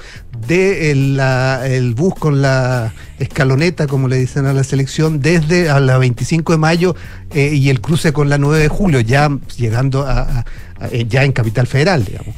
de 0.48 0.92
el, 0.92 1.16
la- 1.16 1.62
el 1.66 1.94
bus 1.94 2.14
con 2.16 2.42
la 2.42 2.92
escaloneta, 3.24 3.88
como 3.88 4.08
le 4.08 4.18
dicen 4.18 4.46
a 4.46 4.54
la 4.54 4.64
selección, 4.64 5.20
desde 5.20 5.70
a 5.70 5.80
la 5.80 5.98
25 5.98 6.54
de 6.54 6.58
mayo 6.58 6.96
eh, 7.32 7.54
y 7.54 7.70
el 7.70 7.82
cruce 7.82 8.14
con 8.14 8.30
la 8.30 8.38
9 8.38 8.60
de 8.62 8.68
julio, 8.68 9.00
ya 9.00 9.30
llegando 9.58 10.06
a, 10.06 10.22
a- 10.22 10.46
eh, 10.92 11.06
ya 11.08 11.24
en 11.24 11.32
Capital 11.32 11.66
Federal, 11.66 12.04
digamos. 12.04 12.36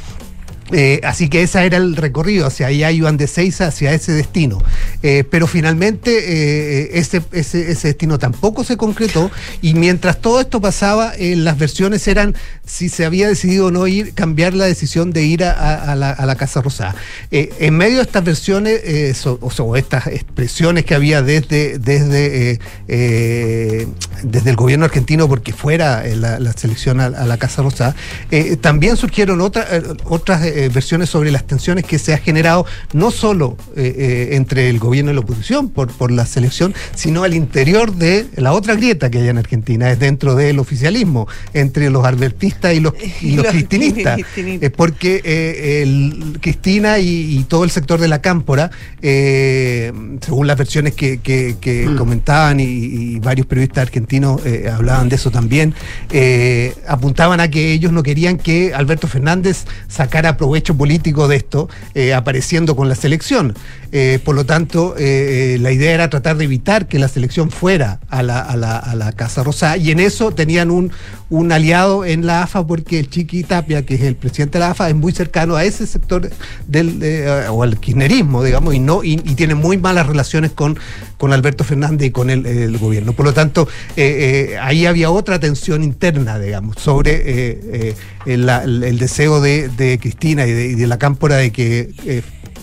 Eh, 0.72 1.00
así 1.04 1.30
que 1.30 1.44
ese 1.44 1.64
era 1.64 1.78
el 1.78 1.96
recorrido, 1.96 2.48
hacia 2.48 2.68
allá 2.68 2.92
iban 2.92 3.18
de 3.18 3.28
Seiza 3.28 3.68
hacia 3.68 3.94
ese 3.94 4.14
destino. 4.14 4.64
Eh, 5.04 5.24
pero 5.30 5.46
finalmente 5.46 6.12
eh, 6.18 6.90
ese, 6.94 7.22
ese, 7.32 7.66
destino 7.76 8.18
tampoco 8.18 8.64
se 8.64 8.76
concretó 8.76 9.30
y 9.62 9.76
mientras 9.76 10.20
todo 10.20 10.42
esto 10.42 10.60
pasaba, 10.62 11.14
las 11.20 11.58
versiones 11.60 12.08
eran 12.08 12.36
si 12.66 12.90
se 12.90 13.06
había 13.06 13.28
decidido 13.28 13.68
o 13.68 13.72
no 13.72 13.86
ir, 13.86 14.14
cambiar 14.14 14.54
la 14.56 14.66
decisión 14.66 15.12
de 15.12 15.24
ir 15.24 15.44
a, 15.44 15.96
la, 15.96 16.10
a 16.10 16.26
la 16.26 16.36
Casa 16.36 16.62
Rosada. 16.62 16.96
En 17.30 17.78
medio 17.78 17.98
de 17.98 18.04
estas 18.04 18.24
versiones, 18.24 19.26
o, 19.28 19.76
estas 19.76 20.08
expresiones 20.08 20.86
que 20.86 20.96
había 20.96 21.22
desde, 21.22 21.78
desde, 21.78 22.60
desde 22.88 24.50
el 24.50 24.56
gobierno 24.56 24.86
argentino 24.86 25.28
porque 25.28 25.54
fuera 25.54 26.04
la, 26.16 26.54
selección 26.54 27.00
a, 27.00 27.10
la 27.10 27.38
Casa 27.38 27.62
Rosada, 27.62 27.96
también 28.62 28.98
surgieron 28.98 29.42
otra- 29.42 29.68
otras 30.06 30.42
eh, 30.56 30.70
versiones 30.74 31.10
sobre 31.10 31.32
las 31.32 31.46
tensiones 31.46 31.84
que 31.86 32.00
se 32.00 32.14
ha 32.14 32.18
generado 32.18 32.66
no 32.94 33.12
solo 33.12 33.58
eh, 33.76 33.94
eh, 33.98 34.30
entre 34.36 34.70
el 34.70 34.80
gobierno 34.80 35.12
y 35.12 35.14
la 35.14 35.20
oposición 35.20 35.70
por, 35.70 35.92
por 35.92 36.12
la 36.12 36.26
selección, 36.26 36.74
sino 36.96 37.24
al 37.24 37.34
interior 37.34 37.94
de 37.96 38.26
la 38.36 38.54
otra 38.54 38.76
grieta 38.76 39.10
que 39.12 39.20
hay 39.20 39.28
en 39.30 39.38
Argentina, 39.38 39.92
es 39.92 40.00
dentro 40.00 40.36
del 40.36 40.60
oficialismo, 40.60 41.28
entre 41.54 41.90
los 41.90 42.06
albertistas 42.06 42.74
y 42.74 42.80
los, 42.80 42.94
y 43.22 43.32
los 43.36 43.46
Los 43.46 43.54
cristinistas. 43.54 44.16
cristinistas. 44.16 44.68
Eh, 44.68 44.70
porque 44.76 45.22
eh, 45.24 45.82
el- 45.84 46.40
Cristina 46.42 47.00
y, 47.00 47.38
y 47.40 47.44
todo 47.44 47.64
el 47.64 47.70
sector 47.72 48.00
de 48.00 48.08
la 48.08 48.22
cámpora, 48.22 48.72
eh, 49.02 49.92
según 50.22 50.48
las 50.48 50.58
versiones 50.58 50.94
que, 50.94 51.20
que- 51.20 51.56
que 51.60 51.86
comentaban 51.98 52.60
y, 52.60 52.64
y 52.64 53.20
varios 53.20 53.48
periodistas 53.48 53.84
argentinos 53.84 54.42
eh, 54.46 54.70
hablaban 54.72 55.10
de 55.10 55.16
eso 55.16 55.32
también, 55.32 55.74
eh, 56.12 56.74
apuntaban 56.88 57.40
a 57.40 57.50
que 57.50 57.72
ellos 57.74 57.92
no 57.92 58.04
querían 58.04 58.38
que 58.38 58.74
Alberto 58.74 59.08
Fernández 59.08 59.66
sacara 59.88 60.38
provecho 60.46 60.78
político 60.78 61.28
de 61.28 61.38
esto, 61.38 61.70
eh, 61.96 62.14
apareciendo 62.14 62.76
con 62.76 62.88
la 62.88 62.94
selección. 62.94 63.56
Eh, 63.92 64.20
por 64.24 64.36
lo 64.36 64.46
tanto, 64.46 64.94
eh, 64.98 65.58
la 65.60 65.72
idea 65.72 65.92
era 65.94 66.10
tratar 66.10 66.38
de 66.38 66.44
evitar 66.44 66.88
que 66.88 67.00
la 67.00 67.08
selección 67.08 67.50
fuera 67.50 68.00
a 68.10 68.22
la, 68.22 68.42
a 68.42 68.56
la- 68.56 68.78
a 68.78 68.94
la 68.94 69.12
Casa 69.14 69.42
Rosada 69.44 69.78
y 69.78 69.90
en 69.90 70.00
eso 70.00 70.32
tenían 70.32 70.70
un, 70.70 70.92
un 71.30 71.52
aliado 71.52 72.06
en 72.06 72.26
la 72.28 72.44
AFA 72.44 72.68
porque 72.68 73.00
el 73.00 73.10
Chiqui 73.10 73.44
Tapia, 73.44 73.86
que 73.86 73.96
es 73.96 74.02
el 74.02 74.16
presidente 74.16 74.60
de 74.60 74.66
la 74.66 74.72
AFA, 74.72 74.90
es 74.90 74.96
muy 74.96 75.14
cercano 75.14 75.56
a 75.56 75.64
ese 75.64 75.88
sector 75.88 76.30
del 76.68 77.02
o 77.50 77.64
al 77.64 77.80
kirchnerismo, 77.80 78.44
digamos, 78.44 78.76
y 78.76 78.80
no 78.80 79.04
y, 79.04 79.18
tiene 79.36 79.56
muy 79.56 79.78
malas 79.78 80.06
relaciones 80.08 80.52
con, 80.52 80.78
con 81.18 81.34
Alberto 81.34 81.64
Fernández 81.64 82.08
y 82.10 82.12
con 82.12 82.30
el, 82.30 82.78
gobierno. 82.78 83.14
Por 83.14 83.26
lo 83.26 83.34
tanto, 83.34 83.68
ahí 84.62 84.86
había 84.86 85.10
otra 85.10 85.40
tensión 85.40 85.84
interna, 85.84 86.38
digamos, 86.38 86.76
sobre 86.80 87.96
el, 88.26 88.98
deseo 89.00 89.42
de, 89.42 89.70
de 89.70 90.00
Cristina 90.00 90.35
y 90.46 90.52
de, 90.52 90.66
y 90.68 90.76
de 90.76 90.88
la 90.88 90.98
cámpora 90.98 91.38
de 91.38 91.52
que 91.52 91.92
eh, 92.06 92.22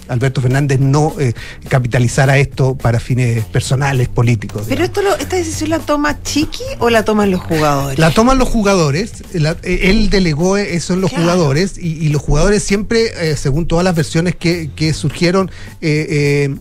Alberto 0.09 0.43
Fernández 0.43 0.79
no 0.81 1.15
eh, 1.19 1.33
capitalizara 1.69 2.37
esto 2.39 2.77
para 2.77 3.01
fines 3.01 3.45
personales, 3.47 4.09
políticos. 4.09 4.67
Pero 4.69 4.85
esto 4.85 5.01
lo- 5.01 5.17
esta 5.17 5.37
decisión 5.37 5.71
la 5.71 5.79
toma 5.79 6.23
Chiqui 6.23 6.65
o 6.81 6.91
la 6.91 7.05
toman 7.05 7.31
los 7.31 7.41
jugadores. 7.41 7.99
La 7.99 8.11
toman 8.11 8.37
los 8.37 8.49
jugadores, 8.49 9.23
la- 9.33 9.57
eh, 9.63 9.81
él 9.85 10.11
delegó 10.11 10.57
eso 10.59 10.93
en 10.95 11.01
los 11.01 11.11
jugadores 11.13 11.79
y, 11.79 11.93
y 12.05 12.09
los 12.09 12.21
jugadores 12.21 12.63
siempre, 12.63 13.31
eh, 13.31 13.37
según 13.37 13.67
todas 13.67 13.85
las 13.85 13.95
versiones 13.95 14.35
que, 14.37 14.71
que 14.77 14.93
surgieron, 14.93 15.51
eh, 15.81 16.55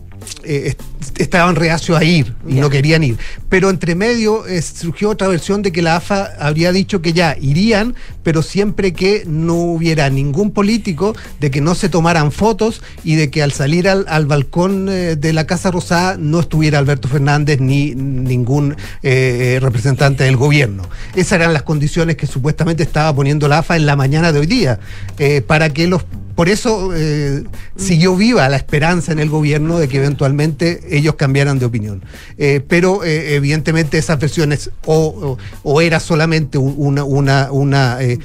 estaban 1.17 1.55
reacios 1.55 1.97
a 1.97 2.03
ir 2.03 2.33
y 2.47 2.55
no 2.55 2.69
querían 2.69 3.03
ir. 3.03 3.17
Pero 3.49 3.69
entre 3.69 3.95
medio 3.95 4.45
eh, 4.47 4.61
surgió 4.61 5.09
otra 5.09 5.27
versión 5.27 5.61
de 5.61 5.71
que 5.71 5.81
la 5.81 5.97
AFA 5.97 6.29
habría 6.39 6.71
dicho 6.71 7.01
que 7.01 7.13
ya 7.13 7.35
irían, 7.39 7.95
pero 8.23 8.41
siempre 8.41 8.93
que 8.93 9.23
no 9.25 9.55
hubiera 9.55 10.09
ningún 10.09 10.51
político, 10.51 11.15
de 11.39 11.51
que 11.51 11.61
no 11.61 11.75
se 11.75 11.89
tomaran 11.89 12.31
fotos 12.31 12.81
y 13.03 13.15
de 13.15 13.29
que 13.29 13.43
al 13.43 13.51
salir 13.51 13.87
al, 13.87 14.05
al 14.07 14.25
balcón 14.25 14.87
eh, 14.89 15.15
de 15.15 15.33
la 15.33 15.45
Casa 15.45 15.71
Rosada 15.71 16.17
no 16.17 16.39
estuviera 16.39 16.79
Alberto 16.79 17.07
Fernández 17.07 17.59
ni 17.59 17.95
ningún 17.95 18.75
eh, 19.03 19.59
representante 19.61 20.23
del 20.23 20.37
gobierno. 20.37 20.83
Esas 21.15 21.33
eran 21.33 21.53
las 21.53 21.63
condiciones 21.63 22.15
que 22.15 22.27
supuestamente 22.27 22.83
estaba 22.83 23.13
poniendo 23.15 23.47
la 23.47 23.59
AFA 23.59 23.75
en 23.75 23.85
la 23.85 23.95
mañana 23.95 24.31
de 24.31 24.39
hoy 24.39 24.47
día, 24.47 24.79
eh, 25.17 25.41
para 25.41 25.69
que 25.69 25.87
los 25.87 26.05
por 26.35 26.49
eso 26.49 26.91
eh, 26.95 27.43
siguió 27.75 28.15
viva 28.15 28.47
la 28.49 28.57
esperanza 28.57 29.11
en 29.11 29.19
el 29.19 29.29
gobierno 29.29 29.77
de 29.77 29.87
que 29.87 29.97
eventualmente 29.97 30.90
ellos 30.91 31.15
cambiaran 31.15 31.57
de 31.59 31.65
opinión. 31.65 32.01
Eh, 32.37 32.61
pero 32.67 33.03
eh, 33.03 33.35
evidentemente 33.35 33.97
esas 33.97 34.19
versiones 34.19 34.69
o, 34.85 34.95
o- 34.95 35.37
o 35.63 35.81
era 35.81 35.99
solamente 35.99 36.57
un- 36.57 36.75
una, 36.77 37.03
una, 37.03 37.51
una 37.51 38.01
eh, 38.01 38.19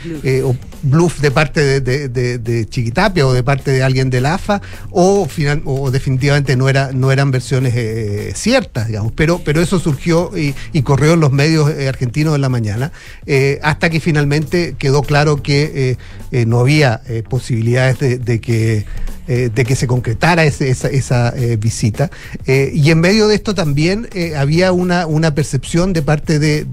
bluff 0.86 1.20
de 1.20 1.30
parte 1.30 1.80
de, 1.80 2.66
Chiquitapia 2.68 3.26
o 3.26 3.32
de 3.32 3.42
parte 3.42 3.70
de 3.70 3.82
alguien 3.82 4.10
de 4.10 4.20
la 4.20 4.34
AFA 4.34 4.60
o, 4.90 5.26
final, 5.26 5.62
o 5.64 5.90
definitivamente 5.90 6.56
no, 6.56 6.68
era, 6.68 6.92
no 6.92 7.12
eran 7.12 7.30
versiones 7.30 7.74
eh, 7.76 8.32
ciertas, 8.34 8.88
digamos. 8.88 9.12
Pero, 9.12 9.40
pero 9.44 9.60
eso 9.60 9.78
surgió 9.78 10.30
y, 10.36 10.54
corrió 10.82 11.14
en 11.14 11.20
los 11.20 11.32
medios 11.32 11.70
eh, 11.70 11.88
argentinos 11.88 12.36
en 12.36 12.40
la 12.40 12.48
mañana 12.48 12.92
eh, 13.26 13.58
hasta 13.62 13.90
que 13.90 13.98
finalmente 13.98 14.76
quedó 14.78 15.02
claro 15.02 15.42
que 15.42 15.96
no 16.46 16.60
había 16.60 17.00
posibilidades 17.28 17.98
de, 17.98 18.40
que 18.40 18.84
de 19.26 19.64
que 19.64 19.74
se 19.74 19.86
concretara 19.86 20.44
esa, 20.44 20.88
esa, 20.88 21.34
visita. 21.58 22.10
Y 22.46 22.90
en 22.90 23.00
medio 23.00 23.26
de 23.26 23.34
esto 23.34 23.54
también 23.54 24.08
había 24.36 24.72
una, 24.72 25.06
una 25.06 25.34
percepción 25.34 25.92
de 25.92 26.02
parte 26.02 26.38
de, 26.38 26.64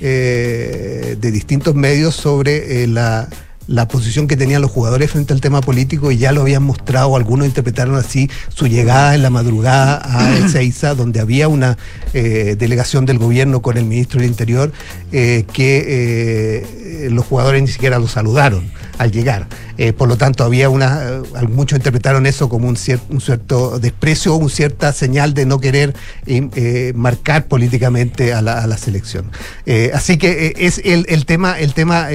de, 0.00 1.30
distintos 1.30 1.74
medios 1.74 2.14
sobre 2.14 2.82
eh, 2.82 2.86
la, 2.96 3.28
la 3.68 3.88
posición 3.88 4.28
que 4.28 4.36
tenían 4.36 4.62
los 4.62 4.70
jugadores 4.70 5.10
frente 5.10 5.32
al 5.32 5.40
tema 5.40 5.60
político 5.60 6.10
y 6.10 6.18
ya 6.18 6.32
lo 6.32 6.42
habían 6.42 6.62
mostrado, 6.62 7.16
algunos 7.16 7.46
interpretaron 7.46 7.96
así 7.96 8.30
su 8.48 8.66
llegada 8.66 9.14
en 9.14 9.22
la 9.22 9.30
madrugada 9.30 10.00
a 10.04 10.36
Ezeiza, 10.44 10.94
donde 10.94 11.20
había 11.20 11.48
una 11.48 11.76
eh, 12.14 12.56
delegación 12.58 13.06
del 13.06 13.18
gobierno 13.18 13.62
con 13.62 13.76
el 13.76 13.84
ministro 13.84 14.20
del 14.20 14.28
Interior, 14.30 14.72
eh, 15.12 15.44
que 15.52 15.84
eh, 17.04 17.10
los 17.10 17.24
jugadores 17.26 17.62
ni 17.62 17.68
siquiera 17.68 17.98
lo 17.98 18.08
saludaron 18.08 18.70
al 18.98 19.10
llegar. 19.12 19.46
Eh, 19.78 19.92
por 19.92 20.08
lo 20.08 20.16
tanto, 20.16 20.44
había 20.44 20.68
una. 20.70 21.00
eh, 21.08 21.46
muchos 21.48 21.78
interpretaron 21.78 22.26
eso 22.26 22.48
como 22.48 22.68
un, 22.68 22.76
cier- 22.76 23.00
un 23.10 23.20
cierto 23.20 23.78
desprecio 23.78 24.34
o 24.34 24.36
una 24.36 24.48
cierta 24.48 24.92
señal 24.92 25.34
de 25.34 25.46
no 25.46 25.60
querer 25.60 25.94
eh, 26.26 26.92
marcar 26.94 27.46
políticamente 27.46 28.32
a 28.32 28.42
la, 28.42 28.62
a 28.62 28.66
la 28.66 28.78
selección. 28.78 29.30
Así 29.94 30.16
que 30.18 30.54
es 30.56 30.80
el, 30.84 31.06
el 31.08 31.26
tema, 31.26 31.58
el 31.58 31.74
tema 31.74 32.08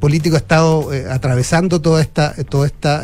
político 0.00 0.36
ha 0.36 0.38
estado 0.38 0.90
atravesando 1.10 1.80
toda 1.80 2.00
esta, 2.02 2.34
toda 2.48 2.66
esta 2.66 3.02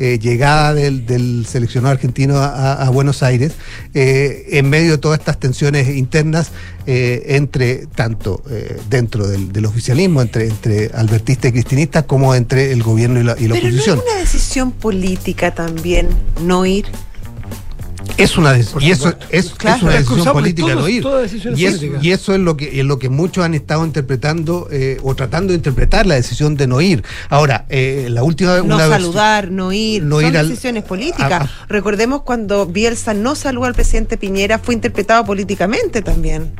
eh, 0.00 0.18
llegada 0.18 0.72
del, 0.74 1.04
del 1.04 1.44
seleccionado 1.46 1.92
argentino 1.92 2.38
a, 2.38 2.72
a 2.82 2.88
Buenos 2.90 3.22
Aires, 3.22 3.52
eh, 3.94 4.46
en 4.52 4.70
medio 4.70 4.92
de 4.92 4.98
todas 4.98 5.18
estas 5.18 5.38
tensiones 5.38 5.88
internas 5.90 6.50
eh, 6.86 7.36
entre 7.36 7.86
tanto 7.94 8.42
dentro 8.88 9.28
del, 9.28 9.52
del 9.52 9.66
oficialismo, 9.66 10.22
entre, 10.22 10.46
entre 10.48 10.90
albertistas 10.94 11.50
y 11.50 11.52
cristinistas, 11.52 12.04
como 12.04 12.34
entre 12.34 12.72
el 12.72 12.82
gobierno 12.82 13.20
y 13.20 13.24
la, 13.24 13.36
y 13.38 13.46
la 13.46 13.54
Pero 13.54 13.68
no 13.68 13.68
es 13.68 13.74
oposición. 13.74 14.00
una 14.10 14.18
decisión 14.20 14.72
política 14.72 15.54
también 15.54 16.08
no 16.42 16.64
ir. 16.64 16.86
Es 18.22 18.36
una 18.38 18.52
decisión, 18.52 18.82
y 18.82 18.90
eso 18.90 19.14
es, 19.30 19.50
Claro. 19.50 19.76
es 19.76 19.82
una 19.82 19.92
decisión 19.94 20.32
política 20.32 20.68
todo- 20.72 20.80
no 20.82 20.88
ir. 20.88 21.02
toda 21.02 21.22
decisión 21.22 21.54
es 21.54 21.60
Y, 21.60 21.66
es- 21.66 21.76
política. 21.78 21.98
y 22.02 22.10
eso 22.12 22.34
es 22.34 22.40
lo 22.40 22.56
que 22.56 22.80
es 22.80 22.84
lo 22.86 22.98
que 22.98 23.08
muchos 23.08 23.44
han 23.44 23.54
estado 23.54 23.84
interpretando 23.84 24.68
eh, 24.70 24.98
o 25.02 25.14
tratando 25.14 25.52
de 25.52 25.56
interpretar 25.56 26.06
la 26.06 26.14
decisión 26.16 26.56
de 26.56 26.66
no 26.66 26.80
ir. 26.80 27.02
Ahora, 27.28 27.64
eh, 27.68 28.08
la 28.10 28.22
última 28.22 28.58
No 28.58 28.64
una 28.76 28.86
vez- 28.86 29.00
saludar, 29.00 29.50
no 29.50 29.72
ir. 29.72 30.02
no 30.02 30.20
son 30.20 30.30
ir 30.30 30.36
al- 30.38 30.48
decisiones 30.48 30.84
políticas. 30.84 31.32
a- 31.32 31.44
a- 31.44 31.50
Recordemos 31.68 32.22
cuando 32.22 32.66
Bielsa 32.66 33.14
no 33.14 33.34
saludó 33.34 33.64
al 33.66 33.74
presidente 33.74 34.16
Piñera, 34.16 34.58
fue 34.58 34.74
interpretado 34.74 35.24
políticamente 35.24 36.02
también. 36.02 36.52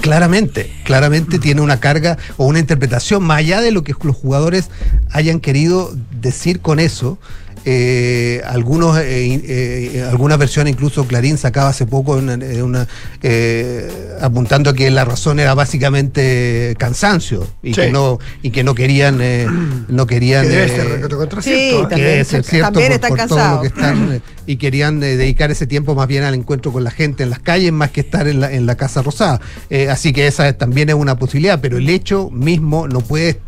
Claramente, 0.00 0.70
claramente 0.84 1.38
tiene 1.38 1.60
una 1.62 1.80
carga 1.80 2.18
o 2.36 2.44
una 2.46 2.58
interpretación 2.58 3.22
más 3.22 3.38
allá 3.38 3.60
de 3.62 3.70
lo 3.70 3.84
que 3.84 3.94
los 4.02 4.14
jugadores 4.16 4.68
hayan 5.10 5.40
querido 5.40 5.94
decir 6.20 6.60
con 6.60 6.78
eso. 6.78 7.18
Eh, 7.64 8.42
algunos, 8.46 8.98
eh, 8.98 9.24
in- 9.24 9.42
eh, 9.46 10.04
algunas 10.10 10.38
versiones, 10.38 10.72
incluso 10.72 11.06
Clarín 11.06 11.38
sacaba 11.38 11.70
hace 11.70 11.86
poco 11.86 12.12
una, 12.12 12.34
eh, 12.34 12.62
una, 12.62 12.86
eh, 13.22 13.88
apuntando 14.20 14.70
a 14.70 14.74
que 14.74 14.90
la 14.90 15.04
razón 15.04 15.40
era 15.40 15.54
básicamente 15.54 16.74
cansancio 16.78 17.46
y 17.62 17.74
Sí. 17.74 17.80
que 17.82 17.90
no 17.90 18.18
y 18.42 18.50
que 18.50 18.64
no 18.64 18.74
querían 18.74 19.18
eh, 19.20 19.46
no 19.88 20.06
querían 20.06 20.44
Que 20.44 20.48
debe 20.50 20.64
eh, 20.64 20.68
ser 20.68 21.08
contra 21.10 21.42
Sí, 21.42 21.50
cierto, 21.50 21.78
¿eh? 21.84 21.90
también. 21.90 22.24
ser 22.24 22.44
cierto 22.44 22.72
también 22.72 22.88
por- 22.88 22.94
están 22.94 23.08
por 23.10 23.18
todo 23.18 23.28
lo 23.28 23.44
cansados. 23.44 23.60
que 23.62 23.66
están, 23.68 24.12
eh, 24.14 24.20
y 24.46 24.56
querían 24.56 25.02
eh, 25.02 25.16
dedicar 25.16 25.50
ese 25.50 25.66
tiempo 25.66 25.94
más 25.94 26.06
bien 26.08 26.22
al 26.24 26.34
encuentro 26.34 26.72
con 26.72 26.84
la 26.84 26.90
gente 26.90 27.22
en 27.22 27.30
las 27.30 27.38
calles 27.38 27.72
más 27.72 27.90
que 27.90 28.00
estar 28.00 28.28
en 28.28 28.40
la, 28.40 28.52
en 28.52 28.66
la 28.66 28.74
Casa 28.76 29.02
Rosada. 29.02 29.40
Eh, 29.70 29.88
así 29.88 30.12
que 30.12 30.26
esa 30.26 30.52
también 30.52 30.88
es 30.90 30.94
una 30.94 31.18
posibilidad, 31.18 31.60
pero 31.60 31.78
el 31.78 31.88
hecho 31.88 32.30
mismo 32.30 32.86
no 32.88 33.00
puede 33.00 33.40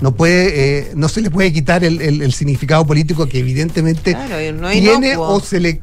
no 0.00 0.14
puede 0.14 0.78
eh, 0.78 0.92
no 0.94 1.08
se 1.08 1.20
le 1.20 1.30
puede 1.30 1.52
quitar 1.52 1.84
el, 1.84 2.00
el- 2.00 2.22
el 2.22 2.32
significado 2.32 2.86
político 2.86 3.28
que 3.28 3.38
evidentemente 3.38 4.12
Claro, 4.14 4.36
no 4.56 4.70
tiene 4.70 5.08
inocuo. 5.12 5.28
o 5.36 5.40
se 5.40 5.60
le 5.60 5.80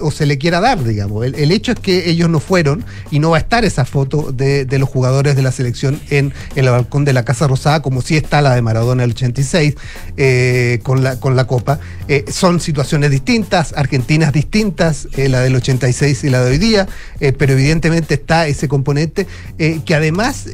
o 0.00 0.10
se 0.10 0.26
le 0.26 0.36
quiera 0.36 0.60
dar, 0.60 0.84
digamos. 0.84 1.24
El, 1.24 1.34
el 1.34 1.50
hecho 1.50 1.72
es 1.72 1.78
que 1.78 2.10
ellos 2.10 2.28
no 2.28 2.40
fueron 2.40 2.84
y 3.10 3.20
no 3.20 3.30
va 3.30 3.38
a 3.38 3.40
estar 3.40 3.64
esa 3.64 3.86
foto 3.86 4.30
de, 4.30 4.66
de 4.66 4.78
los 4.78 4.86
jugadores 4.86 5.34
de 5.34 5.40
la 5.40 5.50
selección 5.50 5.98
en, 6.10 6.34
en 6.56 6.64
el 6.66 6.70
balcón 6.70 7.06
de 7.06 7.14
la 7.14 7.24
Casa 7.24 7.46
Rosada, 7.48 7.80
como 7.80 8.02
sí 8.02 8.16
está 8.18 8.42
la 8.42 8.54
de 8.54 8.60
Maradona 8.60 9.04
el 9.04 9.12
86 9.12 9.74
eh, 10.18 10.78
con, 10.82 11.02
la, 11.02 11.18
con 11.18 11.36
la 11.36 11.46
Copa. 11.46 11.78
Eh, 12.06 12.26
son 12.30 12.60
situaciones 12.60 13.10
distintas, 13.10 13.72
argentinas 13.74 14.34
distintas, 14.34 15.08
eh, 15.16 15.30
la 15.30 15.40
del 15.40 15.56
86 15.56 16.22
y 16.24 16.28
la 16.28 16.44
de 16.44 16.50
hoy 16.50 16.58
día, 16.58 16.86
eh, 17.20 17.32
pero 17.32 17.54
evidentemente 17.54 18.12
está 18.14 18.46
ese 18.48 18.68
componente 18.68 19.26
que 19.56 19.94
además 19.94 20.44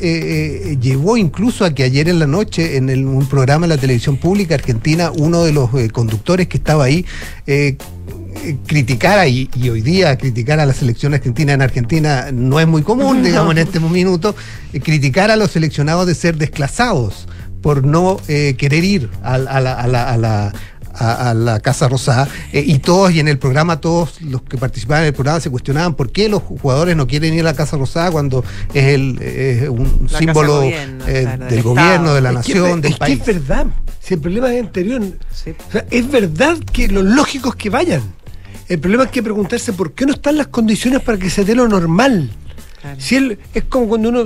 llevó 0.81 1.17
incluso 1.17 1.65
a 1.65 1.75
que 1.75 1.83
ayer 1.83 2.09
en 2.09 2.19
la 2.21 2.27
noche 2.27 2.77
en 2.77 2.89
el- 2.91 2.98
un 3.07 3.27
programa 3.29 3.67
de 3.67 3.75
la 3.75 3.81
televisión 3.81 4.17
pública 4.17 4.55
argentina, 4.55 5.11
uno 5.11 5.45
de 5.45 5.53
los 5.53 5.73
eh, 5.75 5.91
conductores 5.91 6.47
que 6.49 6.57
estaba 6.59 6.85
ahí, 6.85 7.05
eh, 7.47 7.77
eh, 8.45 8.57
criticara 8.67 9.27
y, 9.27 9.51
y 9.57 9.69
hoy 9.69 9.81
día 9.83 10.17
criticar 10.17 10.61
a 10.61 10.67
la 10.67 10.73
selección 10.73 11.13
argentina 11.15 11.53
en 11.53 11.63
Argentina 11.63 12.29
no 12.33 12.61
es 12.61 12.67
muy 12.69 12.83
común, 12.83 13.23
digamos, 13.25 13.53
en 13.53 13.59
este 13.59 13.81
minuto, 13.81 14.35
criticar 14.83 15.31
a 15.31 15.37
los 15.37 15.51
seleccionados 15.51 16.07
de 16.07 16.15
ser 16.15 16.37
desclasados 16.37 17.27
por 17.63 17.85
no 17.85 18.19
eh, 18.29 18.55
querer 18.57 18.85
ir 18.85 19.11
al- 19.23 19.49
a, 19.49 19.61
la, 19.61 19.73
a 19.75 19.87
la- 19.89 20.11
a 20.13 20.17
la- 20.17 20.53
a- 20.99 21.31
a 21.31 21.35
la 21.35 21.61
Casa 21.61 21.89
Rosada 21.89 22.29
eh, 22.53 22.63
y 22.67 22.79
todos, 22.79 23.13
y 23.13 23.21
en 23.21 23.29
el 23.29 23.39
programa, 23.39 23.81
todos 23.81 24.21
los 24.23 24.43
que 24.43 24.57
participaban 24.59 25.03
en 25.05 25.09
el 25.09 25.15
programa 25.15 25.41
se 25.41 25.51
cuestionaban 25.51 25.95
por 25.95 26.11
qué 26.13 26.29
los 26.29 26.43
jugadores 26.43 26.97
no 26.97 27.07
quieren 27.07 27.35
ir 27.35 27.41
a 27.41 27.45
la 27.45 27.55
Casa 27.55 27.77
Rosada 27.77 28.11
cuando 28.11 28.45
es 28.75 28.85
el, 28.95 29.19
es 29.23 29.69
un 29.69 30.09
símbolo 30.09 30.57
gobierno, 30.63 31.05
eh, 31.07 31.23
claro, 31.23 31.45
del 31.47 31.63
gobierno, 31.63 32.15
de 32.15 32.21
la 32.21 32.31
Es 32.31 32.47
que 32.47 32.55
nación, 32.55 32.79
es, 32.79 32.83
del 32.83 32.93
es 32.93 32.99
país. 32.99 33.23
que 33.23 33.31
es 33.31 33.39
verdad. 33.47 33.67
Si 34.01 34.15
el 34.15 34.21
problema 34.21 34.55
es 34.55 34.63
anterior. 34.65 35.03
Sí. 35.35 35.51
O 35.69 35.73
sea, 35.73 35.85
es 35.91 36.11
verdad 36.11 36.57
que 36.73 36.89
lo 36.89 37.03
lógico 37.03 37.51
es 37.51 37.55
que 37.57 37.69
vayan. 37.71 38.03
El 38.69 38.79
problema 38.79 39.05
es 39.05 39.11
que 39.11 39.23
preguntarse 39.23 39.73
por 39.73 39.93
qué 39.93 40.05
no 40.07 40.13
están 40.13 40.37
las 40.37 40.49
condiciones 40.49 41.01
para 41.03 41.19
que 41.19 41.31
se 41.31 41.45
dé 41.45 41.55
lo 41.55 41.69
normal. 41.69 42.31
Claro. 42.89 43.01
Si 43.01 43.17
él, 43.17 43.39
es 43.55 43.65
como 43.65 43.89
cuando 43.89 44.09
uno 44.09 44.25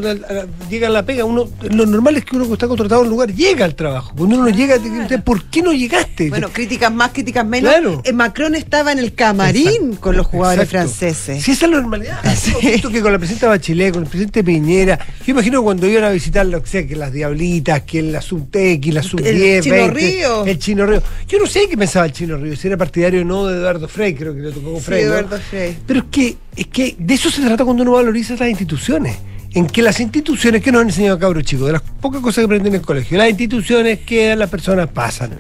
llega 0.70 0.88
a 0.88 0.90
la 0.90 1.04
pega, 1.04 1.24
uno 1.24 1.48
lo 1.70 1.86
normal 1.86 2.16
es 2.16 2.24
que 2.24 2.36
uno 2.36 2.46
que 2.46 2.52
está 2.54 2.68
contratado 2.68 3.00
en 3.02 3.06
un 3.08 3.10
lugar 3.12 3.32
llega 3.32 3.64
al 3.64 3.74
trabajo. 3.74 4.12
Cuando 4.16 4.36
uno 4.36 4.44
no 4.44 4.50
llega, 4.56 4.76
te 5.08 5.18
¿por 5.18 5.44
qué 5.44 5.62
no 5.62 5.72
llegaste? 5.72 6.28
Bueno, 6.30 6.48
críticas 6.52 6.92
más, 6.92 7.10
críticas 7.12 7.44
menos. 7.46 7.70
Claro. 7.72 8.02
Eh, 8.04 8.12
Macron 8.12 8.54
estaba 8.54 8.92
en 8.92 8.98
el 8.98 9.14
camarín 9.14 9.66
Exacto. 9.68 10.00
con 10.00 10.16
los 10.16 10.26
jugadores 10.26 10.64
Exacto. 10.64 10.88
franceses. 10.90 11.42
Si 11.42 11.50
esa 11.52 11.66
es 11.66 11.70
la 11.72 11.80
normalidad. 11.80 12.20
Sí. 12.42 12.52
Visto 12.62 12.90
que 12.90 13.00
con 13.02 13.12
la 13.12 13.18
presidenta 13.18 13.46
Bachelet, 13.48 13.92
con 13.92 14.02
el 14.02 14.08
presidente 14.08 14.42
Piñera, 14.42 14.98
yo 15.24 15.30
imagino 15.32 15.62
cuando 15.62 15.86
iban 15.86 16.04
a 16.04 16.10
visitar 16.10 16.44
lo 16.46 16.60
que 16.62 16.68
sea, 16.68 16.86
que 16.86 16.96
las 16.96 17.12
Diablitas, 17.12 17.82
que 17.82 18.02
la 18.02 18.20
Subtex, 18.20 18.86
la 18.92 19.02
Sub 19.02 19.20
El 19.24 19.36
10, 19.36 19.64
Chino 19.64 19.76
20, 19.76 19.92
Río. 19.94 20.44
el 20.46 20.58
Chino 20.58 20.86
Río. 20.86 21.02
Yo 21.28 21.38
no 21.38 21.46
sé 21.46 21.68
qué 21.68 21.76
pensaba 21.76 22.06
el 22.06 22.12
Chino 22.12 22.36
Río, 22.36 22.56
si 22.56 22.66
era 22.66 22.76
partidario 22.76 23.20
o 23.20 23.24
no 23.24 23.46
de 23.46 23.56
Eduardo 23.58 23.86
Frey, 23.86 24.14
creo 24.14 24.34
que 24.34 24.40
le 24.40 24.50
tocó 24.50 24.72
con 24.72 24.80
Sí, 24.80 24.86
Frey. 24.86 25.04
¿no? 25.04 25.10
Eduardo 25.10 25.38
Frey. 25.38 25.76
Pero 25.86 26.00
es 26.00 26.06
que, 26.10 26.36
es 26.56 26.66
que 26.66 26.96
de 26.98 27.14
eso 27.14 27.30
se 27.30 27.42
trata 27.42 27.64
cuando 27.64 27.82
uno 27.82 27.92
valoriza 27.92 28.34
las 28.36 28.48
instituciones. 28.48 29.16
En 29.54 29.66
que 29.66 29.82
las 29.82 30.00
instituciones 30.00 30.62
que 30.62 30.72
nos 30.72 30.80
han 30.80 30.88
enseñado 30.88 31.18
cabros 31.18 31.44
chicos, 31.44 31.66
de 31.66 31.72
las 31.74 31.82
pocas 31.82 32.20
cosas 32.22 32.36
que 32.42 32.44
aprenden 32.46 32.72
en 32.74 32.80
el 32.80 32.86
colegio, 32.86 33.18
las 33.18 33.28
instituciones 33.28 33.98
quedan, 34.00 34.38
las 34.38 34.48
personas 34.48 34.88
pasan. 34.88 35.32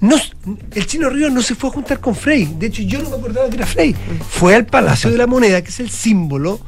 No, 0.00 0.16
el 0.72 0.86
Chino 0.86 1.10
Río 1.10 1.30
no 1.30 1.42
se 1.42 1.54
fue 1.56 1.68
a 1.68 1.72
juntar 1.72 1.98
con 2.00 2.14
Frey. 2.14 2.54
De 2.58 2.68
hecho, 2.68 2.82
yo 2.82 3.02
no 3.02 3.10
me 3.10 3.16
acordaba 3.16 3.50
que 3.50 3.56
era 3.56 3.66
Frey. 3.66 3.94
Fue 4.30 4.54
al 4.54 4.66
Palacio 4.66 5.10
de 5.10 5.18
la 5.18 5.26
Moneda, 5.26 5.60
que 5.62 5.70
es 5.70 5.80
el 5.80 5.90
símbolo 5.90 6.60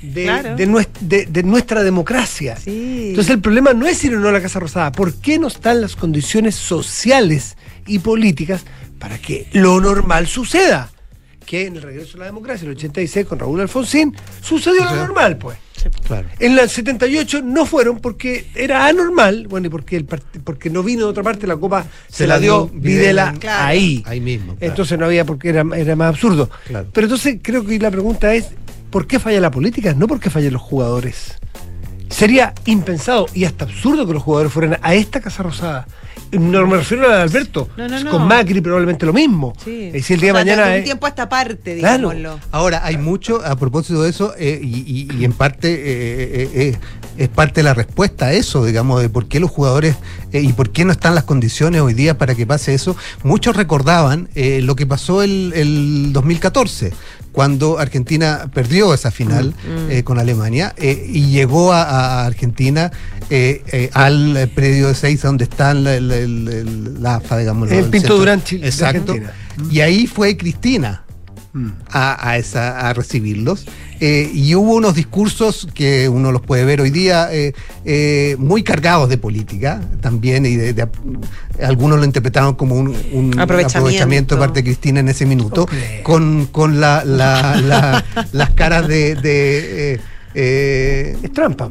de, 0.00 0.22
Claro. 0.24 0.56
de 0.56 0.66
nues- 0.68 0.88
de- 1.00 1.26
de 1.26 1.42
nuestra 1.42 1.82
democracia. 1.82 2.56
Sí. 2.56 3.08
Entonces 3.10 3.34
el 3.34 3.40
problema 3.40 3.72
no 3.72 3.86
es 3.88 4.02
ir 4.04 4.14
o 4.14 4.20
no 4.20 4.28
a 4.28 4.32
la 4.32 4.40
Casa 4.40 4.58
Rosada. 4.60 4.90
¿Por 4.92 5.14
qué 5.14 5.38
no 5.40 5.48
están 5.48 5.80
las 5.80 5.96
condiciones 5.96 6.54
sociales 6.54 7.56
y 7.86 7.98
políticas 7.98 8.62
para 9.00 9.18
que 9.18 9.48
lo 9.52 9.80
normal 9.80 10.26
suceda? 10.28 10.90
Que 11.46 11.66
en 11.66 11.76
el 11.76 11.82
regreso 11.82 12.16
a 12.16 12.20
la 12.20 12.26
democracia, 12.26 12.64
el 12.66 12.72
86, 12.72 13.26
con 13.26 13.38
Raúl 13.38 13.60
Alfonsín, 13.60 14.16
sucedió 14.40 14.84
lo 14.84 14.96
normal, 14.96 15.36
pues. 15.36 15.58
Claro. 16.06 16.28
En 16.38 16.56
el 16.58 16.68
78 16.68 17.42
no 17.42 17.66
fueron 17.66 17.98
porque 17.98 18.46
era 18.54 18.86
anormal, 18.86 19.48
bueno, 19.48 19.66
y 19.66 19.70
porque, 19.70 19.96
el 19.96 20.04
porque 20.04 20.70
no 20.70 20.82
vino 20.82 21.06
de 21.06 21.10
otra 21.10 21.24
parte, 21.24 21.46
la 21.46 21.56
copa 21.56 21.84
se, 22.08 22.26
la 22.26 22.38
dio 22.38 22.68
Videla 22.72 23.34
Claro. 23.38 23.64
ahí. 23.64 24.02
Ahí 24.06 24.20
mismo. 24.20 24.54
claro. 24.54 24.70
Entonces 24.72 24.98
no 24.98 25.06
había 25.06 25.24
porque 25.24 25.48
era, 25.48 25.64
era 25.74 25.96
más 25.96 26.10
absurdo. 26.10 26.48
Claro. 26.66 26.86
Pero 26.92 27.06
entonces 27.06 27.38
creo 27.42 27.64
que 27.64 27.78
la 27.80 27.90
pregunta 27.90 28.32
es, 28.32 28.50
¿por 28.90 29.08
qué 29.08 29.18
falla 29.18 29.40
la 29.40 29.50
política? 29.50 29.92
No 29.94 30.06
porque 30.06 30.30
fallen 30.30 30.52
los 30.52 30.62
jugadores. 30.62 31.36
Sería 32.10 32.52
impensado 32.66 33.26
y 33.34 33.44
hasta 33.44 33.64
absurdo 33.64 34.06
que 34.06 34.12
los 34.12 34.22
jugadores 34.22 34.52
fueran 34.52 34.78
a 34.82 34.94
esta 34.94 35.20
Casa 35.20 35.42
Rosada. 35.42 35.88
No 36.32 36.66
me 36.66 36.78
refiero 36.78 37.10
a 37.10 37.22
Alberto. 37.22 37.68
No, 37.76 37.86
no, 37.88 38.00
no. 38.00 38.10
Con 38.10 38.26
Macri 38.26 38.60
probablemente 38.62 39.04
lo 39.04 39.12
mismo. 39.12 39.52
Sí. 39.62 39.90
Y 39.94 40.00
si 40.00 40.14
el 40.14 40.20
día 40.20 40.32
O 40.32 40.36
de 40.36 40.40
mañana 40.44 40.64
de 40.66 40.70
un 40.72 40.78
es- 40.78 40.84
tiempo 40.84 41.06
a 41.06 41.10
esta 41.10 41.28
parte, 41.28 41.78
Claro. 41.78 42.10
digámoslo. 42.10 42.40
Ahora, 42.50 42.80
hay 42.84 42.96
mucho, 42.96 43.44
a 43.44 43.54
propósito 43.56 44.02
de 44.02 44.10
eso, 44.10 44.32
eh, 44.38 44.58
y, 44.62 45.08
y- 45.12 45.18
y 45.20 45.24
en 45.26 45.32
parte 45.34 45.72
eh, 45.72 45.78
eh, 46.42 46.50
eh, 46.54 46.78
es 47.18 47.28
parte 47.28 47.60
de 47.60 47.64
la 47.64 47.74
respuesta 47.74 48.26
a 48.26 48.32
eso, 48.32 48.64
digamos, 48.64 49.02
de 49.02 49.10
por 49.10 49.26
qué 49.28 49.40
los 49.40 49.50
jugadores 49.50 49.96
eh, 50.32 50.40
y 50.40 50.52
por 50.54 50.70
qué 50.70 50.86
no 50.86 50.92
están 50.92 51.14
las 51.14 51.24
condiciones 51.24 51.82
hoy 51.82 51.92
día 51.92 52.16
para 52.16 52.34
que 52.34 52.46
pase 52.46 52.72
eso. 52.72 52.96
Muchos 53.24 53.54
recordaban 53.54 54.30
eh, 54.34 54.60
lo 54.62 54.74
que 54.74 54.86
pasó 54.86 55.22
el, 55.22 55.52
el 55.54 56.12
2014, 56.14 56.92
cuando 57.32 57.78
Argentina 57.78 58.50
perdió 58.52 58.92
esa 58.94 59.10
final 59.10 59.54
eh, 59.88 60.02
con 60.04 60.18
Alemania 60.18 60.74
eh, 60.76 61.06
y 61.08 61.30
llegó 61.30 61.72
a, 61.72 61.82
a 61.82 62.26
Argentina 62.26 62.92
eh, 63.30 63.62
eh, 63.72 63.90
al 63.94 64.50
predio 64.54 64.88
de 64.88 64.94
Seiza, 64.94 65.28
donde 65.28 65.44
está 65.44 65.72
la, 65.74 65.98
la- 66.00 66.16
la- 66.26 66.64
la 67.00 67.14
AFA, 67.16 67.38
digamos. 67.38 67.70
El 67.70 67.78
el 67.78 67.84
Pinto 67.90 68.16
Durán, 68.18 68.44
Chile, 68.44 68.62
de 68.64 68.68
Exacto. 68.68 69.12
Argentina. 69.12 69.32
Y 69.70 69.80
ahí 69.80 70.06
fue 70.06 70.36
Cristina 70.36 71.04
a, 71.90 72.28
a 72.30 72.36
esa, 72.38 72.88
a 72.88 72.92
recibirlos. 72.92 73.66
Eh, 74.04 74.28
y 74.34 74.52
hubo 74.56 74.74
unos 74.74 74.96
discursos 74.96 75.68
que 75.74 76.08
uno 76.08 76.32
los 76.32 76.42
puede 76.42 76.64
ver 76.64 76.80
hoy 76.80 76.90
día 76.90 77.28
eh, 77.32 77.52
eh, 77.84 78.34
muy 78.36 78.64
cargados 78.64 79.08
de 79.08 79.16
política 79.16 79.80
también, 80.00 80.44
y 80.44 80.56
de, 80.56 80.72
de- 80.72 80.88
algunos 81.62 82.00
lo 82.00 82.04
interpretaron 82.04 82.56
como 82.56 82.74
un, 82.74 82.88
un 82.88 83.38
Aprovechamiento. 83.38 83.78
aprovechamiento 83.78 84.34
de 84.34 84.40
parte 84.40 84.58
de 84.60 84.64
Cristina 84.64 84.98
en 84.98 85.08
ese 85.08 85.24
minuto, 85.24 85.68
con, 86.02 86.46
con 86.46 86.80
la, 86.80 87.04
la- 87.04 87.60
la- 87.60 88.04
las 88.32 88.50
caras 88.50 88.88
de... 88.88 89.14
de, 89.14 90.00
es 90.34 91.32
trampa. 91.32 91.68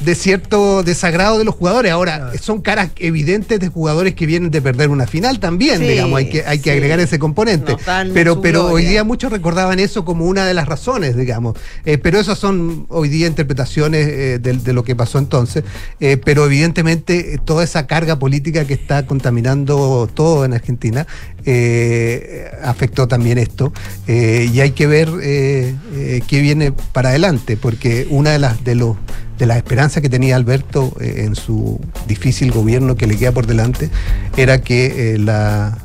De 0.00 0.14
cierto 0.14 0.82
desagrado 0.82 1.38
de 1.38 1.44
los 1.44 1.54
jugadores. 1.54 1.92
Ahora, 1.92 2.32
son 2.40 2.60
caras 2.60 2.90
evidentes 2.96 3.60
de 3.60 3.68
jugadores 3.68 4.14
que 4.14 4.26
vienen 4.26 4.50
de 4.50 4.62
perder 4.62 4.88
una 4.90 5.06
final 5.06 5.38
también, 5.40 5.78
Sí, 5.80 5.88
digamos, 5.88 6.18
hay 6.18 6.28
que, 6.28 6.44
hay 6.44 6.58
que 6.58 6.70
sí. 6.70 6.76
agregar 6.76 7.00
ese 7.00 7.18
componente. 7.18 7.72
No 7.72 8.14
pero 8.14 8.40
pero 8.40 8.66
hoy 8.66 8.84
día 8.84 9.04
muchos 9.04 9.30
recordaban 9.32 9.78
eso 9.78 10.04
como 10.04 10.24
una 10.26 10.44
de 10.46 10.54
las 10.54 10.66
razones, 10.66 11.16
digamos. 11.16 11.56
Eh, 11.84 11.98
pero 11.98 12.18
esas 12.18 12.38
son 12.38 12.86
hoy 12.88 13.08
día 13.08 13.26
interpretaciones 13.26 14.06
eh, 14.08 14.38
de, 14.38 14.52
de 14.54 14.72
lo 14.72 14.84
que 14.84 14.96
pasó 14.96 15.18
entonces. 15.18 15.64
Eh, 16.00 16.16
pero 16.22 16.46
evidentemente 16.46 17.38
toda 17.44 17.64
esa 17.64 17.86
carga 17.86 18.18
política 18.18 18.64
que 18.64 18.74
está 18.74 19.06
contaminando 19.06 20.08
todo 20.12 20.44
en 20.44 20.54
Argentina 20.54 21.06
eh, 21.44 22.50
afectó 22.62 23.08
también 23.08 23.38
esto. 23.38 23.72
Eh, 24.06 24.50
y 24.52 24.60
hay 24.60 24.72
que 24.72 24.86
ver 24.86 25.08
eh, 25.22 25.74
eh, 25.94 26.22
qué 26.26 26.40
viene 26.40 26.72
para 26.72 27.10
adelante, 27.10 27.56
porque 27.56 28.06
una 28.10 28.30
de 28.30 28.38
las 28.38 28.64
de 28.64 28.74
los 28.74 28.96
de 29.40 29.46
las 29.46 29.56
esperanzas 29.56 30.00
que 30.02 30.08
tenía 30.08 30.36
Alberto 30.36 30.92
eh, 31.00 31.24
en 31.26 31.34
su 31.34 31.80
difícil 32.06 32.52
gobierno 32.52 32.94
que 32.94 33.06
le 33.08 33.16
queda 33.16 33.32
por 33.32 33.46
delante 33.48 33.90
era 34.36 34.60
que 34.60 35.14
eh, 35.14 35.18
la, 35.18 35.76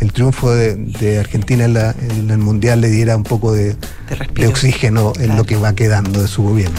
el 0.00 0.12
triunfo 0.12 0.52
de, 0.52 0.74
de 0.76 1.18
Argentina 1.20 1.64
en, 1.64 1.72
la- 1.74 1.94
en 1.98 2.28
el 2.30 2.38
Mundial 2.38 2.80
le 2.82 2.88
diera 2.90 3.16
un 3.16 3.22
poco 3.22 3.52
de, 3.52 3.76
de 4.34 4.46
oxígeno 4.48 5.12
en 5.18 5.36
lo 5.36 5.44
que 5.44 5.56
va 5.56 5.74
quedando 5.74 6.20
de 6.20 6.28
su 6.28 6.42
gobierno. 6.42 6.78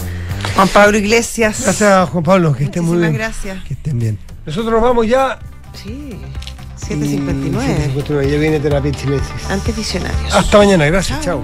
Juan 0.56 0.68
Pablo 0.68 0.98
Iglesias. 0.98 1.62
Gracias, 1.64 2.10
Juan 2.10 2.24
Pablo, 2.24 2.54
que 2.54 2.66
estén 2.66 2.84
muy 2.84 2.98
Muchísimas 2.98 3.12
bien. 3.18 3.32
gracias. 3.54 3.64
Que 3.66 3.74
estén 3.74 3.98
bien. 4.00 4.20
Nosotros 4.46 4.72
nos 4.74 4.82
vamos 4.84 5.08
ya. 5.08 5.40
Sí, 5.74 5.90
Y- 6.90 6.94
7.59. 6.94 7.94
7:59, 7.96 8.30
Ya 8.30 8.38
viene 8.38 8.60
terapia 8.60 8.92
chilensis. 8.92 9.32
Antes 9.50 9.76
visionarios. 9.76 10.36
Hasta 10.36 10.58
mañana, 10.58 10.86
gracias, 10.86 11.20
chao. 11.22 11.44